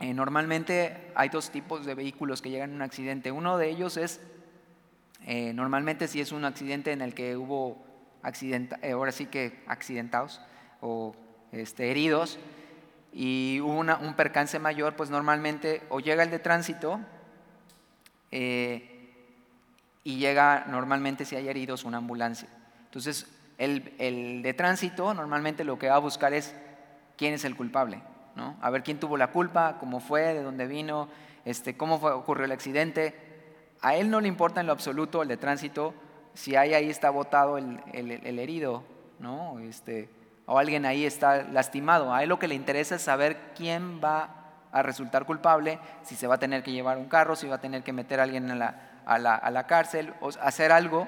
eh, 0.00 0.14
normalmente 0.14 1.12
hay 1.14 1.28
dos 1.28 1.50
tipos 1.50 1.84
de 1.84 1.94
vehículos 1.94 2.40
que 2.40 2.50
llegan 2.50 2.72
a 2.72 2.74
un 2.74 2.82
accidente. 2.82 3.30
Uno 3.30 3.58
de 3.58 3.68
ellos 3.68 3.98
es 3.98 4.20
eh, 5.26 5.52
normalmente 5.54 6.06
si 6.06 6.20
es 6.20 6.32
un 6.32 6.44
accidente 6.44 6.92
en 6.92 7.00
el 7.00 7.14
que 7.14 7.36
hubo 7.36 7.82
accidenta, 8.22 8.78
eh, 8.82 8.92
ahora 8.92 9.12
sí 9.12 9.26
que 9.26 9.62
accidentados 9.66 10.40
o 10.80 11.14
este, 11.52 11.90
heridos 11.90 12.38
y 13.12 13.60
hubo 13.62 13.78
un 13.78 14.14
percance 14.16 14.58
mayor, 14.58 14.96
pues 14.96 15.08
normalmente 15.08 15.82
o 15.88 16.00
llega 16.00 16.22
el 16.22 16.30
de 16.30 16.40
tránsito 16.40 17.00
eh, 18.32 19.14
y 20.02 20.18
llega 20.18 20.66
normalmente 20.68 21.24
si 21.24 21.36
hay 21.36 21.48
heridos 21.48 21.84
una 21.84 21.98
ambulancia. 21.98 22.48
Entonces 22.84 23.26
el, 23.56 23.94
el, 23.98 24.42
de 24.42 24.52
tránsito 24.52 25.14
normalmente 25.14 25.64
lo 25.64 25.78
que 25.78 25.88
va 25.88 25.96
a 25.96 26.00
buscar 26.00 26.34
es 26.34 26.54
quién 27.16 27.32
es 27.32 27.44
el 27.44 27.56
culpable, 27.56 28.02
¿no? 28.36 28.56
a 28.60 28.68
ver 28.70 28.82
quién 28.82 29.00
tuvo 29.00 29.16
la 29.16 29.28
culpa, 29.28 29.78
cómo 29.78 30.00
fue, 30.00 30.34
de 30.34 30.42
dónde 30.42 30.66
vino, 30.66 31.08
este, 31.44 31.76
cómo 31.76 31.94
ocurrió 31.96 32.44
el 32.44 32.52
accidente, 32.52 33.33
a 33.84 33.96
él 33.96 34.10
no 34.10 34.22
le 34.22 34.28
importa 34.28 34.62
en 34.62 34.66
lo 34.66 34.72
absoluto 34.72 35.20
el 35.20 35.28
de 35.28 35.36
tránsito 35.36 35.92
si 36.32 36.56
hay 36.56 36.72
ahí 36.72 36.88
está 36.88 37.10
botado 37.10 37.58
el, 37.58 37.78
herido, 37.92 38.82
¿no? 39.18 39.58
Este, 39.58 40.08
o 40.46 40.58
alguien 40.58 40.86
ahí 40.86 41.04
está 41.04 41.42
lastimado. 41.42 42.14
A 42.14 42.22
él 42.22 42.30
lo 42.30 42.38
que 42.38 42.48
le 42.48 42.54
interesa 42.54 42.94
es 42.94 43.02
saber 43.02 43.52
quién 43.54 44.00
va 44.02 44.30
a 44.72 44.82
resultar 44.82 45.26
culpable, 45.26 45.78
si 46.02 46.16
se 46.16 46.26
va 46.26 46.36
a 46.36 46.38
tener 46.38 46.62
que 46.62 46.72
llevar 46.72 46.96
un 46.96 47.10
carro, 47.10 47.36
si 47.36 47.46
va 47.46 47.56
a 47.56 47.60
tener 47.60 47.82
que 47.82 47.92
meter 47.92 48.20
a 48.20 48.22
alguien 48.22 48.50
a 48.50 48.54
la, 48.54 49.02
a 49.04 49.18
la, 49.18 49.34
a 49.34 49.50
la 49.50 49.66
cárcel, 49.66 50.14
o 50.22 50.30
hacer 50.40 50.72
algo 50.72 51.06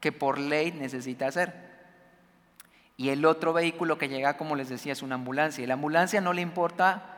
que 0.00 0.10
por 0.10 0.38
ley 0.38 0.72
necesita 0.72 1.26
hacer. 1.26 1.52
Y 2.96 3.10
el 3.10 3.26
otro 3.26 3.52
vehículo 3.52 3.98
que 3.98 4.08
llega, 4.08 4.38
como 4.38 4.56
les 4.56 4.70
decía, 4.70 4.94
es 4.94 5.02
una 5.02 5.16
ambulancia. 5.16 5.62
Y 5.62 5.66
la 5.66 5.74
ambulancia 5.74 6.22
no 6.22 6.32
le 6.32 6.40
importa 6.40 7.13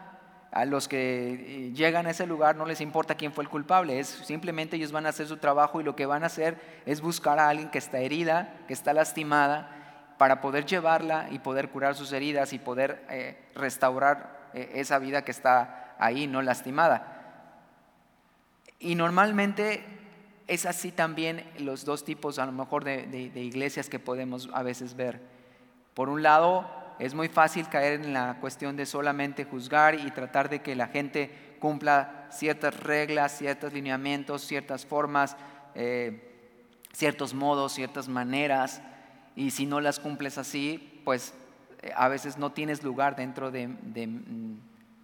a 0.56 0.64
los 0.64 0.88
que 0.88 1.34
eh, 1.34 1.72
llegan 1.74 2.06
a 2.06 2.10
ese 2.12 2.26
lugar 2.26 2.56
no 2.56 2.64
les 2.64 2.80
importa 2.80 3.14
quién 3.14 3.30
fue 3.30 3.44
el 3.44 3.50
culpable, 3.50 4.00
es 4.00 4.06
simplemente 4.08 4.76
ellos 4.76 4.90
van 4.90 5.04
a 5.04 5.10
hacer 5.10 5.26
su 5.26 5.36
trabajo 5.36 5.82
y 5.82 5.84
lo 5.84 5.94
que 5.94 6.06
van 6.06 6.22
a 6.22 6.26
hacer 6.26 6.58
es 6.86 7.02
buscar 7.02 7.38
a 7.38 7.50
alguien 7.50 7.68
que 7.68 7.76
está 7.76 7.98
herida, 7.98 8.54
que 8.66 8.72
está 8.72 8.94
lastimada, 8.94 10.14
para 10.16 10.40
poder 10.40 10.64
llevarla 10.64 11.28
y 11.30 11.40
poder 11.40 11.68
curar 11.68 11.94
sus 11.94 12.10
heridas 12.10 12.54
y 12.54 12.58
poder 12.58 13.04
eh, 13.10 13.36
restaurar 13.54 14.48
eh, 14.54 14.70
esa 14.76 14.98
vida 14.98 15.22
que 15.26 15.30
está 15.30 15.94
ahí, 15.98 16.26
no 16.26 16.40
lastimada. 16.40 17.52
Y 18.78 18.94
normalmente 18.94 19.84
es 20.46 20.64
así 20.64 20.90
también 20.90 21.44
los 21.58 21.84
dos 21.84 22.02
tipos 22.02 22.38
a 22.38 22.46
lo 22.46 22.52
mejor 22.52 22.82
de, 22.82 23.06
de 23.06 23.40
iglesias 23.42 23.90
que 23.90 23.98
podemos 23.98 24.48
a 24.54 24.62
veces 24.62 24.96
ver. 24.96 25.20
Por 25.92 26.08
un 26.08 26.22
lado, 26.22 26.85
es 26.98 27.14
muy 27.14 27.28
fácil 27.28 27.68
caer 27.68 28.00
en 28.00 28.12
la 28.12 28.38
cuestión 28.40 28.76
de 28.76 28.86
solamente 28.86 29.44
juzgar 29.44 29.94
y 29.94 30.10
tratar 30.10 30.48
de 30.48 30.60
que 30.60 30.74
la 30.74 30.88
gente 30.88 31.30
cumpla 31.58 32.26
ciertas 32.30 32.78
reglas, 32.80 33.36
ciertos 33.36 33.72
lineamientos, 33.72 34.46
ciertas 34.46 34.86
formas, 34.86 35.36
eh, 35.74 36.32
ciertos 36.92 37.34
modos, 37.34 37.74
ciertas 37.74 38.08
maneras, 38.08 38.80
y 39.34 39.50
si 39.50 39.66
no 39.66 39.80
las 39.80 40.00
cumples 40.00 40.38
así, 40.38 41.02
pues 41.04 41.34
eh, 41.82 41.92
a 41.94 42.08
veces 42.08 42.38
no 42.38 42.52
tienes 42.52 42.82
lugar 42.82 43.14
dentro 43.14 43.50
de, 43.50 43.68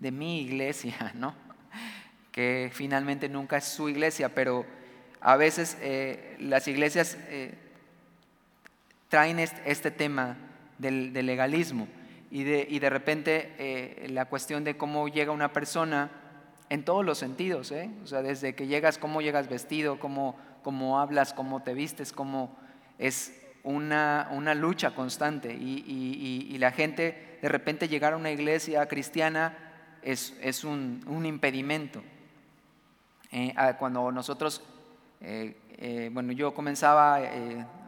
mi 0.01 0.41
iglesia, 0.41 1.13
¿no? 1.15 1.35
que 2.31 2.71
finalmente 2.73 3.29
nunca 3.29 3.59
es 3.59 3.65
su 3.65 3.91
iglesia, 3.91 4.35
pero 4.35 4.65
a 5.21 5.37
veces 5.37 5.77
eh, 5.83 6.37
las 6.41 6.67
iglesias 6.67 7.19
traen 9.11 9.39
este 9.39 9.91
tema 9.91 10.39
del, 10.79 11.13
legalismo 11.13 11.89
y 12.31 12.45
de, 12.45 12.67
y 12.69 12.79
de 12.79 12.91
repente 12.91 13.55
eh, 13.59 14.09
la 14.11 14.27
cuestión 14.27 14.65
de 14.65 14.77
cómo 14.77 15.09
llega 15.09 15.33
una 15.33 15.53
persona 15.53 16.11
en 16.69 16.85
todos 16.85 17.05
los 17.05 17.19
sentidos, 17.19 17.71
¿eh? 17.71 17.91
o 18.03 18.07
sea, 18.07 18.23
desde 18.23 18.55
que 18.55 18.67
llegas, 18.67 18.97
cómo 18.97 19.21
llegas 19.21 19.49
vestido, 19.49 19.99
cómo, 19.99 20.37
cómo 20.63 21.01
hablas, 21.01 21.35
cómo 21.35 21.63
te 21.63 21.75
vistes, 21.75 22.13
cómo 22.13 22.57
es 22.99 23.39
una, 23.63 24.29
una 24.33 24.55
lucha 24.55 24.95
constante 24.95 25.55
y, 25.55 25.85
y, 26.49 26.59
la 26.59 26.71
gente 26.73 27.39
de 27.43 27.49
repente 27.49 27.89
llegar 27.89 28.15
a 28.15 28.17
una 28.17 28.31
iglesia 28.31 28.87
cristiana 28.87 29.57
es, 30.03 30.37
es 30.41 30.65
un, 30.65 31.03
impedimento. 31.25 32.03
Eh, 33.31 33.55
cuando 33.79 34.11
nosotros 34.11 34.63
eh, 35.85 36.11
bueno, 36.13 36.33
yo 36.33 36.55
comenzaba 36.55 37.21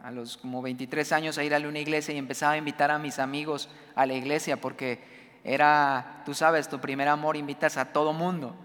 a 0.05 0.11
los 0.11 0.37
como 0.37 0.61
23 0.61 1.11
años 1.13 1.39
a 1.39 1.43
ir 1.43 1.55
a 1.55 1.57
una 1.57 1.79
iglesia 1.79 2.13
y 2.13 2.19
empezaba 2.19 2.53
a 2.53 2.57
invitar 2.57 2.91
a 2.91 2.99
mis 2.99 3.17
amigos 3.17 3.69
a 3.95 4.05
la 4.05 4.13
iglesia 4.13 4.61
porque 4.61 4.99
era, 5.43 6.21
tú 6.25 6.35
sabes, 6.35 6.69
tu 6.69 6.79
primer 6.79 7.07
amor, 7.07 7.35
invitas 7.35 7.75
a 7.77 7.85
todo 7.85 8.13
mundo. 8.13 8.55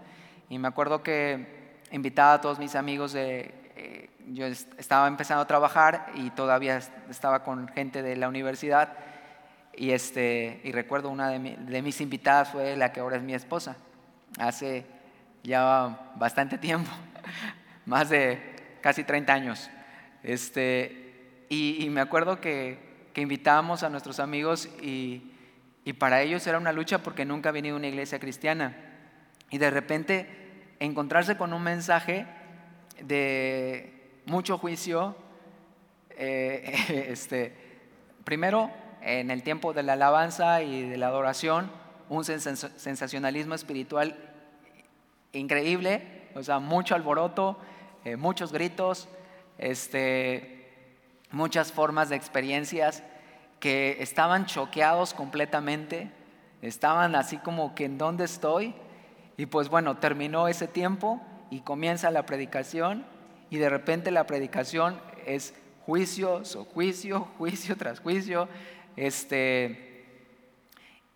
Y 0.49 0.59
me 0.59 0.67
acuerdo 0.67 1.01
que 1.01 1.79
invitaba 1.89 2.33
a 2.33 2.41
todos 2.41 2.59
mis 2.59 2.75
amigos 2.75 3.13
de, 3.13 3.55
eh, 3.75 4.09
yo 4.27 4.45
estaba 4.45 5.07
empezando 5.07 5.41
a 5.41 5.47
trabajar 5.47 6.11
y 6.13 6.29
todavía 6.29 6.79
estaba 7.09 7.43
con 7.43 7.67
gente 7.69 8.03
de 8.03 8.15
la 8.17 8.29
universidad 8.29 8.93
y, 9.75 9.91
este, 9.91 10.61
y 10.63 10.71
recuerdo 10.71 11.09
una 11.09 11.29
de, 11.29 11.39
de 11.39 11.81
mis 11.81 12.01
invitadas 12.01 12.49
fue 12.49 12.75
la 12.75 12.93
que 12.93 12.99
ahora 12.99 13.17
es 13.17 13.23
mi 13.23 13.33
esposa, 13.33 13.77
hace 14.37 14.85
ya 15.41 16.11
bastante 16.17 16.59
tiempo, 16.59 16.91
más 17.87 18.09
de 18.09 18.77
casi 18.79 19.03
30 19.03 19.33
años. 19.33 19.71
Este, 20.21 21.00
y, 21.53 21.89
me 21.89 21.99
acuerdo 21.99 22.39
que, 22.39 22.79
invitábamos 23.13 23.83
a 23.83 23.89
nuestros 23.89 24.21
amigos 24.21 24.69
y, 24.81 25.21
para 25.99 26.21
ellos 26.21 26.47
era 26.47 26.57
una 26.57 26.71
lucha 26.71 27.03
porque 27.03 27.25
nunca 27.25 27.49
ha 27.49 27.51
venido 27.51 27.75
una 27.75 27.89
iglesia 27.89 28.19
cristiana. 28.19 28.77
Y 29.49 29.57
de 29.57 29.69
repente 29.69 30.29
encontrarse 30.79 31.35
con 31.35 31.51
un 31.51 31.61
mensaje 31.61 32.25
de 33.01 34.21
mucho 34.25 34.57
juicio, 34.57 35.17
eh, 36.11 37.07
este, 37.09 37.53
primero 38.23 38.71
en 39.01 39.29
el 39.29 39.43
tiempo 39.43 39.73
de 39.73 39.83
la 39.83 39.93
alabanza 39.93 40.61
y 40.61 40.87
de 40.87 40.97
la 40.97 41.07
adoración, 41.07 41.69
un 42.07 42.23
sensacionalismo 42.23 43.55
espiritual 43.55 44.15
increíble, 45.33 46.29
o 46.33 46.43
sea, 46.43 46.59
mucho 46.59 46.95
alboroto, 46.95 47.57
eh, 48.05 48.15
muchos 48.15 48.53
gritos, 48.53 49.09
este, 49.57 50.60
muchas 51.31 51.71
formas 51.71 52.09
de 52.09 52.15
experiencias 52.15 53.03
que 53.59 53.97
estaban 53.99 54.45
choqueados 54.45 55.13
completamente, 55.13 56.11
estaban 56.61 57.15
así 57.15 57.37
como 57.37 57.75
que 57.75 57.85
en 57.85 57.97
dónde 57.97 58.25
estoy. 58.25 58.73
Y 59.37 59.45
pues 59.45 59.69
bueno, 59.69 59.97
terminó 59.97 60.47
ese 60.47 60.67
tiempo 60.67 61.21
y 61.49 61.61
comienza 61.61 62.11
la 62.11 62.25
predicación 62.25 63.05
y 63.49 63.57
de 63.57 63.69
repente 63.69 64.11
la 64.11 64.25
predicación 64.25 64.99
es 65.25 65.53
juicio, 65.85 66.41
juicio, 66.73 67.27
juicio 67.37 67.75
tras 67.77 67.99
juicio. 67.99 68.47
Este, 68.95 70.05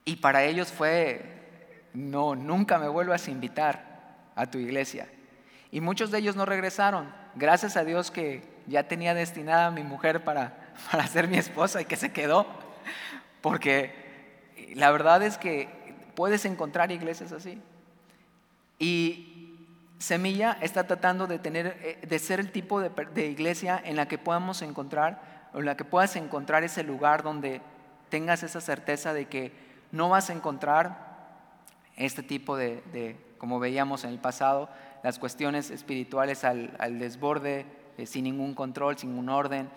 y 0.06 0.18
para 0.18 0.44
ellos 0.44 0.72
fue, 0.72 1.90
no, 1.94 2.36
nunca 2.36 2.78
me 2.78 2.88
vuelvas 2.88 3.28
a 3.28 3.32
invitar 3.32 4.30
a 4.36 4.46
tu 4.50 4.58
iglesia. 4.58 5.08
Y 5.72 5.82
muchos 5.82 6.12
de 6.12 6.20
ellos 6.20 6.36
no 6.36 6.46
regresaron. 6.46 7.12
Gracias 7.36 7.76
a 7.76 7.84
Dios 7.84 8.12
que 8.12 8.55
ya 8.68 8.88
tenía 8.88 9.14
destinada 9.14 9.68
a 9.68 9.72
mi 9.72 9.84
mujer 9.84 10.24
para, 10.24 10.54
para 10.92 11.08
ser 11.08 11.28
mi 11.28 11.38
esposa 11.38 11.82
y 11.82 11.86
que 11.86 11.96
se 11.96 12.12
quedó. 12.12 12.46
Porque 13.42 13.94
la 14.76 14.92
verdad 14.92 15.22
es 15.24 15.38
que 15.38 15.70
puedes 16.16 16.46
encontrar 16.46 16.92
iglesias 16.92 17.32
así. 17.32 17.62
Y 18.80 19.58
Semilla 20.00 20.58
está 20.62 20.86
tratando 20.86 21.28
de, 21.28 21.40
tener, 21.40 21.78
eh, 21.82 22.00
de 22.06 22.20
ser 22.20 22.40
el 22.40 22.52
tipo 22.52 22.82
de, 22.82 22.90
de 23.14 23.28
iglesia 23.28 23.82
en 23.84 23.96
la 23.96 24.08
que 24.08 24.18
podamos 24.18 24.62
encontrar, 24.62 25.50
o 25.54 25.60
en 25.60 25.66
la 25.66 25.78
que 25.78 25.86
puedas 25.86 26.16
encontrar 26.16 26.64
ese 26.64 26.84
lugar 26.84 27.24
donde 27.24 27.62
tengas 28.10 28.44
esa 28.44 28.62
certeza 28.62 29.14
de 29.14 29.26
que 29.26 29.52
no 29.92 30.10
vas 30.10 30.30
a 30.30 30.34
encontrar 30.34 31.16
este 31.96 32.24
tipo 32.24 32.58
de, 32.58 33.16
como 33.38 33.60
veíamos 33.60 34.04
en 34.04 34.12
el 34.12 34.20
pasado, 34.20 34.70
las 35.04 35.20
cuestiones 35.20 35.72
espirituales 35.72 36.44
al, 36.44 37.00
desborde, 37.00 37.66
eh, 37.98 38.06
sin 38.06 38.24
ningún 38.26 38.54
control, 38.54 38.98
sin 38.98 39.12
ningún 39.12 39.30
orden, 39.30 39.70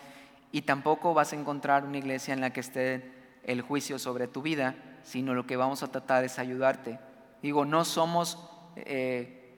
y 0.52 0.62
tampoco 0.62 1.14
vas 1.14 1.32
a 1.32 1.36
encontrar 1.36 1.84
una 1.84 1.98
iglesia 1.98 2.34
en 2.34 2.40
la 2.40 2.52
que 2.52 2.60
esté 2.60 3.12
el 3.44 3.62
juicio 3.62 3.98
sobre 3.98 4.28
tu 4.28 4.42
vida, 4.42 4.76
sino 5.02 5.34
lo 5.34 5.46
que 5.46 5.56
vamos 5.56 5.82
a 5.82 5.90
tratar 5.90 6.24
es 6.24 6.38
ayudarte. 6.38 6.98
Digo, 7.42 7.64
no 7.64 7.84
somos 7.84 8.38
eh, 8.76 9.56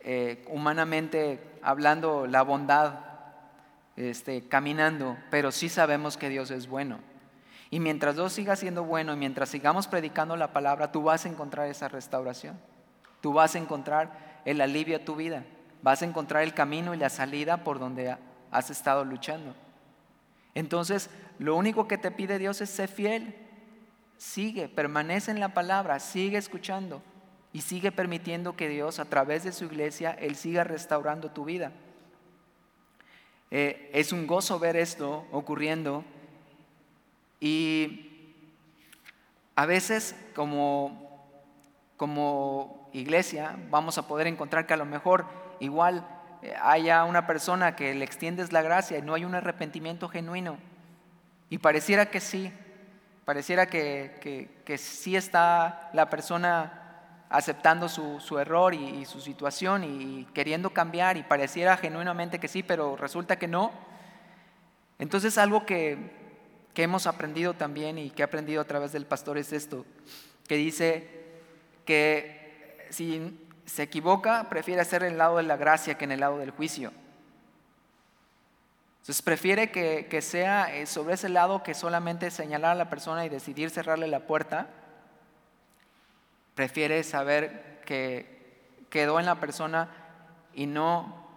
eh, 0.00 0.44
humanamente 0.48 1.40
hablando 1.62 2.26
la 2.26 2.42
bondad, 2.42 3.00
este, 3.96 4.48
caminando, 4.48 5.16
pero 5.30 5.52
sí 5.52 5.68
sabemos 5.68 6.16
que 6.16 6.28
Dios 6.28 6.50
es 6.50 6.68
bueno. 6.68 6.98
Y 7.70 7.80
mientras 7.80 8.16
Dios 8.16 8.32
siga 8.32 8.56
siendo 8.56 8.84
bueno 8.84 9.12
y 9.12 9.16
mientras 9.16 9.48
sigamos 9.48 9.86
predicando 9.86 10.36
la 10.36 10.52
palabra, 10.52 10.90
tú 10.90 11.02
vas 11.02 11.24
a 11.24 11.28
encontrar 11.28 11.68
esa 11.68 11.88
restauración. 11.88 12.58
Tú 13.20 13.32
vas 13.32 13.54
a 13.54 13.58
encontrar 13.58 14.40
el 14.44 14.60
alivio 14.60 14.96
a 14.96 15.04
tu 15.04 15.14
vida. 15.14 15.44
Vas 15.82 16.02
a 16.02 16.04
encontrar 16.04 16.42
el 16.42 16.54
camino 16.54 16.94
y 16.94 16.98
la 16.98 17.08
salida 17.08 17.64
por 17.64 17.78
donde 17.78 18.16
has 18.50 18.70
estado 18.70 19.04
luchando. 19.04 19.54
Entonces, 20.54 21.10
lo 21.38 21.56
único 21.56 21.88
que 21.88 21.98
te 21.98 22.10
pide 22.10 22.38
Dios 22.38 22.60
es 22.60 22.70
ser 22.70 22.88
fiel. 22.88 23.34
Sigue, 24.18 24.68
permanece 24.68 25.30
en 25.30 25.40
la 25.40 25.54
palabra, 25.54 25.98
sigue 25.98 26.36
escuchando 26.36 27.02
y 27.52 27.62
sigue 27.62 27.90
permitiendo 27.90 28.56
que 28.56 28.68
Dios 28.68 28.98
a 28.98 29.06
través 29.06 29.44
de 29.44 29.52
su 29.52 29.64
iglesia, 29.64 30.10
Él 30.12 30.36
siga 30.36 30.64
restaurando 30.64 31.30
tu 31.30 31.44
vida. 31.44 31.72
Eh, 33.50 33.90
es 33.92 34.12
un 34.12 34.26
gozo 34.26 34.58
ver 34.58 34.76
esto 34.76 35.26
ocurriendo 35.32 36.04
y 37.40 38.34
a 39.56 39.66
veces 39.66 40.14
como, 40.34 41.26
como 41.96 42.88
iglesia 42.92 43.58
vamos 43.70 43.98
a 43.98 44.06
poder 44.06 44.28
encontrar 44.28 44.66
que 44.66 44.74
a 44.74 44.76
lo 44.76 44.84
mejor 44.84 45.26
igual 45.60 46.06
eh, 46.42 46.54
haya 46.60 47.04
una 47.04 47.26
persona 47.26 47.76
que 47.76 47.94
le 47.94 48.04
extiendes 48.04 48.52
la 48.52 48.62
gracia 48.62 48.98
y 48.98 49.02
no 49.02 49.14
hay 49.14 49.24
un 49.24 49.34
arrepentimiento 49.34 50.08
genuino. 50.08 50.58
Y 51.48 51.58
pareciera 51.58 52.06
que 52.06 52.20
sí, 52.20 52.52
pareciera 53.24 53.66
que, 53.66 54.48
que, 54.64 54.78
sí 54.78 55.16
está 55.16 55.90
la 55.92 56.08
persona 56.08 57.26
aceptando 57.28 57.88
su, 57.88 58.38
error 58.38 58.74
y, 58.74 59.00
y, 59.00 59.04
su 59.04 59.20
situación 59.20 59.84
y 59.84 60.26
queriendo 60.32 60.70
cambiar 60.70 61.16
y 61.16 61.22
pareciera 61.22 61.76
genuinamente 61.76 62.38
que 62.38 62.48
sí, 62.48 62.62
pero 62.62 62.96
resulta 62.96 63.36
que 63.36 63.48
no. 63.48 63.72
Entonces 64.98 65.38
algo 65.38 65.66
que, 65.66 66.20
que 66.74 66.82
hemos 66.82 67.06
aprendido 67.06 67.54
también 67.54 67.98
y 67.98 68.10
que 68.10 68.22
he 68.22 68.24
aprendido 68.24 68.60
a 68.60 68.66
través 68.66 68.92
del 68.92 69.06
pastor 69.06 69.38
es 69.38 69.52
esto, 69.52 69.84
que 70.46 70.56
dice 70.56 71.08
que 71.84 72.86
si 72.90 73.49
se 73.70 73.84
equivoca, 73.84 74.48
prefiere 74.48 74.80
hacer 74.80 75.04
el 75.04 75.16
lado 75.16 75.36
de 75.36 75.44
la 75.44 75.56
gracia 75.56 75.96
que 75.96 76.04
en 76.04 76.10
el 76.10 76.20
lado 76.20 76.38
del 76.38 76.50
juicio. 76.50 76.92
Entonces 78.98 79.22
prefiere 79.22 79.70
que, 79.70 80.22
sea 80.22 80.74
eh, 80.74 80.86
sobre 80.86 81.14
ese 81.14 81.28
lado 81.28 81.62
que 81.62 81.74
solamente 81.74 82.32
señalar 82.32 82.72
a 82.72 82.74
la 82.74 82.90
persona 82.90 83.24
y 83.24 83.28
decidir 83.28 83.70
cerrarle 83.70 84.08
la 84.08 84.26
puerta. 84.26 84.66
Prefiere 86.56 87.04
saber 87.04 87.80
que 87.86 88.58
quedó 88.90 89.20
en 89.20 89.26
la 89.26 89.38
persona 89.38 89.88
y 90.52 90.66
no 90.66 91.28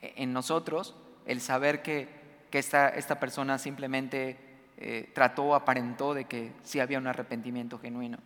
en 0.00 0.32
nosotros 0.32 0.94
el 1.26 1.40
saber 1.40 1.82
que, 1.82 2.08
esta, 2.52 2.88
esta 2.88 3.18
persona 3.18 3.58
simplemente 3.58 4.38
eh, 4.76 5.10
trató, 5.12 5.56
aparentó 5.56 6.14
de 6.14 6.26
que 6.26 6.52
sí 6.62 6.78
había 6.78 6.98
un 6.98 7.08
arrepentimiento 7.08 7.80
genuino. 7.80 8.18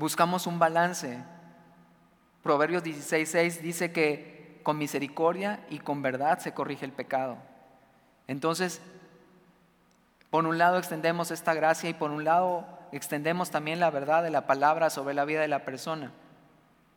Buscamos 0.00 0.46
un 0.46 0.58
balance. 0.58 1.22
Proverbios 2.42 2.82
16.6 2.82 3.60
dice 3.60 3.92
que 3.92 4.58
con 4.62 4.78
misericordia 4.78 5.60
y 5.68 5.78
con 5.78 6.00
verdad 6.00 6.38
se 6.38 6.54
corrige 6.54 6.86
el 6.86 6.92
pecado. 6.92 7.36
Entonces, 8.26 8.80
por 10.30 10.46
un 10.46 10.56
lado 10.56 10.78
extendemos 10.78 11.30
esta 11.30 11.52
gracia 11.52 11.90
y 11.90 11.92
por 11.92 12.12
un 12.12 12.24
lado 12.24 12.66
extendemos 12.92 13.50
también 13.50 13.78
la 13.78 13.90
verdad 13.90 14.22
de 14.22 14.30
la 14.30 14.46
palabra 14.46 14.88
sobre 14.88 15.12
la 15.12 15.26
vida 15.26 15.42
de 15.42 15.48
la 15.48 15.66
persona. 15.66 16.12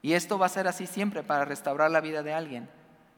Y 0.02 0.14
esto 0.14 0.40
va 0.40 0.46
a 0.46 0.50
ser 0.50 0.70
así 0.70 0.88
siempre 0.88 1.24
para 1.24 1.44
restaurar 1.44 1.92
la 1.92 2.00
vida 2.00 2.24
de 2.24 2.34
alguien. 2.34 2.70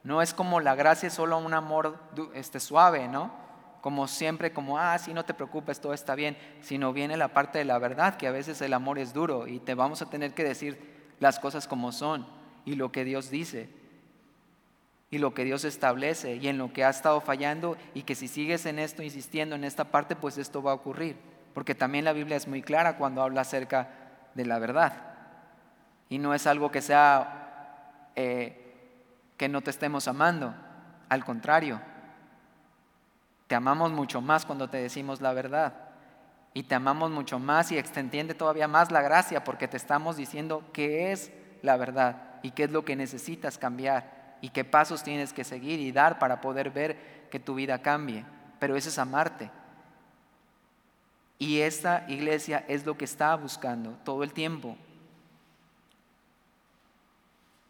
No 0.04 0.24
es 0.24 0.34
como 0.34 0.62
la 0.62 0.74
gracia 0.74 1.10
es 1.10 1.14
solo 1.14 1.38
un 1.38 1.54
amor 1.54 2.00
este, 2.34 2.60
suave, 2.60 3.08
¿no? 3.08 3.45
Como 3.86 4.08
siempre, 4.08 4.52
como, 4.52 4.80
ah, 4.80 4.98
sí, 4.98 5.14
no 5.14 5.26
te 5.26 5.36
preocupes, 5.36 5.80
todo 5.80 5.94
está 5.94 6.16
bien, 6.16 6.36
sino 6.60 6.92
viene 6.92 7.18
la 7.18 7.28
parte 7.28 7.60
de 7.60 7.66
la 7.66 7.78
verdad, 7.78 8.18
que 8.18 8.26
a 8.26 8.32
veces 8.32 8.60
el 8.62 8.74
amor 8.74 8.98
es 8.98 9.14
duro 9.14 9.46
y 9.46 9.60
te 9.60 9.76
vamos 9.76 10.02
a 10.02 10.10
tener 10.10 10.34
que 10.34 10.44
decir 10.44 11.14
las 11.20 11.38
cosas 11.38 11.68
como 11.68 11.92
son 11.92 12.26
y 12.66 12.74
lo 12.78 12.92
que 12.92 13.06
Dios 13.06 13.30
dice 13.30 13.70
y 15.12 15.20
lo 15.20 15.36
que 15.36 15.44
Dios 15.44 15.66
establece 15.66 16.38
y 16.38 16.48
en 16.48 16.58
lo 16.58 16.74
que 16.74 16.84
ha 16.84 16.90
estado 16.90 17.22
fallando 17.22 17.78
y 17.94 18.02
que 18.02 18.16
si 18.16 18.28
sigues 18.28 18.66
en 18.66 18.80
esto, 18.80 19.04
insistiendo 19.04 19.56
en 19.56 19.64
esta 19.64 19.84
parte, 19.84 20.16
pues 20.16 20.40
esto 20.40 20.64
va 20.64 20.72
a 20.72 20.74
ocurrir. 20.74 21.18
Porque 21.54 21.76
también 21.76 22.06
la 22.06 22.14
Biblia 22.14 22.38
es 22.38 22.48
muy 22.48 22.64
clara 22.64 22.98
cuando 22.98 23.22
habla 23.22 23.42
acerca 23.42 23.90
de 24.34 24.48
la 24.48 24.58
verdad. 24.58 25.14
Y 26.10 26.18
no 26.18 26.34
es 26.34 26.48
algo 26.48 26.72
que 26.72 26.82
sea 26.82 28.10
eh, 28.16 28.98
que 29.38 29.48
no 29.48 29.62
te 29.62 29.70
estemos 29.70 30.08
amando. 30.08 30.56
Al 31.08 31.24
contrario, 31.24 31.80
te 33.48 33.56
amamos 33.56 33.92
mucho 33.92 34.22
más 34.22 34.46
cuando 34.46 34.70
te 34.70 34.78
decimos 34.78 35.22
la 35.22 35.34
verdad. 35.34 35.74
Y 36.54 36.64
te 36.64 36.76
amamos 36.76 37.12
mucho 37.12 37.38
más 37.38 37.72
y 37.72 37.78
extiende 37.78 38.34
todavía 38.34 38.68
más 38.68 38.92
la 38.92 39.02
gracia 39.02 39.44
porque 39.44 39.68
te 39.68 39.78
estamos 39.78 40.16
diciendo 40.16 40.64
qué 40.72 41.12
es 41.12 41.32
la 41.62 41.76
verdad 41.78 42.40
y 42.44 42.52
qué 42.52 42.64
es 42.64 42.72
lo 42.72 42.86
que 42.86 42.96
necesitas 42.96 43.58
cambiar 43.58 44.38
y 44.42 44.50
qué 44.50 44.64
pasos 44.64 45.04
tienes 45.04 45.34
que 45.34 45.44
seguir 45.44 45.80
y 45.80 45.92
dar 45.92 46.18
para 46.18 46.40
poder 46.42 46.70
ver 46.70 47.28
que 47.30 47.40
tu 47.40 47.56
vida 47.56 47.82
cambie. 47.82 48.26
Pero 48.60 48.76
eso 48.76 48.90
es 48.90 48.98
amarte. 48.98 49.52
Y 51.38 51.60
esta 51.60 52.06
iglesia 52.08 52.64
es 52.68 52.86
lo 52.86 52.98
que 52.98 53.06
está 53.06 53.36
buscando 53.36 53.92
todo 54.06 54.24
el 54.24 54.32
tiempo. 54.32 54.78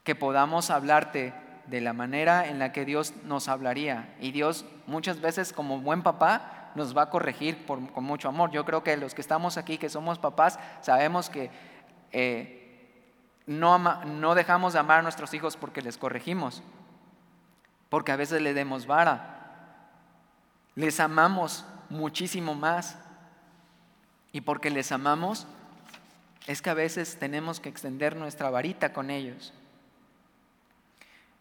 Que 0.04 0.14
podamos 0.14 0.70
hablarte 0.70 1.34
de 1.68 1.82
la 1.82 1.94
manera 1.94 2.48
en 2.48 2.60
la 2.60 2.72
que 2.72 2.86
Dios 2.86 3.14
nos 3.24 3.48
hablaría. 3.48 4.14
Y 4.20 4.32
Dios 4.32 4.66
muchas 4.88 5.22
veces 5.22 5.54
como 5.54 5.80
buen 5.80 6.04
papá 6.04 6.72
nos 6.76 6.96
va 6.96 7.04
a 7.04 7.10
corregir 7.10 7.66
con 7.66 8.04
mucho 8.04 8.28
amor. 8.28 8.52
Yo 8.52 8.66
creo 8.66 8.84
que 8.84 8.98
los 8.98 9.14
que 9.14 9.22
estamos 9.22 9.58
aquí, 9.58 9.78
que 9.78 9.90
somos 9.90 10.20
papás, 10.20 10.60
sabemos 10.82 11.30
que 11.30 11.50
eh, 12.12 12.62
no, 13.46 13.78
no 13.78 14.36
dejamos 14.36 14.74
de 14.74 14.80
amar 14.80 15.00
a 15.00 15.04
nuestros 15.04 15.34
hijos 15.34 15.58
porque 15.58 15.82
les 15.82 15.98
corregimos, 15.98 16.64
porque 17.90 18.12
a 18.12 18.16
veces 18.16 18.42
le 18.42 18.54
demos 18.54 18.88
vara. 18.88 19.32
Les 20.76 21.00
amamos 21.00 21.66
muchísimo 21.90 22.56
más. 22.56 22.98
Y 24.32 24.42
porque 24.42 24.70
les 24.70 24.92
amamos, 24.92 25.48
es 26.46 26.62
que 26.62 26.70
a 26.70 26.74
veces 26.74 27.18
tenemos 27.18 27.62
que 27.62 27.70
extender 27.70 28.18
nuestra 28.18 28.50
varita 28.50 28.92
con 28.92 29.10
ellos. 29.10 29.54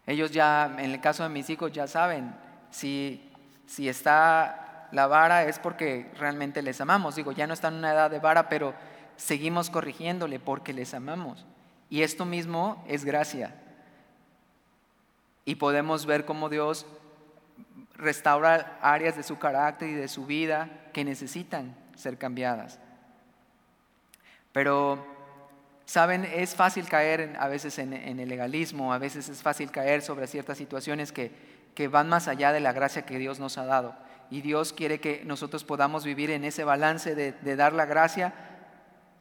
Ellos 0.07 0.31
ya, 0.31 0.75
en 0.77 0.91
el 0.91 1.01
caso 1.01 1.23
de 1.23 1.29
mis 1.29 1.49
hijos, 1.49 1.71
ya 1.71 1.87
saben, 1.87 2.35
si, 2.69 3.31
si 3.65 3.89
está 3.89 4.87
la 4.91 5.07
vara 5.07 5.45
es 5.45 5.59
porque 5.59 6.11
realmente 6.17 6.61
les 6.61 6.79
amamos. 6.81 7.15
Digo, 7.15 7.31
ya 7.31 7.47
no 7.47 7.53
están 7.53 7.73
en 7.73 7.79
una 7.79 7.93
edad 7.93 8.11
de 8.11 8.19
vara, 8.19 8.49
pero 8.49 8.73
seguimos 9.17 9.69
corrigiéndole 9.69 10.39
porque 10.39 10.73
les 10.73 10.93
amamos. 10.93 11.45
Y 11.89 12.03
esto 12.03 12.25
mismo 12.25 12.83
es 12.87 13.05
gracia. 13.05 13.55
Y 15.43 15.55
podemos 15.55 16.05
ver 16.05 16.25
cómo 16.25 16.49
Dios 16.49 16.85
restaura 17.95 18.77
áreas 18.81 19.15
de 19.15 19.23
su 19.23 19.37
carácter 19.37 19.89
y 19.89 19.93
de 19.93 20.07
su 20.07 20.25
vida 20.25 20.69
que 20.93 21.05
necesitan 21.05 21.75
ser 21.95 22.17
cambiadas. 22.17 22.79
Pero 24.51 25.14
Saben, 25.85 26.25
es 26.25 26.55
fácil 26.55 26.87
caer 26.89 27.35
a 27.39 27.47
veces 27.47 27.77
en, 27.77 27.93
el 27.93 28.27
legalismo, 28.27 28.91
a 28.91 28.97
veces 28.97 29.29
es 29.29 29.43
fácil 29.43 29.69
caer 29.69 30.01
sobre 30.01 30.25
ciertas 30.27 30.57
situaciones 30.57 31.11
que, 31.11 31.31
van 31.87 32.09
más 32.09 32.27
allá 32.27 32.51
de 32.51 32.59
la 32.59 32.73
gracia 32.73 33.05
que 33.05 33.19
Dios 33.19 33.39
nos 33.39 33.57
ha 33.57 33.65
dado. 33.65 33.95
Y 34.31 34.41
Dios 34.41 34.73
quiere 34.73 34.99
que 34.99 35.21
nosotros 35.25 35.63
podamos 35.63 36.03
vivir 36.03 36.31
en 36.31 36.43
ese 36.43 36.63
balance 36.63 37.13
de, 37.13 37.55
dar 37.55 37.73
la 37.73 37.85
gracia 37.85 38.33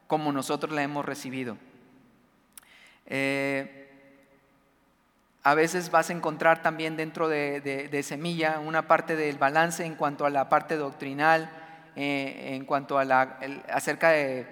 como 0.07 0.33
nosotros 0.33 0.73
la 0.73 0.83
hemos 0.83 1.05
recibido. 1.05 1.59
Eh, 3.07 3.85
a 5.43 5.55
veces 5.55 5.91
vas 5.91 6.09
a 6.09 6.15
encontrar 6.15 6.63
también 6.63 6.97
dentro 6.97 7.29
de, 7.29 8.01
Semilla 8.03 8.61
una 8.61 8.89
parte 8.89 9.15
del 9.15 9.37
balance 9.37 9.85
en 9.85 9.95
cuanto 9.95 10.25
a 10.25 10.31
la 10.31 10.49
parte 10.49 10.77
doctrinal, 10.77 11.51
eh, 11.97 12.55
en 12.55 12.65
cuanto 12.65 12.99
a 12.99 13.05
la, 13.05 13.39
acerca 13.71 14.09
de, 14.09 14.47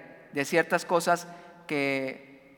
ciertas 0.45 0.85
cosas 0.85 1.27
que, 1.67 2.55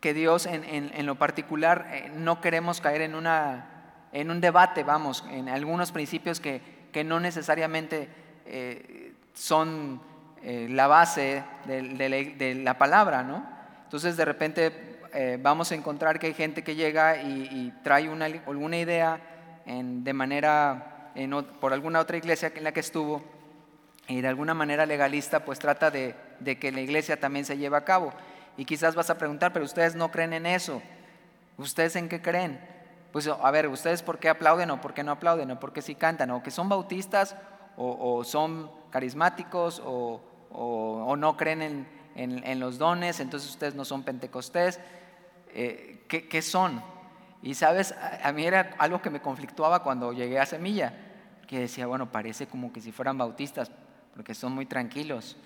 que 0.00 0.14
Dios 0.14 0.46
en, 0.46 1.06
lo 1.06 1.14
particular 1.16 1.86
eh, 1.92 2.10
no 2.14 2.40
queremos 2.40 2.80
caer 2.80 3.02
en, 3.02 3.14
una, 3.14 4.06
en 4.12 4.30
un 4.30 4.40
debate, 4.40 4.82
vamos, 4.84 5.24
en 5.30 5.48
algunos 5.48 5.92
principios 5.92 6.40
que, 6.40 6.60
que 6.92 7.04
no 7.04 7.20
necesariamente 7.20 8.08
eh, 8.46 9.12
son 9.34 10.00
la 10.42 10.86
base 10.86 11.42
de, 11.66 12.60
la 12.62 12.78
palabra, 12.78 13.24
¿no? 13.24 13.44
Entonces 13.82 14.16
de 14.16 14.24
repente 14.24 15.00
eh, 15.12 15.38
vamos 15.40 15.72
a 15.72 15.74
encontrar 15.74 16.20
que 16.20 16.28
hay 16.28 16.34
gente 16.34 16.62
que 16.62 16.76
llega 16.76 17.20
y, 17.20 17.72
trae 17.82 18.08
una, 18.08 18.26
alguna 18.26 18.76
idea 18.76 19.18
de 19.64 20.12
manera, 20.12 21.10
por 21.58 21.72
alguna 21.72 21.98
otra 21.98 22.16
iglesia 22.16 22.52
en 22.54 22.62
la 22.62 22.72
que 22.72 22.80
estuvo, 22.80 23.24
y 24.08 24.20
de 24.20 24.28
alguna 24.28 24.54
manera 24.54 24.86
legalista, 24.86 25.44
pues 25.44 25.58
trata 25.58 25.90
de, 25.90 26.14
que 26.60 26.72
la 26.72 26.80
iglesia 26.80 27.18
también 27.18 27.44
se 27.44 27.56
lleve 27.56 27.76
a 27.76 27.84
cabo. 27.84 28.12
Y 28.56 28.64
quizás 28.64 28.94
vas 28.94 29.10
a 29.10 29.18
preguntar, 29.18 29.52
pero 29.52 29.64
ustedes 29.64 29.94
no 29.94 30.10
creen 30.10 30.32
en 30.32 30.46
eso. 30.46 30.80
¿Ustedes 31.58 31.96
en 31.96 32.08
qué 32.08 32.22
creen? 32.22 32.60
Pues 33.12 33.28
a 33.28 33.50
ver, 33.50 33.68
¿ustedes 33.68 34.02
por 34.02 34.18
qué 34.18 34.28
aplauden 34.28 34.70
o 34.70 34.80
por 34.80 34.94
qué 34.94 35.02
no 35.02 35.12
aplauden 35.12 35.50
o 35.50 35.60
por 35.60 35.72
qué 35.72 35.82
sí 35.82 35.94
cantan? 35.94 36.30
¿O 36.30 36.42
que 36.42 36.50
son 36.50 36.68
bautistas 36.68 37.36
o, 37.76 38.24
son 38.24 38.70
carismáticos 38.90 39.82
o, 39.84 40.20
no 41.16 41.36
creen 41.36 41.86
en, 42.14 42.60
los 42.60 42.78
dones? 42.78 43.20
Entonces 43.20 43.50
ustedes 43.50 43.74
no 43.74 43.84
son 43.84 44.02
pentecostés. 44.02 44.80
Eh, 45.54 46.04
¿qué, 46.08 46.42
son. 46.42 46.82
Y 47.42 47.54
sabes, 47.54 47.94
a, 48.22 48.32
mí 48.32 48.44
era 48.44 48.74
algo 48.78 49.00
que 49.00 49.10
me 49.10 49.20
conflictuaba 49.20 49.82
cuando 49.82 50.12
llegué 50.12 50.38
a 50.38 50.46
Semilla, 50.46 50.92
que 51.46 51.60
decía, 51.60 51.86
bueno, 51.86 52.10
parece 52.10 52.46
como 52.46 52.72
que 52.72 52.80
si 52.80 52.92
fueran 52.92 53.16
bautistas, 53.16 53.70
porque 54.14 54.34
son 54.34 54.52
muy 54.52 54.66
tranquilos. 54.66 55.36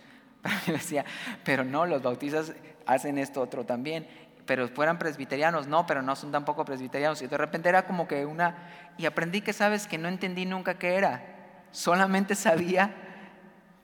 Pero 0.42 0.54
yo 0.66 0.72
decía, 0.74 1.04
pero 1.44 1.64
no, 1.64 1.86
los 1.86 2.02
bautistas 2.02 2.52
hacen 2.86 3.18
esto 3.18 3.40
otro 3.40 3.64
también. 3.64 4.06
Pero 4.46 4.68
fueran 4.68 4.98
presbiterianos, 4.98 5.66
no, 5.66 5.86
pero 5.86 6.02
no 6.02 6.16
son 6.16 6.32
tampoco 6.32 6.64
presbiterianos. 6.64 7.22
Y 7.22 7.26
de 7.26 7.38
repente 7.38 7.68
era 7.68 7.86
como 7.86 8.08
que 8.08 8.26
una... 8.26 8.94
Y 8.98 9.06
aprendí 9.06 9.42
que 9.42 9.52
sabes 9.52 9.86
que 9.86 9.98
no 9.98 10.08
entendí 10.08 10.46
nunca 10.46 10.78
qué 10.78 10.94
era. 10.96 11.22
Solamente 11.70 12.34
sabía 12.34 12.94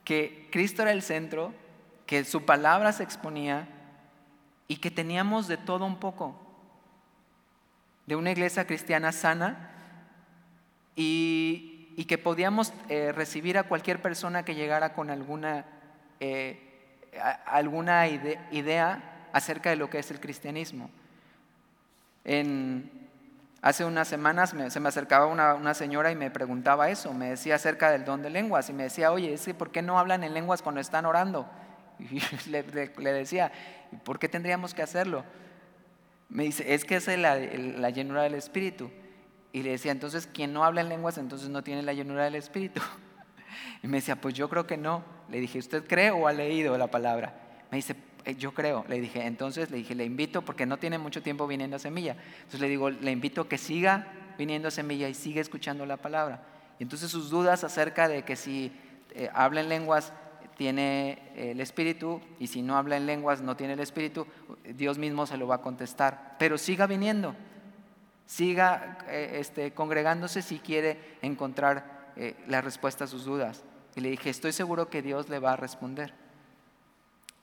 que 0.05 0.49
Cristo 0.51 0.83
era 0.83 0.93
el 0.93 1.03
centro, 1.03 1.53
que 2.07 2.25
su 2.25 2.45
palabra 2.45 2.93
se 2.93 3.03
exponía 3.03 3.69
y 4.69 4.77
que 4.77 4.91
teníamos 4.91 5.49
de 5.49 5.57
todo 5.57 5.85
un 5.85 5.99
poco, 5.99 6.41
de 8.07 8.17
una 8.17 8.31
iglesia 8.31 8.67
cristiana 8.67 9.13
sana 9.13 9.71
y, 10.95 12.05
que 12.09 12.19
podíamos 12.19 12.73
eh, 12.89 13.11
recibir 13.11 13.59
a 13.59 13.65
cualquier 13.65 14.01
persona 14.01 14.45
que 14.45 14.55
llegara 14.55 14.93
con 14.93 15.11
alguna, 15.11 15.65
eh, 16.21 16.59
alguna 17.47 18.09
idea 18.09 19.29
acerca 19.33 19.71
de 19.71 19.77
lo 19.77 19.91
que 19.91 19.99
es 19.99 20.11
el 20.11 20.21
cristianismo. 20.21 20.91
En, 22.25 22.91
hace 23.63 23.85
unas 23.85 24.09
semanas 24.09 24.55
se 24.69 24.81
me 24.81 24.89
acercaba 24.89 25.27
una, 25.27 25.75
señora 25.75 26.11
y 26.11 26.17
me 26.17 26.31
preguntaba 26.31 26.91
eso, 26.91 27.13
me 27.13 27.31
decía 27.31 27.57
acerca 27.57 27.91
del 27.91 28.05
don 28.05 28.23
de 28.23 28.31
lenguas 28.31 28.69
y 28.71 28.73
me 28.73 28.85
decía, 28.85 29.13
oye, 29.13 29.37
¿por 29.59 29.71
qué 29.71 29.83
no 29.83 29.99
hablan 29.99 30.25
en 30.25 30.35
lenguas 30.35 30.63
cuando 30.63 30.81
están 30.81 31.07
orando? 31.07 31.49
Y 31.99 32.21
le, 32.51 32.63
decía, 33.13 33.51
¿por 34.05 34.19
qué 34.19 34.29
tendríamos 34.29 34.75
que 34.75 34.83
hacerlo? 34.83 35.25
Me 36.29 36.43
dice, 36.43 36.75
es 36.75 36.85
que 36.85 36.97
es 36.97 37.07
la, 37.07 37.37
la 37.37 37.91
llenura 37.91 38.23
del 38.23 38.35
Espíritu. 38.35 38.91
Y 39.53 39.63
le 39.63 39.71
decía, 39.71 39.93
entonces, 39.93 40.27
quien 40.27 40.53
no 40.53 40.65
habla 40.65 40.83
en 40.83 40.91
lenguas, 40.91 41.17
entonces 41.17 41.49
no 41.49 41.63
tiene 41.63 41.83
la 41.83 41.95
llenura 41.95 42.25
del 42.25 42.35
Espíritu. 42.35 42.83
Y 43.83 43.89
me 43.89 43.99
decía, 43.99 44.17
pues 44.17 44.35
yo 44.35 44.49
creo 44.49 44.67
que 44.67 44.77
no. 44.77 45.05
Le 45.29 45.41
dije, 45.41 45.59
¿usted 45.59 45.87
cree 45.87 46.11
o 46.11 46.27
ha 46.27 46.33
leído 46.33 46.77
la 46.79 46.87
palabra? 46.87 47.35
Me 47.71 47.77
dice, 47.77 47.97
eh, 48.25 48.35
yo 48.35 48.53
creo. 48.53 48.85
Le 48.89 49.01
dije, 49.01 49.25
entonces 49.27 49.71
le 49.71 49.79
dije, 49.79 49.95
le 49.95 50.05
invito, 50.05 50.43
porque 50.43 50.67
no 50.67 50.79
tiene 50.79 50.99
mucho 50.99 51.23
tiempo 51.23 51.47
viniendo 51.47 51.77
a 51.77 51.79
Semilla. 51.79 52.17
Entonces 52.39 52.61
le 52.61 52.69
digo, 52.69 52.91
le 52.91 53.11
invito 53.11 53.43
a 53.43 53.49
que 53.49 53.59
siga 53.59 54.09
viniendo 54.39 54.69
a 54.69 54.71
Semilla 54.71 55.09
y 55.09 55.15
siga 55.15 55.41
escuchando 55.41 55.87
la 55.87 55.97
palabra. 55.97 56.43
Y 56.79 56.83
entonces 56.83 57.11
sus 57.11 57.31
dudas 57.31 57.65
acerca 57.65 58.09
de 58.09 58.23
que 58.25 58.37
si 58.37 58.73
eh, 59.15 59.31
habla 59.33 59.61
en 59.61 59.69
lenguas 59.69 60.13
tiene 60.57 61.19
el 61.37 61.61
Espíritu 61.61 62.21
y 62.39 62.47
si 62.47 62.63
no 62.63 62.77
habla 62.77 62.97
en 62.97 63.07
lenguas 63.07 63.43
no 63.43 63.57
tiene 63.57 63.75
el 63.75 63.81
Espíritu, 63.81 64.27
Dios 64.65 64.99
mismo 64.99 65.27
se 65.27 65.37
lo 65.37 65.47
va 65.47 65.57
a 65.57 65.61
contestar. 65.63 66.37
Pero 66.39 66.59
siga 66.59 66.87
viniendo, 66.87 67.35
siga 68.27 68.99
eh, 69.09 69.37
este, 69.41 69.73
congregándose 69.73 70.43
si 70.43 70.59
quiere 70.59 70.99
encontrar 71.23 72.06
eh, 72.17 72.37
la 72.49 72.61
respuesta 72.61 73.05
a 73.05 73.07
sus 73.07 73.25
dudas. 73.25 73.65
Y 73.95 74.01
le 74.01 74.11
dije, 74.11 74.31
estoy 74.31 74.53
seguro 74.53 74.89
que 74.91 75.03
Dios 75.03 75.29
le 75.29 75.39
va 75.39 75.53
a 75.53 75.57
responder. 75.57 76.13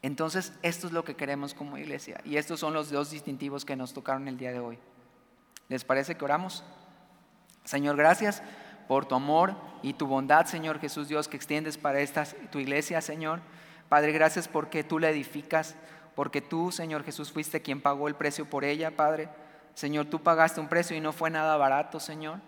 Entonces, 0.01 0.53
esto 0.61 0.87
es 0.87 0.93
lo 0.93 1.03
que 1.03 1.15
queremos 1.15 1.53
como 1.53 1.77
iglesia. 1.77 2.19
Y 2.25 2.37
estos 2.37 2.59
son 2.59 2.73
los 2.73 2.91
dos 2.91 3.09
distintivos 3.11 3.65
que 3.65 3.75
nos 3.75 3.93
tocaron 3.93 4.27
el 4.27 4.37
día 4.37 4.51
de 4.51 4.59
hoy. 4.59 4.77
¿Les 5.69 5.83
parece 5.83 6.15
que 6.15 6.25
oramos? 6.25 6.63
Señor, 7.63 7.95
gracias 7.95 8.43
por 8.87 9.05
tu 9.05 9.15
amor 9.15 9.55
y 9.81 9.93
tu 9.93 10.05
bondad, 10.05 10.45
Señor 10.45 10.79
Jesús 10.79 11.07
Dios, 11.07 11.27
que 11.27 11.37
extiendes 11.37 11.77
para 11.77 12.01
esta, 12.01 12.25
tu 12.51 12.59
iglesia, 12.59 13.01
Señor. 13.01 13.39
Padre, 13.87 14.11
gracias 14.11 14.47
porque 14.47 14.83
tú 14.83 14.99
la 14.99 15.09
edificas, 15.09 15.75
porque 16.15 16.41
tú, 16.41 16.71
Señor 16.71 17.03
Jesús, 17.03 17.31
fuiste 17.31 17.61
quien 17.61 17.81
pagó 17.81 18.07
el 18.07 18.15
precio 18.15 18.49
por 18.49 18.65
ella, 18.65 18.91
Padre. 18.91 19.29
Señor, 19.73 20.07
tú 20.07 20.21
pagaste 20.21 20.59
un 20.59 20.67
precio 20.67 20.95
y 20.95 21.01
no 21.01 21.13
fue 21.13 21.29
nada 21.29 21.55
barato, 21.57 21.99
Señor. 21.99 22.39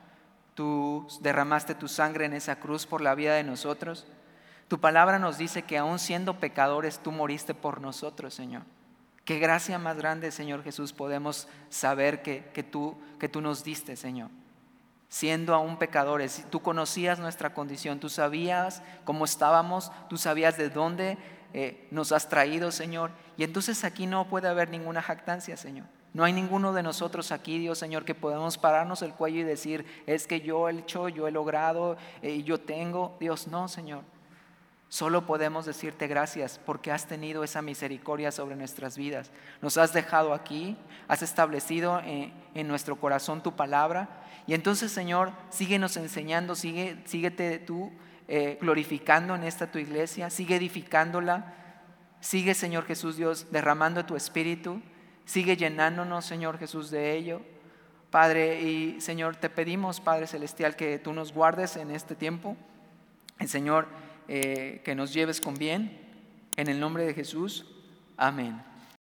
Tú 0.56 1.08
derramaste 1.22 1.76
tu 1.76 1.88
sangre 1.88 2.26
en 2.26 2.34
esa 2.34 2.56
cruz 2.56 2.88
por 2.88 3.01
la 3.01 3.14
vida 3.14 3.36
de 3.36 3.43
nosotros. 3.43 4.08
Tu 4.68 4.80
palabra 4.80 5.20
nos 5.20 5.38
dice 5.38 5.62
que 5.62 5.78
aún 5.78 5.99
siendo 5.99 6.39
pecadores, 6.39 6.99
tú 6.99 7.12
moriste 7.12 7.53
por 7.53 7.82
nosotros, 7.82 8.34
Señor. 8.34 8.64
Qué 9.26 9.38
gracia 9.38 9.78
más 9.78 9.97
grande, 9.97 10.32
Señor 10.32 10.64
Jesús, 10.64 10.93
podemos 10.93 11.47
saber 11.70 12.22
que, 12.24 12.49
que, 12.53 12.64
tú, 12.64 12.97
que 13.20 13.30
tú 13.30 13.41
nos 13.41 13.64
diste, 13.64 13.95
Señor 13.95 14.30
siendo 15.16 15.53
aún 15.53 15.78
pecadores. 15.78 16.45
Tú 16.49 16.62
conocías 16.62 17.20
nuestra 17.20 17.53
condición, 17.53 18.01
tú 18.01 18.10
sabías 18.10 18.82
cómo 19.06 19.24
estábamos, 19.24 19.89
tú 20.10 20.18
sabías 20.18 20.58
de 20.58 20.70
dónde 20.70 21.18
eh, 21.53 21.88
nos 21.89 22.12
has 22.12 22.28
traído, 22.28 22.70
Señor. 22.70 23.12
Y 23.38 23.45
entonces 23.45 23.86
aquí 23.86 24.08
no 24.08 24.28
puede 24.28 24.49
haber 24.49 24.70
ninguna 24.70 25.01
jactancia, 25.01 25.56
Señor. 25.56 25.86
No 26.16 26.24
hay 26.24 26.34
ninguno 26.34 26.72
de 26.72 26.82
nosotros 26.82 27.32
aquí, 27.32 27.59
Dios 27.59 27.78
Señor, 27.78 28.05
que 28.05 28.16
podamos 28.16 28.57
pararnos 28.57 29.01
el 29.01 29.13
cuello 29.13 29.41
y 29.41 29.43
decir, 29.43 29.86
es 30.07 30.26
que 30.26 30.39
yo 30.39 30.68
he 30.70 30.72
hecho, 30.72 31.09
yo 31.09 31.28
he 31.28 31.32
logrado, 31.32 31.97
y 32.24 32.28
eh, 32.28 32.43
yo 32.43 32.59
tengo. 32.59 33.16
Dios, 33.20 33.47
no, 33.47 33.68
Señor. 33.68 34.03
Solo 34.88 35.26
podemos 35.26 35.66
decirte 35.66 36.07
gracias 36.07 36.59
porque 36.66 36.91
has 36.91 37.05
tenido 37.05 37.43
esa 37.43 37.61
misericordia 37.61 38.32
sobre 38.32 38.55
nuestras 38.55 38.97
vidas. 38.97 39.32
Nos 39.61 39.78
has 39.78 39.91
dejado 39.93 40.34
aquí, 40.34 40.78
has 41.07 41.22
establecido 41.22 41.99
en, 41.99 42.34
en 42.53 42.68
nuestro 42.68 42.95
corazón 42.95 43.43
tu 43.43 43.55
palabra 43.55 44.24
y 44.47 44.53
entonces, 44.53 44.91
Señor, 44.91 45.34
síguenos 45.49 45.97
enseñando, 45.97 46.55
sigue, 46.55 46.97
síguete 47.05 47.59
tú 47.59 47.91
eh, 48.28 48.57
glorificando 48.61 49.36
en 49.36 49.43
esta 49.43 49.72
tu 49.72 49.80
iglesia, 49.80 50.30
sigue 50.30 50.55
edificándola. 50.55 51.53
Sigue, 52.22 52.55
Señor 52.55 52.86
Jesús 52.86 53.18
Dios, 53.18 53.47
derramando 53.51 54.05
tu 54.05 54.16
espíritu. 54.16 54.82
Sigue 55.26 55.58
llenándonos, 55.58 56.26
Señor 56.26 56.58
Jesús, 56.58 56.92
de 56.92 57.16
ello. 57.16 57.42
Padre 58.12 58.62
y 58.62 59.02
Señor, 59.02 59.36
te 59.36 59.50
pedimos, 59.50 60.00
Padre 60.00 60.28
Celestial, 60.28 60.76
que 60.76 61.00
tú 61.00 61.14
nos 61.14 61.34
guardes 61.34 61.76
en 61.76 61.92
este 61.92 62.16
tiempo. 62.16 62.56
El 63.40 63.50
Señor, 63.50 63.88
eh, 64.28 64.82
que 64.86 64.96
nos 64.96 65.14
lleves 65.14 65.42
con 65.42 65.56
bien. 65.56 66.00
En 66.56 66.70
el 66.70 66.80
nombre 66.80 67.06
de 67.06 67.14
Jesús. 67.14 67.66
Amén. 68.16 68.75